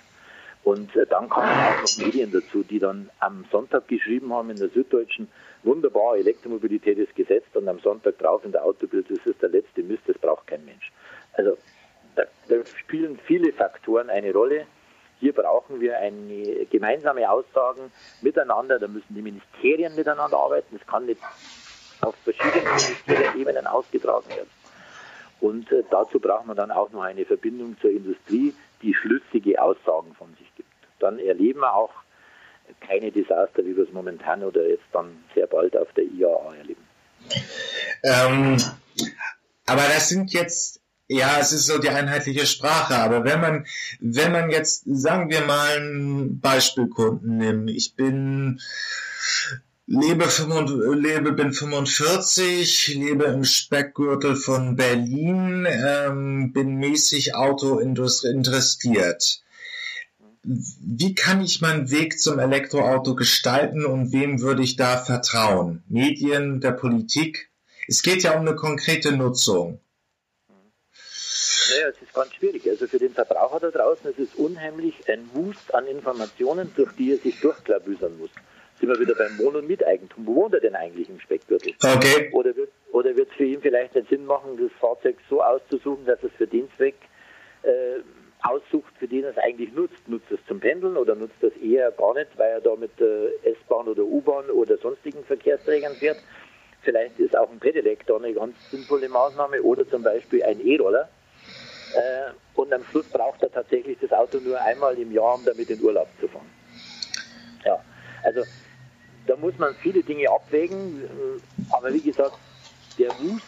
Und 0.64 0.96
äh, 0.96 1.06
dann 1.06 1.28
kamen 1.28 1.50
auch 1.50 1.82
noch 1.82 2.04
Medien 2.04 2.32
dazu, 2.32 2.64
die 2.64 2.80
dann 2.80 3.10
am 3.20 3.44
Sonntag 3.52 3.86
geschrieben 3.86 4.32
haben 4.32 4.50
in 4.50 4.56
der 4.56 4.70
Süddeutschen, 4.70 5.28
wunderbar, 5.64 6.16
Elektromobilität 6.16 6.98
ist 6.98 7.14
gesetzt 7.14 7.56
und 7.56 7.68
am 7.68 7.78
Sonntag 7.80 8.18
drauf 8.18 8.44
in 8.44 8.52
der 8.52 8.64
Autobild, 8.64 9.10
das 9.10 9.24
ist 9.24 9.40
der 9.42 9.48
letzte 9.48 9.82
Mist, 9.82 10.02
das 10.06 10.18
braucht 10.18 10.46
kein 10.46 10.64
Mensch. 10.64 10.92
Also 11.34 11.56
da, 12.16 12.24
da 12.48 12.56
spielen 12.78 13.18
viele 13.26 13.52
Faktoren 13.52 14.10
eine 14.10 14.32
Rolle. 14.32 14.66
Hier 15.20 15.32
brauchen 15.32 15.80
wir 15.80 15.98
eine 15.98 16.66
gemeinsame 16.66 17.30
Aussagen 17.30 17.92
miteinander, 18.20 18.78
da 18.78 18.88
müssen 18.88 19.14
die 19.14 19.22
Ministerien 19.22 19.94
miteinander 19.94 20.36
arbeiten, 20.36 20.76
es 20.76 20.86
kann 20.86 21.06
nicht 21.06 21.20
auf 22.00 22.14
verschiedenen 22.16 22.66
Ministerien 23.06 23.66
ausgetragen 23.66 24.28
werden. 24.28 24.50
Und 25.40 25.70
äh, 25.72 25.82
dazu 25.90 26.20
braucht 26.20 26.46
man 26.46 26.56
dann 26.56 26.70
auch 26.70 26.90
noch 26.90 27.02
eine 27.02 27.24
Verbindung 27.24 27.76
zur 27.80 27.90
Industrie, 27.90 28.54
die 28.82 28.94
schlüssige 28.94 29.60
Aussagen 29.60 30.14
von 30.14 30.28
sich 30.38 30.54
gibt. 30.56 30.68
Dann 31.00 31.18
erleben 31.18 31.60
wir 31.60 31.74
auch 31.74 31.90
keine 32.80 33.10
Desaster, 33.10 33.64
wie 33.64 33.76
wir 33.76 33.84
es 33.84 33.92
momentan 33.92 34.42
oder 34.42 34.66
jetzt 34.68 34.84
dann 34.92 35.24
sehr 35.34 35.46
bald 35.46 35.76
auf 35.76 35.92
der 35.92 36.04
IAA 36.04 36.56
erleben. 36.56 36.82
Ähm, 38.02 38.56
aber 39.66 39.82
das 39.82 40.08
sind 40.08 40.32
jetzt 40.32 40.80
ja, 41.06 41.38
es 41.38 41.52
ist 41.52 41.66
so 41.66 41.78
die 41.78 41.90
einheitliche 41.90 42.46
Sprache, 42.46 42.96
aber 42.96 43.24
wenn 43.24 43.40
man, 43.40 43.66
wenn 44.00 44.32
man 44.32 44.50
jetzt, 44.50 44.84
sagen 44.86 45.28
wir 45.28 45.42
mal, 45.42 45.76
einen 45.76 46.40
Beispielkunden 46.40 47.36
nimmt, 47.36 47.70
ich 47.70 47.94
bin 47.94 48.58
lebe, 49.86 50.24
lebe 50.94 51.32
bin 51.32 51.52
45, 51.52 52.94
lebe 52.96 53.24
im 53.24 53.44
Speckgürtel 53.44 54.36
von 54.36 54.76
Berlin, 54.76 55.66
ähm, 55.68 56.52
bin 56.54 56.76
mäßig 56.76 57.34
Auto 57.34 57.78
interessiert. 57.78 59.43
Wie 60.44 61.14
kann 61.14 61.42
ich 61.42 61.60
meinen 61.60 61.90
Weg 61.90 62.20
zum 62.20 62.38
Elektroauto 62.38 63.14
gestalten 63.14 63.84
und 63.84 64.12
wem 64.12 64.40
würde 64.40 64.62
ich 64.62 64.76
da 64.76 64.98
vertrauen? 64.98 65.82
Medien, 65.88 66.60
der 66.60 66.72
Politik? 66.72 67.50
Es 67.88 68.02
geht 68.02 68.22
ja 68.22 68.34
um 68.34 68.40
eine 68.40 68.54
konkrete 68.54 69.12
Nutzung. 69.12 69.80
Naja, 71.70 71.88
es 71.88 72.02
ist 72.02 72.14
ganz 72.14 72.34
schwierig. 72.34 72.68
Also 72.68 72.86
für 72.86 72.98
den 72.98 73.12
Verbraucher 73.12 73.60
da 73.60 73.70
draußen 73.70 74.10
ist 74.10 74.18
es 74.18 74.34
unheimlich 74.34 74.94
ein 75.08 75.28
Wust 75.32 75.74
an 75.74 75.86
Informationen, 75.86 76.70
durch 76.76 76.92
die 76.92 77.12
er 77.12 77.18
sich 77.18 77.40
durchklabüsern 77.40 78.18
muss 78.18 78.30
sind 78.80 78.88
wir 78.88 79.00
wieder 79.00 79.14
beim 79.14 79.38
Wohn- 79.38 79.56
und 79.56 79.68
Miteigentum. 79.68 80.26
Wo 80.26 80.34
wohnt 80.34 80.54
er 80.54 80.60
denn 80.60 80.74
eigentlich 80.74 81.08
im 81.08 81.20
Speckgürtel? 81.20 81.74
Okay. 81.82 82.30
Oder 82.32 82.54
wird 82.56 82.70
oder 82.92 83.16
wird 83.16 83.30
es 83.30 83.36
für 83.36 83.44
ihn 83.44 83.60
vielleicht 83.60 83.94
nicht 83.94 84.08
Sinn 84.08 84.26
machen, 84.26 84.58
das 84.60 84.70
Fahrzeug 84.78 85.16
so 85.28 85.42
auszusuchen, 85.42 86.04
dass 86.06 86.22
es 86.22 86.32
für 86.36 86.46
den 86.46 86.68
Zweck 86.76 86.94
äh, 87.62 88.00
aussucht, 88.44 88.92
für 88.98 89.08
den 89.08 89.24
es 89.24 89.36
eigentlich 89.38 89.72
nutzt? 89.72 90.06
Nutzt 90.06 90.30
es 90.30 90.38
zum 90.46 90.60
Pendeln 90.60 90.96
oder 90.96 91.14
nutzt 91.14 91.42
es 91.42 91.56
eher 91.56 91.90
gar 91.92 92.14
nicht, 92.14 92.28
weil 92.36 92.50
er 92.50 92.60
da 92.60 92.76
mit 92.76 92.98
der 93.00 93.30
S-Bahn 93.42 93.88
oder 93.88 94.02
U-Bahn 94.02 94.50
oder 94.50 94.76
sonstigen 94.78 95.24
Verkehrsträgern 95.24 95.96
fährt? 95.96 96.18
Vielleicht 96.82 97.18
ist 97.18 97.36
auch 97.36 97.50
ein 97.50 97.58
Pedelec 97.58 98.06
da 98.06 98.16
eine 98.16 98.32
ganz 98.34 98.54
sinnvolle 98.70 99.08
Maßnahme 99.08 99.62
oder 99.62 99.88
zum 99.88 100.02
Beispiel 100.02 100.42
ein 100.42 100.60
E-Roller. 100.66 101.08
Äh, 101.94 102.32
und 102.54 102.72
am 102.72 102.84
Schluss 102.90 103.06
braucht 103.06 103.42
er 103.42 103.50
tatsächlich 103.50 103.98
das 104.00 104.12
Auto 104.12 104.38
nur 104.38 104.60
einmal 104.60 104.98
im 104.98 105.12
Jahr, 105.12 105.36
um 105.36 105.44
damit 105.44 105.70
in 105.70 105.82
Urlaub 105.82 106.08
zu 106.20 106.28
fahren. 106.28 106.50
Ja, 107.64 107.82
also 108.22 108.42
da 109.26 109.36
muss 109.36 109.56
man 109.58 109.74
viele 109.76 110.02
Dinge 110.02 110.28
abwägen, 110.30 111.02
aber 111.70 111.92
wie 111.92 112.00
gesagt, 112.00 112.36
der 112.98 113.08
Wust 113.20 113.44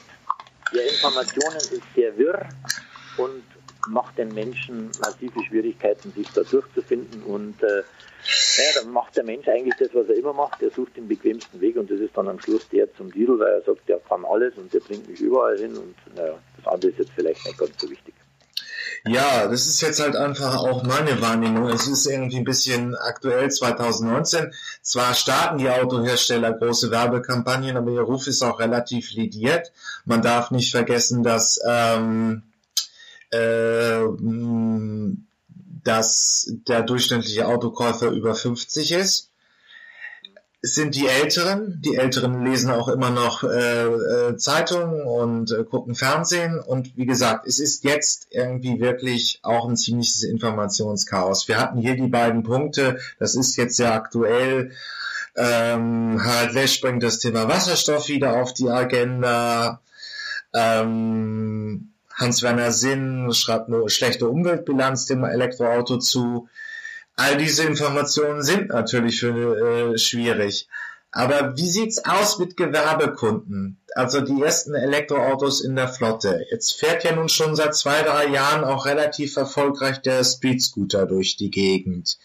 der 0.72 0.84
Informationen 0.84 1.56
ist 1.56 1.82
sehr 1.94 2.16
wirr 2.18 2.46
und 3.16 3.44
macht 3.88 4.18
den 4.18 4.28
Menschen 4.34 4.90
massive 5.00 5.42
Schwierigkeiten, 5.44 6.12
sich 6.12 6.28
da 6.32 6.42
durchzufinden 6.42 7.22
und 7.22 7.62
äh, 7.62 7.82
ja, 8.56 8.82
dann 8.82 8.92
macht 8.92 9.16
der 9.16 9.24
Mensch 9.24 9.46
eigentlich 9.46 9.74
das, 9.78 9.88
was 9.92 10.08
er 10.08 10.16
immer 10.16 10.32
macht. 10.32 10.60
Er 10.60 10.70
sucht 10.70 10.96
den 10.96 11.06
bequemsten 11.06 11.60
Weg 11.60 11.76
und 11.76 11.90
das 11.90 12.00
ist 12.00 12.16
dann 12.16 12.28
am 12.28 12.40
Schluss 12.40 12.68
der 12.70 12.92
zum 12.94 13.12
Deal, 13.12 13.38
weil 13.38 13.52
er 13.52 13.62
sagt, 13.62 13.88
der 13.88 14.00
kann 14.00 14.24
alles 14.24 14.54
und 14.56 14.72
der 14.72 14.80
bringt 14.80 15.08
mich 15.08 15.20
überall 15.20 15.56
hin 15.56 15.76
und 15.76 15.94
naja, 16.16 16.38
das 16.56 16.72
andere 16.72 16.90
ist 16.90 16.98
jetzt 16.98 17.12
vielleicht 17.14 17.44
nicht 17.46 17.58
ganz 17.58 17.72
so 17.78 17.88
wichtig. 17.88 18.14
Ja, 19.04 19.46
das 19.46 19.66
ist 19.66 19.80
jetzt 19.82 20.00
halt 20.00 20.16
einfach 20.16 20.56
auch 20.56 20.82
meine 20.82 21.20
Wahrnehmung. 21.20 21.68
Es 21.68 21.86
ist 21.86 22.06
irgendwie 22.06 22.38
ein 22.38 22.44
bisschen 22.44 22.96
aktuell 22.96 23.48
2019. 23.48 24.52
Zwar 24.82 25.14
starten 25.14 25.58
die 25.58 25.70
Autohersteller 25.70 26.52
große 26.52 26.90
Werbekampagnen, 26.90 27.76
aber 27.76 27.92
ihr 27.92 28.00
Ruf 28.00 28.26
ist 28.26 28.42
auch 28.42 28.58
relativ 28.58 29.12
lidiert. 29.12 29.72
Man 30.06 30.22
darf 30.22 30.50
nicht 30.50 30.72
vergessen, 30.72 31.22
dass 31.22 31.60
ähm, 31.64 32.42
äh, 33.30 34.06
dass 35.86 36.52
der 36.66 36.82
durchschnittliche 36.82 37.46
Autokäufer 37.46 38.10
über 38.10 38.34
50 38.34 38.92
ist. 38.92 39.30
Es 40.62 40.74
sind 40.74 40.96
die 40.96 41.06
Älteren. 41.06 41.80
Die 41.84 41.94
Älteren 41.94 42.44
lesen 42.44 42.72
auch 42.72 42.88
immer 42.88 43.10
noch 43.10 43.44
äh, 43.44 43.84
äh, 43.84 44.36
Zeitungen 44.36 45.02
und 45.02 45.52
äh, 45.52 45.62
gucken 45.62 45.94
Fernsehen. 45.94 46.58
Und 46.58 46.96
wie 46.96 47.06
gesagt, 47.06 47.46
es 47.46 47.60
ist 47.60 47.84
jetzt 47.84 48.26
irgendwie 48.30 48.80
wirklich 48.80 49.38
auch 49.42 49.68
ein 49.68 49.76
ziemliches 49.76 50.24
Informationschaos. 50.24 51.46
Wir 51.46 51.60
hatten 51.60 51.78
hier 51.78 51.94
die 51.94 52.08
beiden 52.08 52.42
Punkte. 52.42 52.98
Das 53.20 53.36
ist 53.36 53.56
jetzt 53.56 53.76
sehr 53.76 53.94
aktuell. 53.94 54.72
Ähm, 55.36 56.20
Harald 56.20 56.54
Lesch 56.54 56.80
bringt 56.80 57.02
das 57.04 57.20
Thema 57.20 57.46
Wasserstoff 57.46 58.08
wieder 58.08 58.42
auf 58.42 58.52
die 58.52 58.68
Agenda. 58.68 59.80
Ähm, 60.52 61.92
Hans-Werner 62.16 62.72
Sinn 62.72 63.32
schreibt 63.32 63.68
eine 63.68 63.88
schlechte 63.88 64.28
Umweltbilanz 64.28 65.06
dem 65.06 65.24
Elektroauto 65.24 65.98
zu. 65.98 66.48
All 67.14 67.36
diese 67.36 67.64
Informationen 67.64 68.42
sind 68.42 68.70
natürlich 68.70 69.20
für, 69.20 69.92
äh, 69.92 69.98
schwierig. 69.98 70.68
Aber 71.12 71.56
wie 71.56 71.68
sieht's 71.68 72.04
aus 72.04 72.38
mit 72.38 72.56
Gewerbekunden? 72.56 73.78
Also 73.94 74.20
die 74.20 74.42
ersten 74.42 74.74
Elektroautos 74.74 75.62
in 75.62 75.74
der 75.74 75.88
Flotte. 75.88 76.44
Jetzt 76.50 76.78
fährt 76.78 77.04
ja 77.04 77.14
nun 77.14 77.30
schon 77.30 77.56
seit 77.56 77.74
zwei, 77.74 78.02
drei 78.02 78.26
Jahren 78.26 78.64
auch 78.64 78.84
relativ 78.84 79.36
erfolgreich 79.36 80.02
der 80.02 80.24
Street 80.24 80.60
Scooter 80.60 81.06
durch 81.06 81.36
die 81.36 81.50
Gegend. 81.50 82.18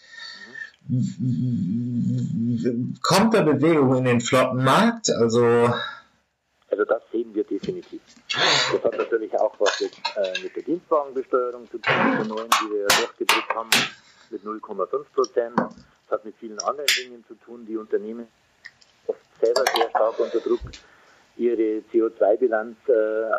Kommt 3.02 3.34
da 3.34 3.42
Bewegung 3.42 3.96
in 3.96 4.04
den 4.04 4.20
Flottenmarkt? 4.20 5.10
Also, 5.10 5.72
also 6.68 6.84
das 6.86 7.01
sehen 7.32 7.34
wir 7.34 7.44
definitiv. 7.44 8.00
Das 8.72 8.84
hat 8.84 8.96
natürlich 8.96 9.34
auch 9.38 9.54
was 9.58 9.80
mit, 9.80 9.92
äh, 10.16 10.42
mit 10.42 10.56
der 10.56 10.62
Dienstwagenbesteuerung 10.62 11.70
zu 11.70 11.78
tun, 11.78 11.94
der 12.16 12.24
neuen, 12.24 12.50
die 12.62 12.70
wir 12.70 12.86
durchgedrückt 12.86 13.54
haben 13.54 13.70
mit 14.30 14.42
0,5 14.44 15.04
Prozent. 15.14 15.56
Das 15.56 16.18
hat 16.18 16.24
mit 16.24 16.36
vielen 16.36 16.58
anderen 16.60 16.88
Dingen 16.98 17.24
zu 17.26 17.34
tun. 17.34 17.64
Die 17.66 17.76
Unternehmen 17.76 18.28
oft 19.06 19.20
selber 19.40 19.64
sehr 19.74 19.90
stark 19.90 20.18
unter 20.18 20.40
Druck, 20.40 20.60
ihre 21.36 21.82
CO2-Bilanz 21.92 22.76
äh, 22.88 22.92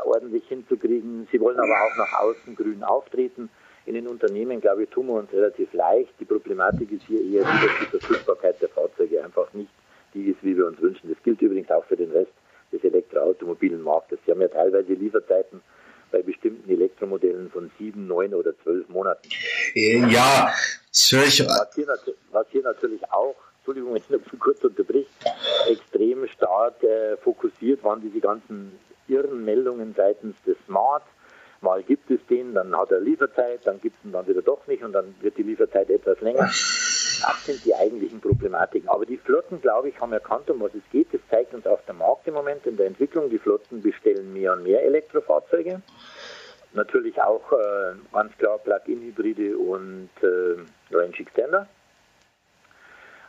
ordentlich 0.05 0.47
hinzukriegen. 0.47 1.27
Sie 1.31 1.39
wollen 1.39 1.59
aber 1.59 1.81
auch 1.83 1.97
nach 1.97 2.13
außen 2.21 2.55
grün 2.55 2.83
auftreten. 2.83 3.49
In 3.85 3.95
den 3.95 4.07
Unternehmen, 4.07 4.61
glaube 4.61 4.83
ich, 4.83 4.89
tun 4.89 5.07
wir 5.07 5.15
uns 5.15 5.31
relativ 5.33 5.73
leicht. 5.73 6.13
Die 6.19 6.25
Problematik 6.25 6.91
ist 6.91 7.03
hier 7.03 7.21
eher 7.21 7.43
dass 7.43 7.79
die 7.81 7.97
Verfügbarkeit 7.97 8.61
der 8.61 8.69
Fahrzeuge 8.69 9.23
einfach 9.23 9.51
nicht 9.53 9.71
die 10.13 10.29
ist, 10.29 10.43
wie 10.43 10.55
wir 10.55 10.67
uns 10.67 10.79
wünschen. 10.79 11.09
Das 11.09 11.21
gilt 11.23 11.41
übrigens 11.41 11.69
auch 11.71 11.83
für 11.85 11.97
den 11.97 12.11
Rest 12.11 12.31
des 12.73 12.83
elektroautomobilen 12.83 13.81
Marktes. 13.81 14.19
Sie 14.25 14.31
haben 14.31 14.41
ja 14.41 14.47
teilweise 14.49 14.93
Lieferzeiten 14.93 15.61
bei 16.11 16.21
bestimmten 16.21 16.69
Elektromodellen 16.69 17.49
von 17.49 17.71
sieben, 17.77 18.07
neun 18.07 18.33
oder 18.33 18.53
zwölf 18.63 18.87
Monaten. 18.89 19.27
Ja, 19.73 20.53
Zürich. 20.91 21.39
Was 21.47 21.73
hier, 21.73 21.87
was 22.31 22.47
hier 22.51 22.63
natürlich 22.63 23.01
auch, 23.11 23.35
Entschuldigung, 23.57 23.89
wenn 23.93 24.01
ich 24.01 24.09
noch 24.09 24.39
kurz 24.39 24.63
unterbrich, 24.63 25.07
extrem 25.69 26.27
stark 26.27 26.81
äh, 26.83 27.17
fokussiert 27.17 27.83
waren 27.83 28.01
diese 28.01 28.19
ganzen 28.19 28.77
irren 29.07 29.43
Meldungen 29.43 29.93
seitens 29.95 30.35
des 30.45 30.55
Smart. 30.65 31.03
Mal 31.61 31.81
gibt 31.81 32.11
es 32.11 32.19
den, 32.29 32.53
dann 32.53 32.77
hat 32.77 32.91
er 32.91 32.99
Lieferzeit, 32.99 33.61
dann 33.63 33.79
gibt 33.79 33.97
es 33.97 34.05
ihn 34.05 34.11
dann 34.11 34.27
wieder 34.27 34.41
doch 34.41 34.67
nicht 34.67 34.83
und 34.83 34.91
dann 34.91 35.15
wird 35.21 35.37
die 35.37 35.43
Lieferzeit 35.43 35.89
etwas 35.89 36.19
länger. 36.19 36.51
Das 37.23 37.45
sind 37.45 37.63
die 37.63 37.73
eigentlichen 37.73 38.19
Problematiken. 38.19 38.89
Aber 38.89 39.05
die 39.05 39.15
Flotten, 39.15 39.61
glaube 39.61 39.87
ich, 39.87 39.99
haben 40.01 40.11
erkannt, 40.11 40.49
um 40.49 40.59
was 40.59 40.73
es 40.73 40.83
geht. 40.91 41.07
Das 41.13 41.21
zeigt 41.29 41.53
uns 41.53 41.65
auch 41.65 41.79
der 41.87 41.93
Markt 41.93 42.27
im 42.27 42.33
Moment 42.33 42.65
in 42.65 42.75
der 42.75 42.87
Entwicklung. 42.87 43.29
Die 43.29 43.39
Flotten 43.39 43.81
bestellen 43.81 44.33
mehr 44.33 44.51
und 44.51 44.63
mehr 44.63 44.83
Elektrofahrzeuge. 44.83 45.81
Natürlich 46.73 47.21
auch 47.21 47.49
äh, 47.53 47.93
ganz 48.11 48.37
klar 48.37 48.57
Plug-in-Hybride 48.57 49.57
und 49.57 50.09
äh, 50.21 50.93
Range 50.93 51.17
Extender. 51.17 51.69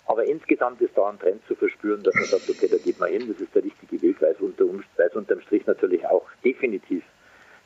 Aber 0.06 0.24
insgesamt 0.24 0.80
ist 0.80 0.98
da 0.98 1.08
ein 1.08 1.20
Trend 1.20 1.46
zu 1.46 1.54
verspüren, 1.54 2.02
dass 2.02 2.14
man 2.16 2.24
sagt, 2.24 2.50
okay, 2.50 2.66
da 2.68 2.78
geht 2.78 2.98
man 2.98 3.10
hin, 3.10 3.28
das 3.30 3.40
ist 3.40 3.54
der 3.54 3.62
richtige 3.62 4.02
Weg, 4.02 4.20
weil 4.20 4.32
es, 4.32 4.40
unter, 4.40 4.64
weil 4.96 5.08
unterm 5.14 5.40
Strich 5.42 5.64
natürlich 5.66 6.04
auch 6.06 6.26
definitiv 6.44 7.04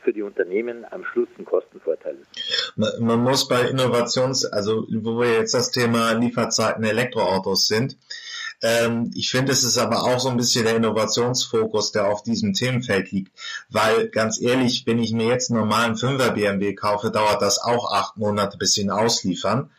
für 0.03 0.13
die 0.13 0.23
Unternehmen 0.23 0.85
am 0.91 1.05
Schluss 1.05 1.29
ein 1.39 1.45
Kostenvorteil 1.45 2.17
ist. 2.17 2.73
Man, 2.77 2.91
man 3.01 3.21
muss 3.21 3.49
bei 3.49 3.63
Innovations, 3.63 4.45
also 4.45 4.87
wo 4.91 5.21
wir 5.21 5.33
jetzt 5.35 5.55
das 5.55 5.71
Thema 5.71 6.13
Lieferzeiten 6.13 6.85
Elektroautos 6.85 7.67
sind, 7.67 7.97
ähm, 8.61 9.13
ich 9.15 9.31
finde, 9.31 9.53
es 9.53 9.63
ist 9.63 9.79
aber 9.79 10.03
auch 10.03 10.19
so 10.19 10.29
ein 10.29 10.37
bisschen 10.37 10.65
der 10.65 10.77
Innovationsfokus, 10.77 11.93
der 11.93 12.09
auf 12.09 12.23
diesem 12.23 12.55
Themenfeld 12.55 13.13
liegt. 13.13 13.33
Weil 13.71 14.09
ganz 14.09 14.41
ehrlich, 14.41 14.85
wenn 14.87 14.99
ich 14.99 15.13
mir 15.13 15.27
jetzt 15.29 15.51
einen 15.51 15.61
normalen 15.61 15.95
5er 15.95 16.31
BMW 16.33 16.75
kaufe, 16.75 17.11
dauert 17.11 17.41
das 17.41 17.59
auch 17.61 17.93
acht 17.93 18.17
Monate, 18.17 18.59
bis 18.59 18.73
sie 18.73 18.83
ihn 18.83 18.91
ausliefern. 18.91 19.71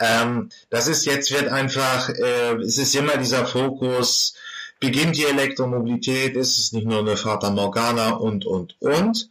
Ähm, 0.00 0.50
das 0.70 0.88
ist 0.88 1.06
jetzt 1.06 1.30
wird 1.30 1.48
einfach, 1.48 2.08
äh, 2.10 2.56
es 2.56 2.78
ist 2.78 2.94
immer 2.96 3.16
dieser 3.16 3.46
Fokus, 3.46 4.34
beginnt 4.80 5.16
die 5.16 5.24
Elektromobilität, 5.24 6.36
ist 6.36 6.58
es 6.58 6.72
nicht 6.72 6.86
nur 6.86 6.98
eine 6.98 7.16
Fata 7.16 7.50
Morgana 7.50 8.10
und, 8.10 8.44
und, 8.44 8.76
und. 8.80 9.30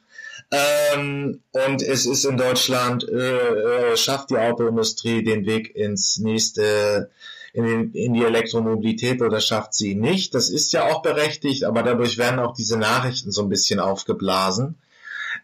Ähm, 0.56 1.42
und 1.52 1.82
es 1.82 2.06
ist 2.06 2.26
in 2.26 2.38
Deutschland, 2.38 3.08
äh, 3.10 3.92
äh, 3.94 3.98
schafft 3.98 4.30
die 4.30 4.38
Autoindustrie 4.38 5.24
den 5.24 5.46
Weg 5.46 5.76
ins 5.76 6.18
nächste 6.18 7.10
in, 7.54 7.64
den, 7.64 7.94
in 7.94 8.14
die 8.14 8.24
Elektromobilität 8.24 9.22
oder 9.22 9.40
schafft 9.40 9.74
sie 9.74 9.96
nicht. 9.96 10.36
Das 10.36 10.50
ist 10.50 10.74
ja 10.74 10.86
auch 10.86 11.02
berechtigt, 11.02 11.64
aber 11.64 11.84
dadurch 11.84 12.18
werden 12.18 12.40
auch 12.40 12.54
diese 12.54 12.78
Nachrichten 12.78 13.32
so 13.32 13.44
ein 13.44 13.50
bisschen 13.50 13.80
aufgeblasen. 13.80 14.76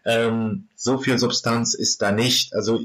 Ähm, 0.04 0.68
so 0.76 0.98
viel 0.98 1.18
Substanz 1.18 1.74
ist 1.74 2.02
da 2.02 2.12
nicht. 2.12 2.54
Also 2.54 2.80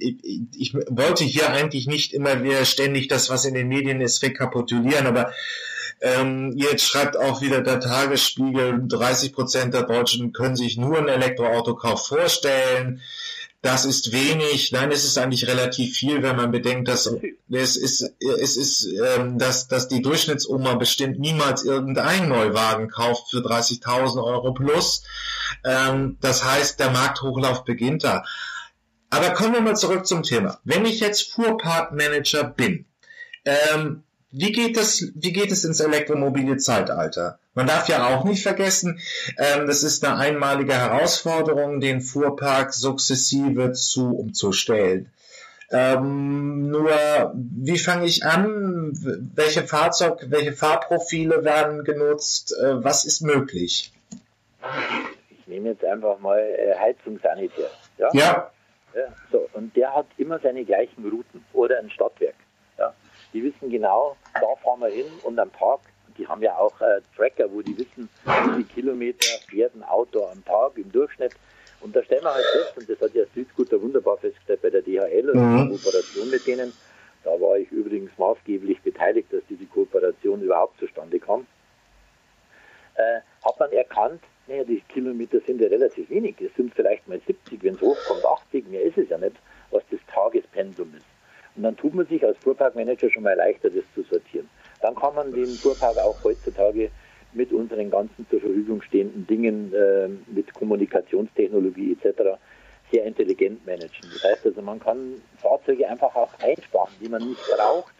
ich, 0.00 0.16
ich 0.56 0.74
wollte 0.88 1.24
hier 1.24 1.50
eigentlich 1.50 1.86
nicht 1.86 2.14
immer 2.14 2.42
wieder 2.42 2.64
ständig 2.64 3.08
das, 3.08 3.28
was 3.28 3.44
in 3.44 3.54
den 3.54 3.68
Medien 3.68 4.00
ist, 4.00 4.22
rekapitulieren, 4.22 5.06
aber 5.06 5.32
ähm, 6.00 6.54
jetzt 6.56 6.84
schreibt 6.84 7.16
auch 7.16 7.40
wieder 7.40 7.60
der 7.62 7.80
Tagesspiegel, 7.80 8.82
30 8.86 9.32
Prozent 9.32 9.74
der 9.74 9.82
Deutschen 9.82 10.32
können 10.32 10.56
sich 10.56 10.76
nur 10.76 10.98
einen 10.98 11.08
Elektroautokauf 11.08 12.06
vorstellen 12.06 13.00
das 13.62 13.84
ist 13.84 14.10
wenig. 14.12 14.72
Nein, 14.72 14.90
es 14.90 15.04
ist 15.04 15.18
eigentlich 15.18 15.46
relativ 15.46 15.94
viel, 15.94 16.22
wenn 16.22 16.36
man 16.36 16.50
bedenkt, 16.50 16.88
dass 16.88 17.06
es 17.50 17.76
ist, 17.76 18.14
es 18.20 18.56
ist, 18.56 18.88
ähm, 19.04 19.38
dass, 19.38 19.68
dass 19.68 19.88
die 19.88 20.00
Durchschnittsoma 20.00 20.74
bestimmt 20.74 21.18
niemals 21.18 21.64
irgendeinen 21.64 22.30
Neuwagen 22.30 22.88
kauft 22.88 23.30
für 23.30 23.38
30.000 23.38 24.22
Euro 24.22 24.54
plus. 24.54 25.02
Ähm, 25.64 26.16
das 26.22 26.44
heißt, 26.44 26.80
der 26.80 26.90
Markthochlauf 26.90 27.64
beginnt 27.64 28.04
da. 28.04 28.24
Aber 29.10 29.30
kommen 29.30 29.52
wir 29.52 29.60
mal 29.60 29.76
zurück 29.76 30.06
zum 30.06 30.22
Thema. 30.22 30.58
Wenn 30.64 30.86
ich 30.86 31.00
jetzt 31.00 31.30
Fuhrparkmanager 31.32 32.44
bin, 32.44 32.86
ähm, 33.44 34.04
wie 34.32 34.52
geht 34.52 34.76
es, 34.76 35.12
wie 35.14 35.32
geht 35.32 35.50
es 35.50 35.64
ins 35.64 35.80
elektromobile 35.80 36.56
Zeitalter? 36.56 37.38
Man 37.54 37.66
darf 37.66 37.88
ja 37.88 38.06
auch 38.06 38.24
nicht 38.24 38.42
vergessen, 38.42 39.00
ähm, 39.36 39.66
das 39.66 39.82
ist 39.82 40.04
eine 40.04 40.16
einmalige 40.16 40.74
Herausforderung, 40.74 41.80
den 41.80 42.00
Fuhrpark 42.00 42.72
sukzessive 42.72 43.72
zu 43.72 44.10
umzustellen. 44.10 45.10
Ähm, 45.72 46.68
nur, 46.70 46.90
wie 47.34 47.78
fange 47.78 48.06
ich 48.06 48.24
an? 48.24 48.92
Welche 49.34 49.62
Fahrzeug, 49.62 50.26
welche 50.28 50.52
Fahrprofile 50.52 51.44
werden 51.44 51.84
genutzt? 51.84 52.54
Äh, 52.60 52.82
was 52.84 53.04
ist 53.04 53.22
möglich? 53.22 53.92
Ich 55.30 55.46
nehme 55.46 55.70
jetzt 55.70 55.84
einfach 55.84 56.18
mal 56.18 56.38
äh, 56.38 56.74
Heizungssanitär. 56.76 57.70
Ja? 57.98 58.08
ja. 58.12 58.50
ja. 58.94 59.02
So, 59.30 59.48
und 59.52 59.74
der 59.76 59.94
hat 59.94 60.06
immer 60.18 60.40
seine 60.40 60.64
gleichen 60.64 61.08
Routen 61.08 61.44
oder 61.52 61.78
ein 61.78 61.90
Stadtwerk. 61.90 62.34
Die 63.32 63.42
wissen 63.44 63.70
genau, 63.70 64.16
da 64.34 64.56
fahren 64.62 64.80
wir 64.80 64.88
hin 64.88 65.06
und 65.22 65.38
am 65.38 65.52
Tag 65.52 65.80
die 66.20 66.28
haben 66.28 66.42
ja 66.42 66.56
auch 66.56 66.78
äh, 66.82 67.00
Tracker, 67.16 67.50
wo 67.50 67.62
die 67.62 67.76
wissen, 67.78 68.08
wie 68.24 68.50
viele 68.50 68.64
Kilometer 68.64 69.26
fährt 69.48 69.74
ein 69.74 69.82
Auto 69.82 70.26
am 70.26 70.44
Tag 70.44 70.76
im 70.76 70.92
Durchschnitt. 70.92 71.32
Und 71.80 71.96
da 71.96 72.02
stellen 72.04 72.22
wir 72.22 72.34
halt 72.34 72.44
fest, 72.44 72.76
und 72.76 72.90
das 72.90 73.00
hat 73.00 73.14
ja 73.14 73.24
Südscooter 73.34 73.80
wunderbar 73.80 74.18
festgestellt 74.18 74.60
bei 74.60 74.68
der 74.68 74.82
DHL 74.82 75.30
und 75.30 75.40
mhm. 75.40 75.56
der 75.56 75.66
Kooperation 75.68 76.30
mit 76.30 76.46
denen. 76.46 76.72
Da 77.24 77.30
war 77.40 77.56
ich 77.56 77.70
übrigens 77.70 78.10
maßgeblich 78.18 78.82
beteiligt, 78.82 79.32
dass 79.32 79.42
diese 79.48 79.64
Kooperation 79.64 80.42
überhaupt 80.42 80.78
zustande 80.78 81.18
kam. 81.18 81.46
Äh, 82.96 83.20
hat 83.42 83.58
man 83.58 83.72
erkannt, 83.72 84.22
naja, 84.46 84.64
die 84.64 84.82
Kilometer 84.88 85.40
sind 85.46 85.60
ja 85.60 85.68
relativ 85.68 86.10
wenig. 86.10 86.36
Es 86.40 86.54
sind 86.54 86.74
vielleicht 86.74 87.08
mal 87.08 87.20
70, 87.26 87.62
wenn 87.62 87.74
es 87.76 87.80
hochkommt, 87.80 88.24
80, 88.26 88.68
mehr 88.68 88.84
es 88.84 89.08
ja 89.08 89.16
nicht, 89.16 89.36
was 89.70 89.82
das 89.90 90.00
Tagespensum 90.12 90.92
ist. 90.96 91.06
Und 91.60 91.64
dann 91.64 91.76
tut 91.76 91.92
man 91.92 92.06
sich 92.06 92.24
als 92.24 92.38
Fuhrparkmanager 92.38 93.10
schon 93.10 93.22
mal 93.22 93.36
leichter, 93.36 93.68
das 93.68 93.84
zu 93.94 94.00
sortieren. 94.04 94.48
Dann 94.80 94.94
kann 94.94 95.14
man 95.14 95.30
den 95.30 95.44
Fuhrpark 95.44 95.98
auch 95.98 96.16
heutzutage 96.24 96.90
mit 97.34 97.52
unseren 97.52 97.90
ganzen 97.90 98.26
zur 98.30 98.40
Verfügung 98.40 98.80
stehenden 98.80 99.26
Dingen, 99.26 99.70
äh, 99.74 100.08
mit 100.34 100.54
Kommunikationstechnologie 100.54 101.98
etc. 102.00 102.38
sehr 102.90 103.04
intelligent 103.04 103.66
managen. 103.66 104.08
Das 104.10 104.24
heißt 104.24 104.46
also, 104.46 104.62
man 104.62 104.80
kann 104.80 105.20
Fahrzeuge 105.36 105.86
einfach 105.86 106.16
auch 106.16 106.32
einsparen, 106.38 106.94
die 106.98 107.10
man 107.10 107.28
nicht 107.28 107.42
braucht, 107.54 107.92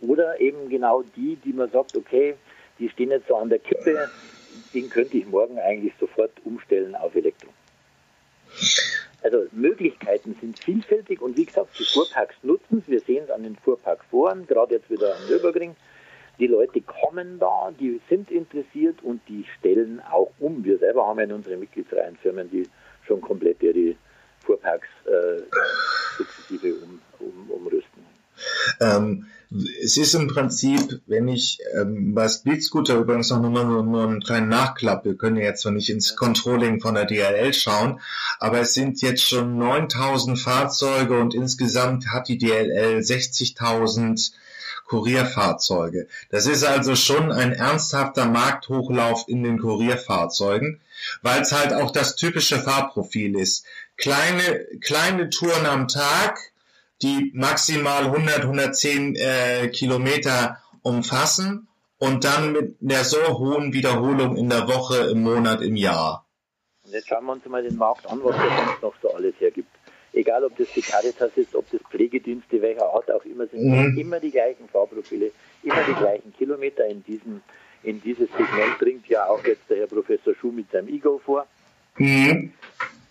oder 0.00 0.40
eben 0.40 0.70
genau 0.70 1.04
die, 1.14 1.36
die 1.36 1.52
man 1.52 1.70
sagt, 1.70 1.94
okay, 1.94 2.34
die 2.78 2.88
stehen 2.88 3.10
jetzt 3.10 3.28
so 3.28 3.36
an 3.36 3.50
der 3.50 3.58
Kippe, 3.58 4.08
den 4.72 4.88
könnte 4.88 5.18
ich 5.18 5.26
morgen 5.26 5.58
eigentlich 5.58 5.92
sofort 6.00 6.32
umstellen 6.46 6.94
auf 6.94 7.14
Elektro. 7.14 7.50
Also 9.22 9.46
Möglichkeiten 9.52 10.36
sind 10.40 10.58
vielfältig 10.58 11.20
und 11.20 11.36
wie 11.36 11.44
gesagt, 11.44 11.78
die 11.78 11.84
Fuhrparks 11.84 12.34
nutzen 12.42 12.78
es. 12.78 12.88
Wir 12.88 13.00
sehen 13.00 13.24
es 13.24 13.30
an 13.30 13.44
den 13.44 13.56
Fuhrparkforen, 13.56 14.46
gerade 14.46 14.76
jetzt 14.76 14.90
wieder 14.90 15.16
am 15.16 15.28
Nürburgring. 15.28 15.76
Die 16.38 16.46
Leute 16.46 16.80
kommen 16.80 17.38
da, 17.38 17.72
die 17.78 18.00
sind 18.08 18.30
interessiert 18.30 19.02
und 19.02 19.20
die 19.28 19.44
stellen 19.58 20.00
auch 20.10 20.32
um. 20.40 20.64
Wir 20.64 20.78
selber 20.78 21.06
haben 21.06 21.18
ja 21.18 21.24
in 21.24 21.32
unseren 21.32 21.60
mitgliedsreihen 21.60 22.16
Firmen, 22.16 22.50
die 22.50 22.68
schon 23.06 23.20
komplett 23.20 23.62
ihre 23.62 23.94
Fuhrparks 24.44 24.88
äh, 25.06 25.42
sukzessive 26.16 26.74
um, 26.82 27.00
um, 27.20 27.50
umrüsten. 27.50 28.04
Ähm, 28.80 29.26
es 29.82 29.96
ist 29.96 30.14
im 30.14 30.28
Prinzip, 30.28 31.00
wenn 31.06 31.28
ich 31.28 31.58
ähm, 31.74 32.14
bei 32.14 32.28
Speedscooter 32.28 32.96
übrigens 32.96 33.30
noch 33.30 33.40
nur, 33.40 33.64
nur, 33.64 33.82
nur 33.82 34.04
einen 34.04 34.22
kleinen 34.22 34.48
Nachklapp, 34.48 35.04
wir 35.04 35.16
können 35.16 35.36
jetzt 35.36 35.62
zwar 35.62 35.72
nicht 35.72 35.90
ins 35.90 36.16
Controlling 36.16 36.80
von 36.80 36.94
der 36.94 37.04
DLL 37.04 37.52
schauen, 37.52 38.00
aber 38.38 38.60
es 38.60 38.74
sind 38.74 39.02
jetzt 39.02 39.26
schon 39.26 39.58
9000 39.58 40.38
Fahrzeuge 40.38 41.18
und 41.18 41.34
insgesamt 41.34 42.08
hat 42.08 42.28
die 42.28 42.38
DLL 42.38 42.98
60.000 42.98 44.32
Kurierfahrzeuge. 44.86 46.06
Das 46.30 46.46
ist 46.46 46.64
also 46.64 46.94
schon 46.96 47.32
ein 47.32 47.52
ernsthafter 47.52 48.26
Markthochlauf 48.26 49.24
in 49.26 49.42
den 49.42 49.58
Kurierfahrzeugen, 49.58 50.80
weil 51.22 51.42
es 51.42 51.52
halt 51.52 51.72
auch 51.72 51.90
das 51.90 52.16
typische 52.16 52.58
Fahrprofil 52.58 53.38
ist. 53.38 53.64
Kleine, 53.96 54.66
kleine 54.80 55.30
Touren 55.30 55.66
am 55.66 55.88
Tag, 55.88 56.51
die 57.02 57.30
maximal 57.34 58.04
100, 58.04 58.42
110 58.42 59.16
äh, 59.16 59.68
Kilometer 59.68 60.58
umfassen 60.82 61.68
und 61.98 62.24
dann 62.24 62.52
mit 62.52 62.76
der 62.80 63.04
so 63.04 63.38
hohen 63.38 63.72
Wiederholung 63.72 64.36
in 64.36 64.48
der 64.48 64.66
Woche, 64.68 65.10
im 65.10 65.22
Monat, 65.22 65.62
im 65.62 65.76
Jahr. 65.76 66.26
Und 66.84 66.92
jetzt 66.92 67.08
schauen 67.08 67.24
wir 67.26 67.32
uns 67.32 67.46
mal 67.46 67.62
den 67.62 67.76
Markt 67.76 68.06
an, 68.06 68.20
was 68.22 68.36
da 68.36 68.64
sonst 68.66 68.82
noch 68.82 68.94
so 69.02 69.14
alles 69.14 69.34
hergibt. 69.38 69.68
Egal, 70.12 70.44
ob 70.44 70.56
das 70.58 70.68
die 70.74 70.82
Caritas 70.82 71.30
ist, 71.36 71.54
ob 71.54 71.70
das 71.70 71.80
Pflegedienste 71.90 72.60
welcher 72.60 72.92
Art 72.92 73.10
auch 73.10 73.24
immer 73.24 73.46
sind, 73.46 73.64
mhm. 73.64 73.96
immer 73.98 74.20
die 74.20 74.30
gleichen 74.30 74.68
Fahrprofile, 74.68 75.30
immer 75.62 75.82
die 75.88 75.94
gleichen 75.94 76.34
Kilometer 76.36 76.86
in 76.86 77.02
diesem 77.04 77.40
in 77.84 78.00
dieses 78.00 78.30
Segment 78.30 78.78
bringt 78.78 79.08
ja 79.08 79.26
auch 79.26 79.44
jetzt 79.44 79.68
der 79.68 79.78
Herr 79.78 79.86
Professor 79.86 80.34
Schuh 80.34 80.52
mit 80.52 80.70
seinem 80.70 80.88
Ego 80.88 81.20
vor. 81.24 81.46
Mhm. 81.96 82.52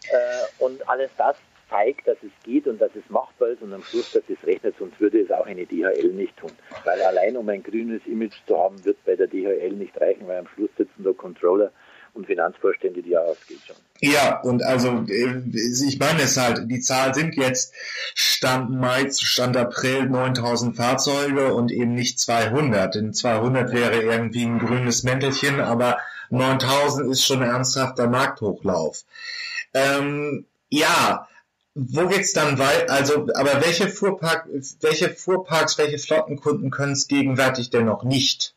Äh, 0.09 0.63
und 0.63 0.87
alles 0.87 1.11
das 1.17 1.35
zeigt, 1.71 2.07
dass 2.07 2.17
es 2.21 2.31
geht 2.43 2.67
und 2.67 2.79
dass 2.79 2.91
es 2.95 3.09
machbar 3.09 3.49
ist 3.49 3.61
und 3.61 3.73
am 3.73 3.83
Schluss, 3.83 4.11
dass 4.11 4.23
es 4.27 4.45
rechnet, 4.45 4.75
sonst 4.77 4.99
würde 4.99 5.21
es 5.21 5.31
auch 5.31 5.45
eine 5.45 5.65
DHL 5.65 6.11
nicht 6.13 6.35
tun. 6.37 6.51
Weil 6.83 7.01
allein 7.01 7.37
um 7.37 7.47
ein 7.49 7.63
grünes 7.63 8.01
Image 8.05 8.35
zu 8.45 8.57
haben, 8.57 8.83
wird 8.85 9.03
bei 9.05 9.15
der 9.15 9.27
DHL 9.27 9.71
nicht 9.71 9.99
reichen, 9.99 10.27
weil 10.27 10.39
am 10.39 10.47
Schluss 10.47 10.69
sitzen 10.77 11.03
da 11.03 11.13
Controller 11.13 11.71
und 12.13 12.27
Finanzvorstände, 12.27 13.01
die 13.01 13.11
ja 13.11 13.21
ausgeht 13.21 13.61
schon. 13.65 13.77
Ja, 14.01 14.41
und 14.41 14.63
also 14.63 15.05
äh, 15.07 15.41
ich 15.53 15.97
meine 15.97 16.23
es 16.23 16.35
halt, 16.35 16.69
die 16.69 16.81
Zahl 16.81 17.13
sind 17.13 17.35
jetzt 17.35 17.73
Stand 18.15 18.69
Mai, 18.71 19.09
Stand 19.11 19.55
April 19.55 20.09
9000 20.09 20.75
Fahrzeuge 20.75 21.53
und 21.53 21.71
eben 21.71 21.95
nicht 21.95 22.19
200. 22.19 22.95
Denn 22.95 23.13
200 23.13 23.71
wäre 23.71 24.01
irgendwie 24.01 24.43
ein 24.43 24.59
grünes 24.59 25.03
Mäntelchen, 25.03 25.61
aber 25.61 25.97
9000 26.31 27.11
ist 27.11 27.25
schon 27.25 27.43
ein 27.43 27.49
ernsthafter 27.49 28.07
Markthochlauf. 28.07 29.05
Ähm, 29.73 30.45
ja, 30.69 31.27
wo 31.73 32.07
geht's 32.07 32.33
dann 32.33 32.59
weiter? 32.59 32.91
Also, 32.91 33.27
aber 33.33 33.61
welche 33.65 33.87
Fuhrpark, 33.87 34.47
welche 34.81 35.09
Fuhrparks, 35.09 35.77
welche 35.77 35.99
Flottenkunden 35.99 36.69
können 36.69 36.93
es 36.93 37.07
gegenwärtig 37.07 37.69
denn 37.69 37.85
noch 37.85 38.03
nicht? 38.03 38.55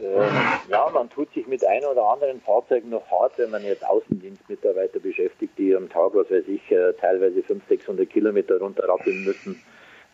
Ähm, 0.00 0.28
ja, 0.68 0.90
man 0.92 1.08
tut 1.10 1.32
sich 1.34 1.46
mit 1.46 1.64
ein 1.64 1.84
oder 1.84 2.04
anderen 2.08 2.40
Fahrzeugen 2.40 2.90
noch 2.90 3.10
hart, 3.10 3.38
wenn 3.38 3.50
man 3.50 3.64
jetzt 3.64 3.84
Außendienstmitarbeiter 3.84 5.00
beschäftigt, 5.00 5.58
die 5.58 5.74
am 5.74 5.88
Tag, 5.88 6.14
was 6.14 6.30
weiß 6.30 6.44
ich, 6.48 6.70
äh, 6.70 6.92
teilweise 6.94 7.42
500, 7.42 7.68
600 7.68 8.10
Kilometer 8.10 8.58
runterrappeln 8.58 9.24
müssen, 9.24 9.62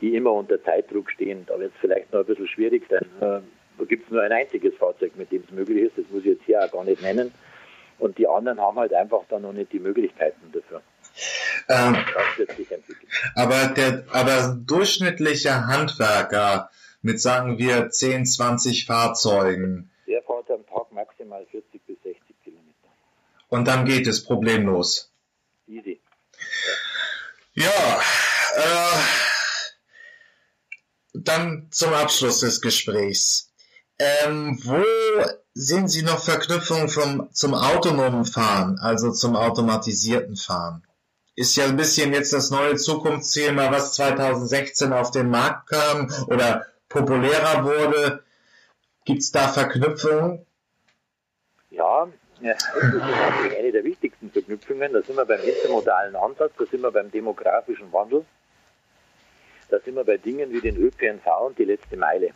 die 0.00 0.14
immer 0.14 0.32
unter 0.32 0.62
Zeitdruck 0.62 1.10
stehen. 1.10 1.44
Da 1.46 1.58
wird 1.58 1.72
es 1.74 1.80
vielleicht 1.80 2.12
noch 2.12 2.20
ein 2.20 2.26
bisschen 2.26 2.48
schwierig 2.48 2.84
sein. 2.88 3.06
Äh, 3.20 3.40
da 3.78 3.84
gibt 3.88 4.06
es 4.06 4.10
nur 4.10 4.22
ein 4.22 4.32
einziges 4.32 4.74
Fahrzeug, 4.76 5.12
mit 5.16 5.32
dem 5.32 5.42
es 5.42 5.50
möglich 5.50 5.84
ist. 5.84 5.98
Das 5.98 6.04
muss 6.10 6.20
ich 6.20 6.36
jetzt 6.36 6.44
hier 6.44 6.64
auch 6.64 6.70
gar 6.70 6.84
nicht 6.84 7.02
nennen. 7.02 7.32
Und 8.02 8.18
die 8.18 8.26
anderen 8.26 8.60
haben 8.60 8.76
halt 8.80 8.92
einfach 8.92 9.20
dann 9.28 9.42
noch 9.42 9.52
nicht 9.52 9.72
die 9.72 9.78
Möglichkeiten 9.78 10.50
dafür. 10.52 10.82
Ähm. 11.68 11.96
Aber 13.36 13.66
der 13.68 14.04
aber 14.10 14.56
durchschnittliche 14.66 15.68
Handwerker 15.68 16.68
mit, 17.00 17.20
sagen 17.20 17.58
wir, 17.58 17.90
10, 17.90 18.26
20 18.26 18.86
Fahrzeugen. 18.86 19.88
Der 20.08 20.20
fährt 20.22 20.50
am 20.50 20.66
Tag 20.66 20.90
maximal 20.90 21.46
40 21.46 21.80
bis 21.86 22.02
60 22.02 22.34
Kilometer. 22.42 22.88
Und 23.48 23.68
dann 23.68 23.84
geht 23.84 24.08
es 24.08 24.24
problemlos. 24.24 25.12
Easy. 25.68 26.00
Ja, 27.54 27.64
ja 27.64 28.00
äh, 28.56 28.98
dann 31.14 31.68
zum 31.70 31.92
Abschluss 31.92 32.40
des 32.40 32.60
Gesprächs. 32.60 33.51
Ähm, 33.98 34.58
wo 34.64 34.82
sehen 35.54 35.88
Sie 35.88 36.02
noch 36.02 36.18
Verknüpfungen 36.18 36.88
vom, 36.88 37.28
zum 37.32 37.54
autonomen 37.54 38.24
Fahren, 38.24 38.78
also 38.80 39.12
zum 39.12 39.36
automatisierten 39.36 40.36
Fahren? 40.36 40.82
Ist 41.34 41.56
ja 41.56 41.64
ein 41.64 41.76
bisschen 41.76 42.12
jetzt 42.12 42.32
das 42.32 42.50
neue 42.50 42.76
Zukunftsthema, 42.76 43.70
was 43.70 43.94
2016 43.94 44.92
auf 44.92 45.10
den 45.10 45.30
Markt 45.30 45.70
kam 45.70 46.12
oder 46.26 46.66
populärer 46.88 47.64
wurde. 47.64 48.22
Gibt 49.04 49.22
es 49.22 49.32
da 49.32 49.48
Verknüpfungen? 49.48 50.44
Ja, 51.70 52.08
das 52.42 52.64
ist 52.64 53.56
eine 53.56 53.72
der 53.72 53.84
wichtigsten 53.84 54.30
Verknüpfungen. 54.30 54.92
Da 54.92 55.02
sind 55.02 55.16
wir 55.16 55.24
beim 55.24 55.40
intermodalen 55.40 56.16
Ansatz, 56.16 56.52
da 56.58 56.66
sind 56.66 56.82
wir 56.82 56.90
beim 56.90 57.10
demografischen 57.10 57.92
Wandel, 57.92 58.24
da 59.70 59.78
sind 59.80 59.94
wir 59.94 60.04
bei 60.04 60.18
Dingen 60.18 60.52
wie 60.52 60.60
den 60.60 60.76
ÖPNV 60.76 61.26
und 61.46 61.58
die 61.58 61.64
letzte 61.64 61.96
Meile. 61.96 62.30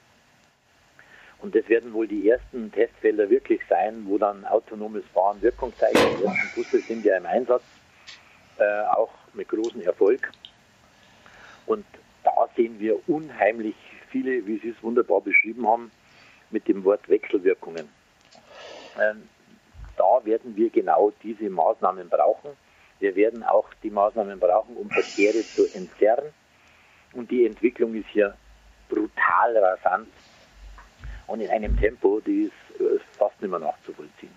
Und 1.40 1.54
das 1.54 1.68
werden 1.68 1.92
wohl 1.92 2.08
die 2.08 2.28
ersten 2.28 2.72
Testfelder 2.72 3.28
wirklich 3.28 3.60
sein, 3.68 4.04
wo 4.06 4.18
dann 4.18 4.44
autonomes 4.46 5.04
Fahren 5.12 5.40
Wirkung 5.42 5.72
zeigt. 5.76 5.96
Die 5.96 6.24
ersten 6.24 6.54
Busse 6.54 6.80
sind 6.80 7.04
ja 7.04 7.16
im 7.16 7.26
Einsatz, 7.26 7.62
äh, 8.58 8.86
auch 8.86 9.10
mit 9.34 9.48
großem 9.48 9.82
Erfolg. 9.82 10.30
Und 11.66 11.84
da 12.24 12.48
sehen 12.56 12.80
wir 12.80 13.08
unheimlich 13.08 13.76
viele, 14.10 14.46
wie 14.46 14.58
Sie 14.58 14.70
es 14.70 14.82
wunderbar 14.82 15.20
beschrieben 15.20 15.66
haben, 15.68 15.90
mit 16.50 16.66
dem 16.68 16.84
Wort 16.84 17.08
Wechselwirkungen. 17.08 17.88
Ähm, 18.98 19.28
da 19.96 20.24
werden 20.24 20.56
wir 20.56 20.70
genau 20.70 21.12
diese 21.22 21.50
Maßnahmen 21.50 22.08
brauchen. 22.08 22.50
Wir 22.98 23.14
werden 23.14 23.42
auch 23.42 23.68
die 23.82 23.90
Maßnahmen 23.90 24.40
brauchen, 24.40 24.76
um 24.76 24.88
Verkehre 24.90 25.42
zu 25.42 25.66
entzerren. 25.74 26.32
Und 27.12 27.30
die 27.30 27.46
Entwicklung 27.46 27.94
ist 27.94 28.08
hier 28.08 28.36
brutal 28.88 29.56
rasant 29.56 30.08
und 31.26 31.40
in 31.40 31.50
einem 31.50 31.78
Tempo, 31.78 32.20
die 32.20 32.44
ist 32.44 32.80
äh, 32.80 32.98
fast 33.18 33.40
nicht 33.40 33.50
mehr 33.50 33.60
nachzuvollziehen. 33.60 34.30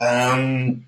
Ja. 0.00 0.34
Ähm, 0.34 0.86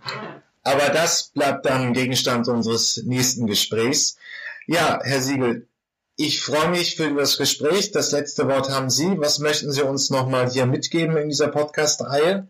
aber 0.62 0.88
das 0.88 1.28
bleibt 1.28 1.66
dann 1.66 1.92
Gegenstand 1.92 2.48
unseres 2.48 3.02
nächsten 3.04 3.46
Gesprächs. 3.46 4.18
Ja, 4.66 5.00
Herr 5.04 5.20
Siegel, 5.20 5.68
ich 6.16 6.42
freue 6.42 6.70
mich 6.70 6.96
für 6.96 7.12
das 7.14 7.38
Gespräch. 7.38 7.92
Das 7.92 8.10
letzte 8.12 8.48
Wort 8.48 8.70
haben 8.70 8.90
Sie. 8.90 9.18
Was 9.18 9.38
möchten 9.38 9.70
Sie 9.70 9.82
uns 9.82 10.10
nochmal 10.10 10.50
hier 10.50 10.66
mitgeben 10.66 11.16
in 11.18 11.28
dieser 11.28 11.48
Podcast-Reihe? 11.48 12.48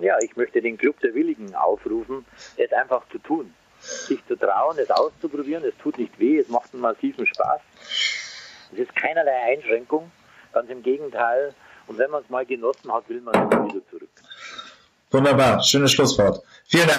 Ja, 0.00 0.16
ich 0.20 0.36
möchte 0.36 0.60
den 0.60 0.76
Club 0.76 0.98
der 1.00 1.14
Willigen 1.14 1.54
aufrufen, 1.54 2.26
es 2.56 2.72
einfach 2.72 3.08
zu 3.10 3.18
tun. 3.18 3.54
Sich 3.80 4.20
zu 4.26 4.36
trauen, 4.36 4.78
es 4.78 4.90
auszuprobieren. 4.90 5.64
Es 5.64 5.74
tut 5.82 5.96
nicht 5.96 6.18
weh, 6.18 6.38
es 6.38 6.48
macht 6.48 6.74
einen 6.74 6.82
massiven 6.82 7.26
Spaß. 7.26 7.60
Es 8.72 8.78
ist 8.78 8.94
keinerlei 8.94 9.54
Einschränkung. 9.54 10.10
Ganz 10.52 10.68
im 10.70 10.82
Gegenteil. 10.82 11.54
Und 11.86 11.98
wenn 11.98 12.10
man 12.10 12.22
es 12.22 12.30
mal 12.30 12.46
genossen 12.46 12.92
hat, 12.92 13.08
will 13.08 13.20
man 13.20 13.34
immer 13.34 13.64
wieder 13.66 13.80
zurück. 13.90 14.08
Wunderbar. 15.10 15.62
Schönes 15.62 15.92
Schlusswort. 15.92 16.42
Vielen 16.66 16.82
Dank. 16.82 16.88